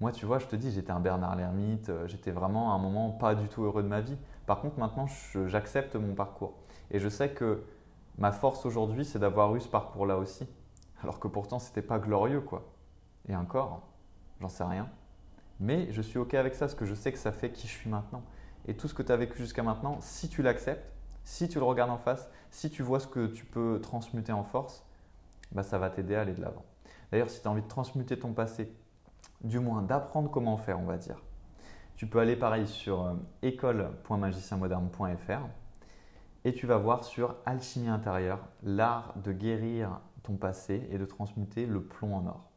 Moi, 0.01 0.11
tu 0.11 0.27
vois, 0.27 0.41
je 0.41 0.47
te 0.47 0.57
dis, 0.57 0.73
j'étais 0.73 0.91
un 0.91 0.99
Bernard 0.99 1.37
l'ermite, 1.37 1.91
euh, 1.91 2.09
j'étais 2.09 2.33
vraiment 2.33 2.73
à 2.73 2.75
un 2.75 2.79
moment 2.79 3.13
pas 3.13 3.37
du 3.37 3.49
tout 3.49 3.63
heureux 3.63 3.85
de 3.85 3.89
ma 3.89 4.01
vie. 4.01 4.19
Par 4.47 4.61
contre, 4.61 4.81
maintenant, 4.81 5.07
j'accepte 5.47 5.95
mon 5.95 6.17
parcours. 6.17 6.55
Et 6.91 6.99
je 6.99 7.09
sais 7.09 7.31
que 7.31 7.63
Ma 8.19 8.33
force 8.33 8.65
aujourd'hui, 8.65 9.05
c'est 9.05 9.19
d'avoir 9.19 9.55
eu 9.57 9.61
ce 9.61 9.69
parcours-là 9.69 10.17
aussi. 10.17 10.47
Alors 11.03 11.21
que 11.21 11.29
pourtant, 11.29 11.59
c'était 11.59 11.83
pas 11.83 11.99
glorieux, 11.99 12.41
quoi. 12.41 12.73
Et 13.29 13.37
encore, 13.37 13.83
j'en 14.41 14.49
sais 14.49 14.65
rien. 14.65 14.89
Mais 15.61 15.93
je 15.93 16.03
suis 16.03 16.19
OK 16.19 16.35
avec 16.35 16.55
ça, 16.55 16.67
parce 16.67 16.75
que 16.75 16.87
je 16.87 16.95
sais 16.95 17.13
que 17.13 17.19
ça 17.19 17.33
fait 17.33 17.51
qui 17.51 17.67
je 17.67 17.73
suis 17.73 17.91
maintenant. 17.91 18.23
Et 18.67 18.77
tout 18.77 18.89
ce 18.89 18.95
que 18.95 19.03
tu 19.03 19.13
as 19.13 19.17
vécu 19.17 19.39
jusqu'à 19.39 19.63
maintenant, 19.63 19.99
si 20.01 20.29
tu 20.29 20.43
l'acceptes, 20.43 20.93
si 21.25 21.49
tu 21.49 21.59
le 21.59 21.65
regardes 21.65 21.91
en 21.91 21.99
face, 21.99 22.31
si 22.51 22.71
tu 22.71 22.83
vois 22.83 23.01
ce 23.01 23.07
que 23.07 23.27
tu 23.27 23.45
peux 23.45 23.81
transmuter 23.83 24.33
en 24.33 24.45
force, 24.45 24.87
bah 25.53 25.63
ça 25.63 25.79
va 25.79 25.91
t'aider 25.91 26.15
à 26.15 26.23
aller 26.23 26.35
de 26.35 26.41
l'avant. 26.41 26.65
D'ailleurs, 27.11 27.31
si 27.31 27.43
tu 27.43 27.49
as 27.49 27.51
envie 27.51 27.63
de 27.63 27.69
transmuter 27.69 28.19
ton 28.19 28.33
passé, 28.33 28.73
du 29.43 29.61
moins 29.61 29.83
d'apprendre 29.83 30.31
comment 30.31 30.57
faire, 30.57 30.81
on 30.81 30.85
va 30.85 30.97
dire, 30.97 31.23
tu 31.97 32.07
peux 32.07 32.19
aller 32.19 32.37
pareil 32.37 32.67
sur 32.67 33.05
euh, 33.05 33.15
école.magicienmoderne.fr 33.43 35.66
et 36.47 36.53
tu 36.53 36.69
vas 36.69 36.79
voir 36.79 37.03
sur 37.03 37.35
Alchimie 37.45 37.89
intérieure, 37.89 38.39
l'art 38.63 39.15
de 39.17 39.33
guérir 39.33 40.01
ton 40.23 40.37
passé 40.37 40.87
et 40.93 40.97
de 40.97 41.05
transmuter 41.05 41.67
le 41.67 41.83
plomb 41.83 42.15
en 42.15 42.25
or. 42.25 42.53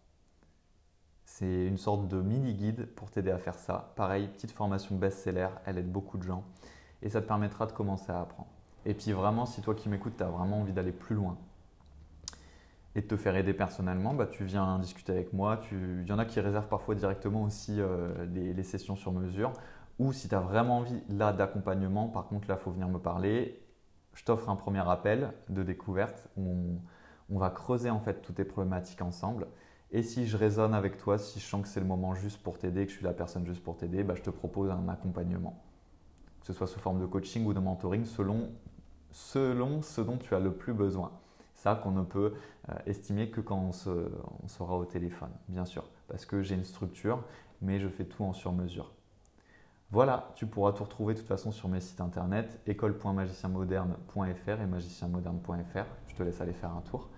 C'est 1.26 1.66
une 1.66 1.80
sorte 1.80 2.08
de 2.08 2.22
mini-guide 2.22 2.86
pour 2.86 3.10
t'aider 3.10 3.32
à 3.32 3.40
faire 3.40 3.56
ça. 3.56 3.92
Pareil, 3.96 4.28
petite 4.28 4.52
formation 4.52 4.96
best-seller, 4.96 5.48
elle 5.66 5.80
aide 5.80 5.92
beaucoup 5.92 6.20
de 6.20 6.24
gens 6.24 6.44
et 7.02 7.10
ça 7.10 7.20
te 7.20 7.28
permettra 7.28 7.66
de 7.66 7.72
commencer 7.72 8.12
à 8.12 8.22
apprendre. 8.22 8.52
Et 8.86 8.94
puis 8.94 9.12
vraiment, 9.12 9.48
si 9.48 9.60
toi 9.64 9.74
qui 9.74 9.90
m'écoutes, 9.90 10.18
tu 10.18 10.24
as 10.24 10.30
vraiment 10.30 10.62
envie 10.62 10.74
d'aller 10.74 10.92
plus 10.92 11.16
loin 11.16 11.40
et 12.94 13.02
de 13.02 13.08
te 13.08 13.18
faire 13.18 13.36
aider 13.36 13.56
personnellement, 13.56 14.14
bah, 14.14 14.28
tu 14.28 14.44
viens 14.44 14.78
discuter 14.78 15.14
avec 15.14 15.34
moi. 15.34 15.62
Il 15.72 16.08
y 16.08 16.12
en 16.12 16.20
a 16.20 16.26
qui 16.26 16.40
réservent 16.40 16.68
parfois 16.68 16.94
directement 16.94 17.42
aussi 17.42 17.82
euh, 17.82 18.28
les, 18.28 18.64
sessions 18.64 18.96
sur 18.96 19.12
mesure 19.14 19.52
Ou 19.98 20.14
si 20.14 20.30
tu 20.30 20.36
as 20.36 20.42
vraiment 20.42 20.78
envie 20.78 21.02
là 21.10 21.34
d'accompagnement, 21.34 22.08
par 22.08 22.28
contre 22.28 22.48
là, 22.48 22.58
il 22.60 22.64
faut 22.64 22.70
venir 22.70 22.88
me 22.88 23.00
parler. 23.00 23.60
Je 24.20 24.26
t'offre 24.26 24.50
un 24.50 24.58
premier 24.58 24.86
appel 24.90 25.32
de 25.48 25.64
découverte 25.64 26.28
où 26.36 26.78
on, 27.30 27.40
va 27.40 27.50
creuser 27.50 27.90
en 27.90 28.02
fait 28.02 28.22
toutes 28.22 28.36
tes 28.36 28.44
problématiques 28.44 29.02
ensemble. 29.02 29.48
Et 29.92 30.04
si 30.04 30.28
je 30.28 30.36
résonne 30.36 30.74
avec 30.74 30.98
toi, 30.98 31.18
si 31.18 31.40
je 31.40 31.46
sens 31.46 31.62
que 31.62 31.70
c'est 31.70 31.80
le 31.80 31.86
moment 31.86 32.14
juste 32.16 32.44
pour 32.44 32.58
t'aider, 32.58 32.86
que 32.86 32.92
je 32.92 32.98
suis 32.98 33.06
la 33.06 33.14
personne 33.14 33.46
juste 33.46 33.64
pour 33.64 33.78
t'aider, 33.78 34.04
bah, 34.04 34.16
je 34.16 34.22
te 34.22 34.30
propose 34.30 34.72
un 34.72 34.90
accompagnement. 34.90 35.64
Que 36.42 36.48
ce 36.48 36.52
soit 36.52 36.68
sous 36.68 36.82
forme 36.82 37.00
de 37.00 37.06
coaching 37.06 37.46
ou 37.46 37.54
de 37.54 37.62
mentoring 37.62 38.04
selon, 38.04 38.50
selon 39.10 39.82
ce 39.82 40.02
dont 40.02 40.18
tu 40.18 40.36
as 40.36 40.42
le 40.42 40.52
plus 40.52 40.74
besoin. 40.74 41.14
Ça 41.54 41.76
qu'on 41.76 41.92
ne 41.92 42.04
peut 42.04 42.34
euh, 42.68 42.74
estimer 42.88 43.30
que 43.30 43.40
quand 43.40 43.58
on, 43.58 43.92
on 44.44 44.48
sera 44.50 44.78
au 44.78 44.84
téléphone, 44.84 45.32
bien 45.48 45.64
sûr, 45.64 45.90
parce 46.10 46.26
que 46.26 46.42
j'ai 46.42 46.56
une 46.56 46.66
structure, 46.66 47.24
mais 47.62 47.80
je 47.80 47.88
fais 47.88 48.04
tout 48.04 48.26
en 48.26 48.34
sur-mesure. 48.34 48.92
Voilà, 49.92 50.32
tu 50.36 50.46
pourras 50.46 50.72
tout 50.72 50.84
retrouver 50.84 51.16
de 51.16 51.20
toute 51.20 51.28
façon 51.28 51.52
sur 51.52 51.68
mes 51.68 51.80
sites 51.80 52.00
internet 52.00 52.62
école.magicienmoderne.fr 52.68 54.62
et 54.62 54.68
magicienmoderne.fr. 54.68 55.86
Je 56.08 56.16
te 56.16 56.22
laisse 56.22 56.40
aller 56.42 56.54
faire 56.54 56.72
un 56.74 56.82
tour. 56.82 57.10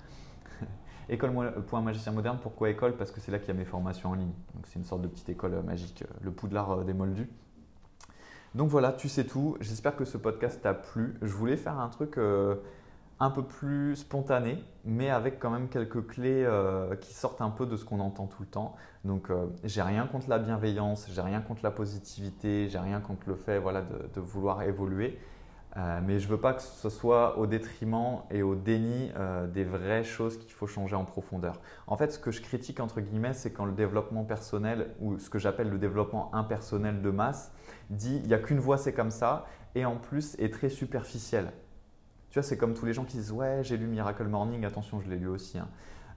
école.magicienmoderne, 1.10 2.38
pourquoi 2.42 2.70
école? 2.70 2.96
Parce 2.96 3.12
que 3.12 3.20
c'est 3.20 3.30
là 3.30 3.40
qu'il 3.40 3.50
y 3.50 3.52
a 3.52 3.56
mes 3.56 3.66
formations 3.66 4.12
en 4.12 4.14
ligne. 4.14 4.32
Donc 4.56 4.68
c'est 4.68 4.80
une 4.80 4.86
sorte 4.86 5.02
de 5.02 5.10
petite 5.10 5.28
école 5.28 5.56
euh, 5.56 5.62
magique, 5.62 6.04
euh, 6.04 6.14
le 6.22 6.32
poudlard 6.32 6.72
euh, 6.72 6.84
des 6.86 6.94
moldus. 6.94 7.28
Donc 8.56 8.70
voilà, 8.70 8.94
tu 8.94 9.10
sais 9.10 9.26
tout. 9.26 9.58
J'espère 9.60 9.98
que 9.98 10.06
ce 10.06 10.18
podcast 10.18 10.62
t'a 10.62 10.74
plu. 10.74 11.18
Je 11.22 11.34
voulais 11.34 11.58
faire 11.58 11.78
un 11.78 11.90
truc 11.90 12.18
un 13.22 13.30
peu 13.30 13.44
plus 13.44 13.96
spontané, 13.96 14.64
mais 14.84 15.12
avec 15.12 15.40
quand 15.40 15.52
même 15.52 15.70
quelques 15.70 16.08
clés 16.08 16.44
euh, 16.44 16.96
qui 16.96 17.14
sortent 17.14 17.42
un 17.42 17.52
peu 17.52 17.68
de 17.68 17.78
ce 17.78 17.86
qu'on 17.86 18.00
entend 18.00 18.26
tout 18.26 18.42
le 18.42 18.48
temps. 18.48 18.76
Donc, 19.06 19.30
euh, 19.30 19.46
j'ai 19.64 19.84
rien 19.84 20.08
contre 20.08 20.28
la 20.28 20.40
bienveillance, 20.40 21.08
j'ai 21.14 21.22
rien 21.22 21.40
contre 21.40 21.62
la 21.64 21.70
positivité, 21.70 22.68
j'ai 22.68 22.80
rien 22.80 23.00
contre 23.00 23.22
le 23.28 23.36
fait 23.36 23.60
voilà, 23.60 23.84
de, 23.84 24.20
vouloir 24.20 24.64
évoluer. 24.64 25.20
Euh, 25.78 26.02
mais 26.04 26.18
je 26.18 26.28
veux 26.28 26.40
pas 26.40 26.54
que 26.56 26.64
ce 26.64 26.90
soit 26.90 27.38
au 27.38 27.46
détriment 27.46 28.24
et 28.32 28.42
au 28.42 28.56
déni 28.56 29.12
des 29.54 29.64
vraies 29.64 30.04
choses 30.04 30.38
qu'il 30.38 30.52
faut 30.52 30.68
changer 30.68 30.96
en 30.96 31.06
profondeur. 31.06 31.62
En 31.86 31.98
fait, 31.98 32.12
ce 32.12 32.18
que 32.18 32.32
je 32.32 32.42
critique 32.42 32.80
entre 32.80 33.02
guillemets, 33.02 33.34
c'est 33.34 33.54
quand 33.54 33.66
le 33.66 33.72
développement 33.72 34.24
personnel 34.24 34.96
ou 35.00 35.20
ce 35.20 35.30
que 35.30 35.38
j'appelle 35.38 35.70
le 35.70 35.78
développement 35.78 36.34
impersonnel 36.34 37.04
de 37.04 37.12
masse 37.12 37.54
dit 37.92 38.20
il 38.24 38.28
n'y 38.28 38.34
a 38.34 38.40
qu'une 38.40 38.60
voie, 38.60 38.80
c'est 38.80 38.94
comme 38.94 39.12
ça, 39.12 39.46
et 39.76 39.86
en 39.86 39.98
plus 39.98 40.36
est 40.40 40.52
très 40.52 40.70
superficiel. 40.70 41.52
Tu 42.32 42.40
vois, 42.40 42.44
c'est 42.44 42.58
comme 42.58 42.74
tous 42.74 42.86
les 42.86 42.94
gens 42.94 43.04
qui 43.04 43.18
disent 43.18 43.34
Ouais, 43.34 43.60
j'ai 43.62 43.76
lu 43.76 43.88
Miracle 43.88 44.24
Morning, 44.24 44.64
attention, 44.64 45.02
je 45.02 45.10
l'ai 45.10 45.18
lu 45.18 45.28
aussi. 45.28 45.60
Hein. 45.60 45.68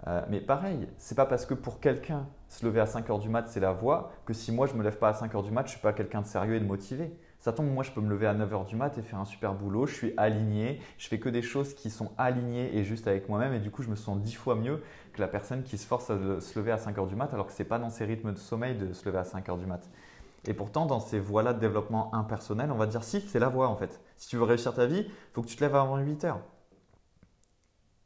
Euh, 0.07 0.22
mais 0.29 0.40
pareil, 0.40 0.87
c'est 0.96 1.16
pas 1.16 1.27
parce 1.27 1.44
que 1.44 1.55
pour 1.55 1.81
quelqu'un, 1.81 2.27
se 2.48 2.64
lever 2.64 2.79
à 2.79 2.87
5 2.87 3.09
h 3.09 3.20
du 3.20 3.29
mat, 3.29 3.48
c'est 3.48 3.59
la 3.59 3.72
voie, 3.72 4.12
que 4.24 4.33
si 4.33 4.53
moi 4.53 4.68
je 4.68 4.74
me 4.74 4.85
lève 4.85 4.98
pas 4.98 5.09
à 5.09 5.14
5 5.14 5.33
h 5.33 5.42
du 5.42 5.50
mat, 5.50 5.64
je 5.66 5.72
suis 5.72 5.81
pas 5.81 5.92
quelqu'un 5.92 6.20
de 6.20 6.27
sérieux 6.27 6.55
et 6.55 6.61
de 6.61 6.64
motivé. 6.64 7.12
Ça 7.40 7.53
tombe, 7.53 7.66
moi 7.66 7.83
je 7.83 7.90
peux 7.90 8.00
me 8.00 8.09
lever 8.09 8.27
à 8.29 8.35
9 8.35 8.48
h 8.48 8.66
du 8.66 8.77
mat 8.77 8.96
et 8.96 9.03
faire 9.03 9.18
un 9.18 9.24
super 9.24 9.55
boulot, 9.55 9.87
je 9.87 9.94
suis 9.94 10.14
aligné, 10.16 10.81
je 10.98 11.09
fais 11.09 11.18
que 11.18 11.29
des 11.29 11.42
choses 11.42 11.74
qui 11.74 11.90
sont 11.90 12.12
alignées 12.16 12.77
et 12.77 12.85
juste 12.85 13.09
avec 13.09 13.29
moi-même, 13.29 13.53
et 13.55 13.59
du 13.59 13.70
coup 13.70 13.83
je 13.83 13.88
me 13.88 13.96
sens 13.96 14.20
dix 14.20 14.35
fois 14.35 14.55
mieux 14.55 14.83
que 15.14 15.20
la 15.20 15.29
personne 15.29 15.62
qui 15.62 15.79
se 15.79 15.87
force 15.87 16.11
à 16.11 16.16
se 16.40 16.59
lever 16.59 16.70
à 16.70 16.79
5 16.79 16.96
h 16.96 17.09
du 17.09 17.16
mat, 17.16 17.35
alors 17.35 17.46
que 17.46 17.53
c'est 17.53 17.64
pas 17.64 17.79
dans 17.79 17.90
ses 17.90 18.05
rythmes 18.05 18.33
de 18.33 18.38
sommeil 18.38 18.77
de 18.77 18.92
se 18.92 19.05
lever 19.07 19.18
à 19.18 19.24
5 19.24 19.48
h 19.48 19.59
du 19.59 19.66
mat. 19.66 19.90
Et 20.46 20.53
pourtant, 20.53 20.85
dans 20.85 21.00
ces 21.00 21.18
voies-là 21.18 21.55
de 21.55 21.61
développement 21.61 22.14
impersonnel, 22.14 22.70
on 22.70 22.77
va 22.77 22.87
dire 22.87 23.03
si, 23.03 23.22
c'est 23.22 23.38
la 23.38 23.48
voie 23.48 23.68
en 23.68 23.77
fait. 23.77 24.00
Si 24.16 24.29
tu 24.29 24.37
veux 24.37 24.44
réussir 24.44 24.74
ta 24.74 24.87
vie, 24.87 25.05
il 25.07 25.33
faut 25.33 25.42
que 25.42 25.48
tu 25.48 25.57
te 25.57 25.64
lèves 25.64 25.74
avant 25.74 25.98
8 25.98 26.24
heures. 26.24 26.40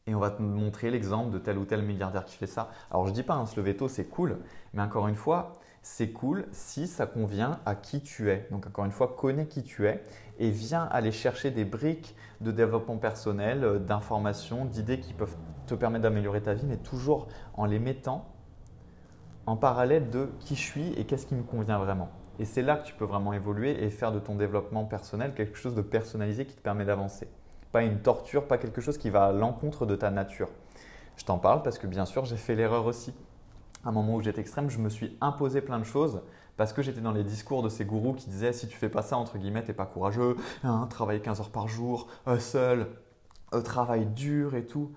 Et 0.06 0.14
on 0.14 0.20
va 0.20 0.30
te 0.30 0.40
montrer 0.40 0.90
l'exemple 0.90 1.30
de 1.30 1.38
tel 1.38 1.58
ou 1.58 1.66
tel 1.66 1.82
milliardaire 1.82 2.24
qui 2.24 2.36
fait 2.36 2.46
ça. 2.46 2.70
Alors 2.90 3.06
je 3.06 3.12
dis 3.12 3.22
pas, 3.22 3.34
hein, 3.34 3.44
se 3.44 3.60
lever 3.60 3.76
tôt, 3.76 3.88
c'est 3.88 4.06
cool, 4.06 4.38
mais 4.72 4.82
encore 4.82 5.06
une 5.06 5.16
fois, 5.16 5.52
c'est 5.82 6.10
cool 6.10 6.46
si 6.50 6.86
ça 6.86 7.06
convient 7.06 7.60
à 7.66 7.74
qui 7.74 8.00
tu 8.00 8.30
es. 8.30 8.48
Donc 8.50 8.66
encore 8.66 8.84
une 8.84 8.90
fois, 8.90 9.14
connais 9.16 9.46
qui 9.46 9.62
tu 9.62 9.86
es 9.86 10.02
et 10.38 10.50
viens 10.50 10.84
aller 10.84 11.12
chercher 11.12 11.50
des 11.50 11.64
briques 11.64 12.16
de 12.40 12.52
développement 12.52 12.96
personnel, 12.96 13.64
euh, 13.64 13.78
d'informations, 13.78 14.64
d'idées 14.64 15.00
qui 15.00 15.12
peuvent 15.12 15.36
te 15.66 15.74
permettre 15.74 16.02
d'améliorer 16.02 16.42
ta 16.42 16.54
vie, 16.54 16.66
mais 16.66 16.76
toujours 16.78 17.28
en 17.54 17.66
les 17.66 17.78
mettant 17.78 18.26
en 19.46 19.56
parallèle 19.56 20.10
de 20.10 20.28
qui 20.40 20.56
je 20.56 20.62
suis 20.62 20.92
et 20.94 21.04
qu'est-ce 21.04 21.26
qui 21.26 21.34
me 21.34 21.42
convient 21.42 21.78
vraiment. 21.78 22.10
Et 22.38 22.44
c'est 22.44 22.62
là 22.62 22.76
que 22.76 22.86
tu 22.86 22.94
peux 22.94 23.04
vraiment 23.04 23.32
évoluer 23.32 23.82
et 23.82 23.90
faire 23.90 24.12
de 24.12 24.20
ton 24.20 24.34
développement 24.34 24.84
personnel 24.84 25.34
quelque 25.34 25.56
chose 25.56 25.74
de 25.74 25.82
personnalisé 25.82 26.46
qui 26.46 26.54
te 26.54 26.60
permet 26.60 26.84
d'avancer. 26.84 27.28
Pas 27.72 27.82
une 27.82 28.00
torture, 28.00 28.46
pas 28.46 28.58
quelque 28.58 28.80
chose 28.80 28.96
qui 28.96 29.10
va 29.10 29.26
à 29.26 29.32
l'encontre 29.32 29.86
de 29.86 29.96
ta 29.96 30.10
nature. 30.10 30.48
Je 31.16 31.24
t'en 31.24 31.38
parle 31.38 31.62
parce 31.62 31.78
que 31.78 31.86
bien 31.86 32.06
sûr, 32.06 32.24
j'ai 32.24 32.36
fait 32.36 32.54
l'erreur 32.54 32.86
aussi. 32.86 33.12
À 33.84 33.88
un 33.88 33.92
moment 33.92 34.14
où 34.14 34.22
j'étais 34.22 34.40
extrême, 34.40 34.70
je 34.70 34.78
me 34.78 34.88
suis 34.88 35.16
imposé 35.20 35.60
plein 35.60 35.78
de 35.78 35.84
choses 35.84 36.22
parce 36.56 36.72
que 36.72 36.82
j'étais 36.82 37.00
dans 37.00 37.12
les 37.12 37.24
discours 37.24 37.62
de 37.62 37.68
ces 37.68 37.84
gourous 37.84 38.14
qui 38.14 38.28
disaient 38.28 38.52
si 38.52 38.68
tu 38.68 38.76
fais 38.76 38.88
pas 38.88 39.02
ça, 39.02 39.16
entre 39.16 39.38
guillemets, 39.38 39.62
t'es 39.62 39.72
pas 39.72 39.86
courageux, 39.86 40.36
hein, 40.64 40.86
travaille 40.90 41.20
15 41.20 41.40
heures 41.40 41.50
par 41.50 41.68
jour, 41.68 42.08
euh, 42.26 42.38
seul, 42.38 42.88
euh, 43.54 43.62
travail 43.62 44.06
dur 44.06 44.54
et 44.54 44.66
tout. 44.66 44.92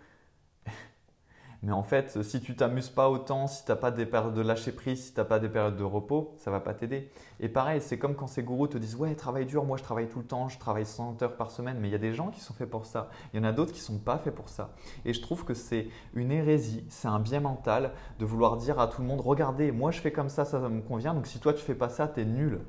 Mais 1.63 1.71
en 1.71 1.84
fait, 1.84 2.24
si 2.24 2.41
tu 2.41 2.56
t'amuses 2.56 2.89
pas 2.89 3.10
autant, 3.10 3.45
si 3.45 3.63
tu 3.63 3.71
n'as 3.71 3.76
pas 3.76 3.91
des 3.91 4.08
périodes 4.08 4.34
de 4.34 4.41
lâcher 4.41 4.71
prise, 4.71 5.06
si 5.06 5.13
tu 5.13 5.19
n'as 5.19 5.26
pas 5.26 5.38
des 5.38 5.47
périodes 5.47 5.78
de 5.78 5.84
repos, 5.84 6.34
ça 6.38 6.50
va 6.50 6.60
pas 6.60 6.74
t'aider. 6.74 7.12
Et 7.39 7.50
pareil, 7.50 7.82
c'est 7.82 8.00
comme 8.00 8.15
quand 8.15 8.26
ces 8.26 8.41
gourous 8.41 8.67
te 8.67 8.80
disent 8.80 8.95
Ouais, 8.95 9.13
travaille 9.13 9.45
dur, 9.45 9.63
moi 9.63 9.78
je 9.78 9.84
travaille 9.84 10.08
tout 10.08 10.19
le 10.19 10.26
temps, 10.26 10.50
je 10.50 10.58
travaille 10.58 10.88
100 10.88 11.21
heures 11.21 11.38
par 11.38 11.52
semaine. 11.52 11.78
Mais 11.80 11.88
il 11.88 11.91
y 11.91 11.95
a 11.95 12.00
des 12.00 12.13
gens 12.13 12.30
qui 12.32 12.39
sont 12.39 12.56
faits 12.56 12.69
pour 12.69 12.88
ça. 12.88 13.10
Il 13.34 13.38
y 13.38 13.39
en 13.39 13.47
a 13.47 13.52
d'autres 13.52 13.74
qui 13.74 13.80
sont 13.80 14.00
pas 14.00 14.17
faits 14.17 14.34
pour 14.34 14.50
ça. 14.50 14.74
Et 15.06 15.13
je 15.13 15.21
trouve 15.21 15.45
que 15.45 15.54
c'est 15.54 15.88
une 16.15 16.32
hérésie, 16.32 16.84
c'est 16.89 17.08
un 17.08 17.19
bien 17.19 17.41
mental 17.41 17.91
de 18.17 18.26
vouloir 18.26 18.58
dire 18.58 18.80
à 18.80 18.88
tout 18.88 19.02
le 19.02 19.08
monde 19.08 19.21
Regardez, 19.21 19.71
moi 19.71 19.91
je 19.91 20.02
fais 20.02 20.12
comme 20.12 20.30
ça, 20.30 20.45
ça, 20.45 20.58
me 20.58 20.82
convient. 20.82 21.13
Donc 21.13 21.28
si 21.28 21.39
toi 21.39 21.54
tu 21.54 21.62
fais 21.62 21.76
pas 21.76 21.89
ça, 21.89 22.08
tu 22.08 22.21
es 22.21 22.26
nul. 22.26 22.62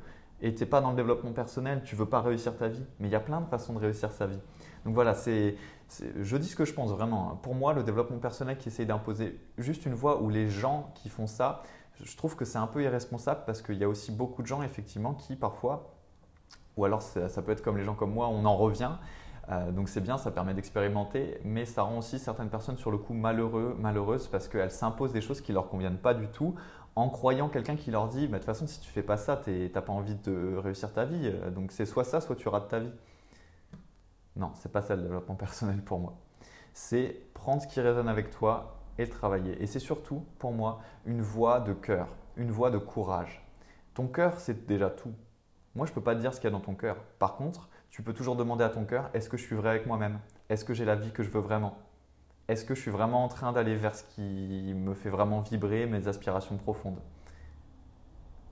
Et 0.42 0.54
tu 0.54 0.62
n'es 0.62 0.68
pas 0.68 0.80
dans 0.80 0.90
le 0.90 0.96
développement 0.96 1.32
personnel, 1.32 1.82
tu 1.84 1.96
veux 1.96 2.06
pas 2.06 2.20
réussir 2.20 2.56
ta 2.56 2.68
vie. 2.68 2.84
Mais 2.98 3.08
il 3.08 3.10
y 3.10 3.16
a 3.16 3.20
plein 3.20 3.40
de 3.40 3.46
façons 3.46 3.72
de 3.72 3.78
réussir 3.78 4.10
sa 4.12 4.26
vie. 4.26 4.40
Donc 4.84 4.94
voilà, 4.94 5.14
c'est 5.14 5.56
je 6.20 6.36
dis 6.36 6.48
ce 6.48 6.56
que 6.56 6.64
je 6.64 6.72
pense 6.72 6.90
vraiment. 6.90 7.38
Pour 7.42 7.54
moi, 7.54 7.72
le 7.74 7.82
développement 7.82 8.18
personnel 8.18 8.56
qui 8.56 8.68
essaye 8.68 8.86
d'imposer 8.86 9.38
juste 9.58 9.86
une 9.86 9.94
voie 9.94 10.22
où 10.22 10.30
les 10.30 10.48
gens 10.48 10.90
qui 10.94 11.08
font 11.08 11.26
ça, 11.26 11.62
je 12.02 12.16
trouve 12.16 12.36
que 12.36 12.44
c'est 12.44 12.58
un 12.58 12.66
peu 12.66 12.82
irresponsable 12.82 13.42
parce 13.46 13.62
qu'il 13.62 13.76
y 13.76 13.84
a 13.84 13.88
aussi 13.88 14.12
beaucoup 14.12 14.42
de 14.42 14.46
gens 14.46 14.62
effectivement 14.62 15.14
qui 15.14 15.36
parfois, 15.36 15.94
ou 16.76 16.84
alors 16.84 17.02
ça, 17.02 17.42
peut 17.42 17.52
être 17.52 17.62
comme 17.62 17.76
les 17.76 17.84
gens 17.84 17.94
comme 17.94 18.12
moi, 18.12 18.28
on 18.28 18.44
en 18.44 18.56
revient. 18.56 18.92
Euh, 19.50 19.72
donc 19.72 19.88
c'est 19.88 20.00
bien, 20.00 20.18
ça 20.18 20.30
permet 20.30 20.54
d'expérimenter, 20.54 21.38
mais 21.44 21.64
ça 21.64 21.82
rend 21.82 21.98
aussi 21.98 22.18
certaines 22.18 22.48
personnes 22.48 22.76
sur 22.76 22.90
le 22.90 22.98
coup 22.98 23.12
malheureux, 23.12 23.76
malheureuses 23.78 24.28
parce 24.28 24.48
qu'elles 24.48 24.70
s'imposent 24.70 25.12
des 25.12 25.20
choses 25.20 25.40
qui 25.40 25.52
leur 25.52 25.68
conviennent 25.68 25.98
pas 25.98 26.14
du 26.14 26.28
tout 26.28 26.54
en 26.94 27.08
croyant 27.08 27.48
quelqu'un 27.48 27.76
qui 27.76 27.90
leur 27.90 28.08
dit 28.08 28.28
de 28.28 28.34
toute 28.34 28.44
façon 28.44 28.66
si 28.66 28.80
tu 28.80 28.90
fais 28.90 29.02
pas 29.02 29.16
ça, 29.16 29.40
tu 29.42 29.70
n'as 29.74 29.80
pas 29.80 29.92
envie 29.92 30.16
de 30.16 30.56
réussir 30.56 30.92
ta 30.92 31.04
vie, 31.04 31.32
donc 31.54 31.72
c'est 31.72 31.86
soit 31.86 32.04
ça, 32.04 32.20
soit 32.20 32.36
tu 32.36 32.48
rates 32.48 32.68
ta 32.68 32.80
vie. 32.80 32.92
Non, 34.36 34.52
c'est 34.54 34.72
pas 34.72 34.82
ça 34.82 34.96
le 34.96 35.02
développement 35.02 35.34
personnel 35.34 35.82
pour 35.82 35.98
moi. 35.98 36.14
C'est 36.72 37.22
prendre 37.34 37.62
ce 37.62 37.66
qui 37.66 37.80
résonne 37.80 38.08
avec 38.08 38.30
toi 38.30 38.78
et 38.98 39.06
travailler. 39.08 39.62
Et 39.62 39.66
c'est 39.66 39.78
surtout 39.78 40.24
pour 40.38 40.52
moi 40.52 40.80
une 41.04 41.20
voie 41.20 41.60
de 41.60 41.72
cœur, 41.72 42.08
une 42.36 42.50
voie 42.50 42.70
de 42.70 42.78
courage. 42.78 43.46
Ton 43.94 44.06
cœur, 44.06 44.40
c'est 44.40 44.66
déjà 44.66 44.88
tout. 44.88 45.12
Moi, 45.74 45.86
je 45.86 45.92
ne 45.92 45.94
peux 45.94 46.02
pas 46.02 46.14
te 46.14 46.20
dire 46.20 46.32
ce 46.32 46.40
qu'il 46.40 46.50
y 46.50 46.52
a 46.52 46.56
dans 46.56 46.64
ton 46.64 46.74
cœur. 46.74 46.96
Par 47.18 47.36
contre, 47.36 47.68
tu 47.90 48.02
peux 48.02 48.14
toujours 48.14 48.36
demander 48.36 48.64
à 48.64 48.70
ton 48.70 48.84
cœur, 48.84 49.10
est-ce 49.12 49.28
que 49.28 49.36
je 49.36 49.42
suis 49.42 49.56
vrai 49.56 49.70
avec 49.70 49.86
moi-même? 49.86 50.18
Est-ce 50.48 50.64
que 50.64 50.72
j'ai 50.72 50.86
la 50.86 50.96
vie 50.96 51.12
que 51.12 51.22
je 51.22 51.30
veux 51.30 51.40
vraiment? 51.40 51.76
Est-ce 52.48 52.64
que 52.64 52.74
je 52.74 52.80
suis 52.80 52.90
vraiment 52.90 53.24
en 53.24 53.28
train 53.28 53.52
d'aller 53.52 53.76
vers 53.76 53.94
ce 53.94 54.04
qui 54.04 54.74
me 54.74 54.94
fait 54.94 55.10
vraiment 55.10 55.40
vibrer 55.40 55.86
mes 55.86 56.08
aspirations 56.08 56.56
profondes? 56.56 57.00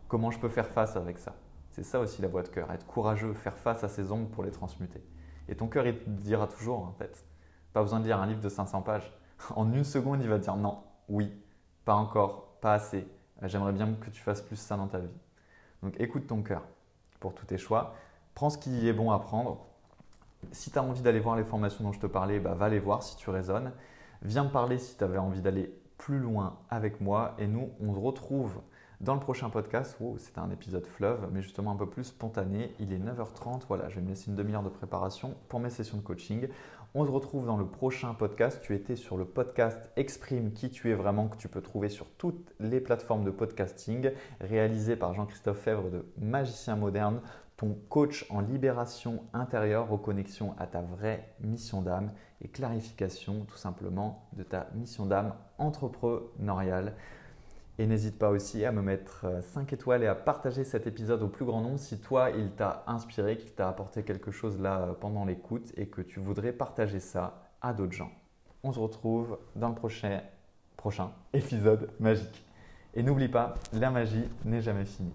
Comment 0.09 0.31
je 0.31 0.39
peux 0.39 0.49
faire 0.49 0.69
face 0.69 0.97
avec 0.97 1.19
ça? 1.19 1.35
C'est 1.71 1.83
ça 1.83 2.01
aussi 2.01 2.23
la 2.23 2.29
voie 2.29 2.43
de 2.43 2.49
cœur, 2.49 2.71
être 2.73 2.87
courageux, 2.87 3.35
faire 3.35 3.57
face 3.57 3.85
à 3.85 3.89
ces 3.89 4.11
ombres 4.13 4.29
pour 4.29 4.43
les 4.43 4.51
transmuter. 4.51 5.03
Et 5.49 5.57
ton 5.57 5.69
cœur, 5.69 5.87
il 5.87 5.99
te 5.99 6.09
dira 6.09 6.47
toujours, 6.47 6.81
en 6.81 6.93
fait. 6.93 7.25
Pas 7.73 7.83
besoin 7.83 8.01
de 8.01 8.05
lire 8.05 8.21
un 8.21 8.27
livre 8.27 8.41
de 8.41 8.49
500 8.49 8.83
pages. 8.83 9.13
En 9.57 9.73
une 9.73 9.85
seconde, 9.85 10.21
il 10.23 10.29
va 10.29 10.39
te 10.39 10.45
dire 10.45 10.57
non, 10.57 10.83
oui, 11.09 11.33
pas 11.85 11.95
encore, 11.95 12.59
pas 12.61 12.75
assez. 12.75 13.09
J'aimerais 13.43 13.73
bien 13.73 13.95
que 13.95 14.11
tu 14.11 14.21
fasses 14.21 14.43
plus 14.43 14.57
ça 14.57 14.77
dans 14.77 14.87
ta 14.87 14.99
vie. 14.99 15.09
Donc 15.83 15.99
écoute 15.99 16.27
ton 16.27 16.43
cœur 16.43 16.63
pour 17.21 17.35
tous 17.35 17.47
tes 17.47 17.57
choix. 17.57 17.95
Prends 18.35 18.51
ce 18.51 18.59
qui 18.59 18.87
est 18.87 18.93
bon 18.93 19.11
à 19.11 19.19
prendre. 19.19 19.67
Si 20.53 20.71
tu 20.71 20.79
as 20.79 20.83
envie 20.83 21.03
d'aller 21.03 21.21
voir 21.21 21.37
les 21.37 21.45
formations 21.45 21.85
dont 21.85 21.93
je 21.93 22.01
te 22.01 22.07
parlais, 22.07 22.41
bah, 22.41 22.55
va 22.55 22.69
les 22.69 22.79
voir 22.79 23.03
si 23.03 23.17
tu 23.17 23.31
raisonnes. 23.31 23.73
Viens 24.23 24.45
me 24.45 24.51
parler 24.51 24.79
si 24.79 24.97
tu 24.97 25.05
avais 25.05 25.19
envie 25.19 25.41
d'aller 25.41 25.73
plus 25.99 26.19
loin 26.19 26.59
avec 26.71 27.01
moi. 27.01 27.35
Et 27.39 27.47
nous, 27.47 27.71
on 27.81 27.95
se 27.95 27.99
retrouve 27.99 28.61
dans 29.01 29.15
le 29.15 29.21
prochain 29.21 29.49
podcast, 29.49 29.97
c'est 29.99 30.21
c'était 30.21 30.41
un 30.41 30.51
épisode 30.51 30.85
fleuve, 30.85 31.31
mais 31.33 31.41
justement 31.41 31.71
un 31.71 31.77
peu 31.77 31.89
plus 31.89 32.05
spontané. 32.05 32.75
Il 32.81 32.93
est 32.93 32.99
9h30, 32.99 33.63
voilà, 33.67 33.89
je 33.89 33.95
vais 33.95 34.03
me 34.03 34.09
laisser 34.09 34.29
une 34.29 34.37
demi-heure 34.37 34.63
de 34.63 34.69
préparation 34.69 35.37
pour 35.49 35.59
mes 35.59 35.71
sessions 35.71 35.97
de 35.97 36.03
coaching. 36.03 36.49
On 36.93 37.07
se 37.07 37.11
retrouve 37.11 37.47
dans 37.47 37.57
le 37.57 37.65
prochain 37.65 38.13
podcast. 38.13 38.61
Tu 38.63 38.75
étais 38.75 38.97
sur 38.97 39.17
le 39.17 39.25
podcast 39.25 39.91
Exprime 39.97 40.53
qui 40.53 40.69
tu 40.69 40.91
es 40.91 40.95
vraiment, 40.95 41.29
que 41.29 41.39
tu 41.39 41.49
peux 41.49 41.63
trouver 41.63 41.89
sur 41.89 42.11
toutes 42.19 42.53
les 42.61 42.79
plateformes 42.79 43.25
de 43.25 43.31
podcasting, 43.31 44.11
réalisé 44.41 44.97
par 44.97 45.15
Jean-Christophe 45.15 45.61
Fèvre 45.61 45.89
de 45.89 46.05
Magicien 46.19 46.77
Moderne, 46.77 47.23
ton 47.61 47.77
coach 47.91 48.25
en 48.31 48.41
libération 48.41 49.23
intérieure, 49.35 49.87
reconnexion 49.87 50.55
à 50.59 50.67
ta 50.67 50.81
vraie 50.81 51.35
mission 51.41 51.83
d'âme 51.83 52.11
et 52.41 52.49
clarification 52.49 53.45
tout 53.45 53.59
simplement 53.59 54.27
de 54.33 54.43
ta 54.43 54.69
mission 54.75 55.05
d'âme 55.05 55.35
entrepreneuriale. 55.59 56.95
Et 57.79 57.87
n'hésite 57.87 58.19
pas 58.19 58.31
aussi 58.31 58.65
à 58.65 58.73
me 58.73 58.81
mettre 58.81 59.27
5 59.43 59.75
étoiles 59.75 60.03
et 60.03 60.07
à 60.07 60.15
partager 60.15 60.65
cet 60.65 60.87
épisode 60.87 61.23
au 61.23 61.29
plus 61.29 61.45
grand 61.45 61.61
nombre 61.61 61.79
si 61.79 62.01
toi, 62.01 62.31
il 62.31 62.51
t'a 62.53 62.83
inspiré, 62.87 63.37
qu'il 63.37 63.53
t'a 63.53 63.69
apporté 63.69 64.05
quelque 64.05 64.31
chose 64.31 64.59
là 64.59 64.97
pendant 64.99 65.27
l'écoute 65.27 65.71
et 65.77 65.87
que 65.87 66.01
tu 66.01 66.19
voudrais 66.19 66.55
partager 66.55 66.99
ça 66.99 67.43
à 67.61 67.75
d'autres 67.75 67.93
gens. 67.93 68.11
On 68.63 68.73
se 68.73 68.79
retrouve 68.79 69.39
dans 69.55 69.69
le 69.69 69.75
prochain, 69.75 70.23
prochain 70.79 71.11
épisode 71.35 71.91
magique. 72.01 72.43
Et 72.95 73.03
n'oublie 73.03 73.29
pas, 73.29 73.53
la 73.75 73.91
magie 73.91 74.25
n'est 74.47 74.63
jamais 74.63 74.87
finie. 74.87 75.13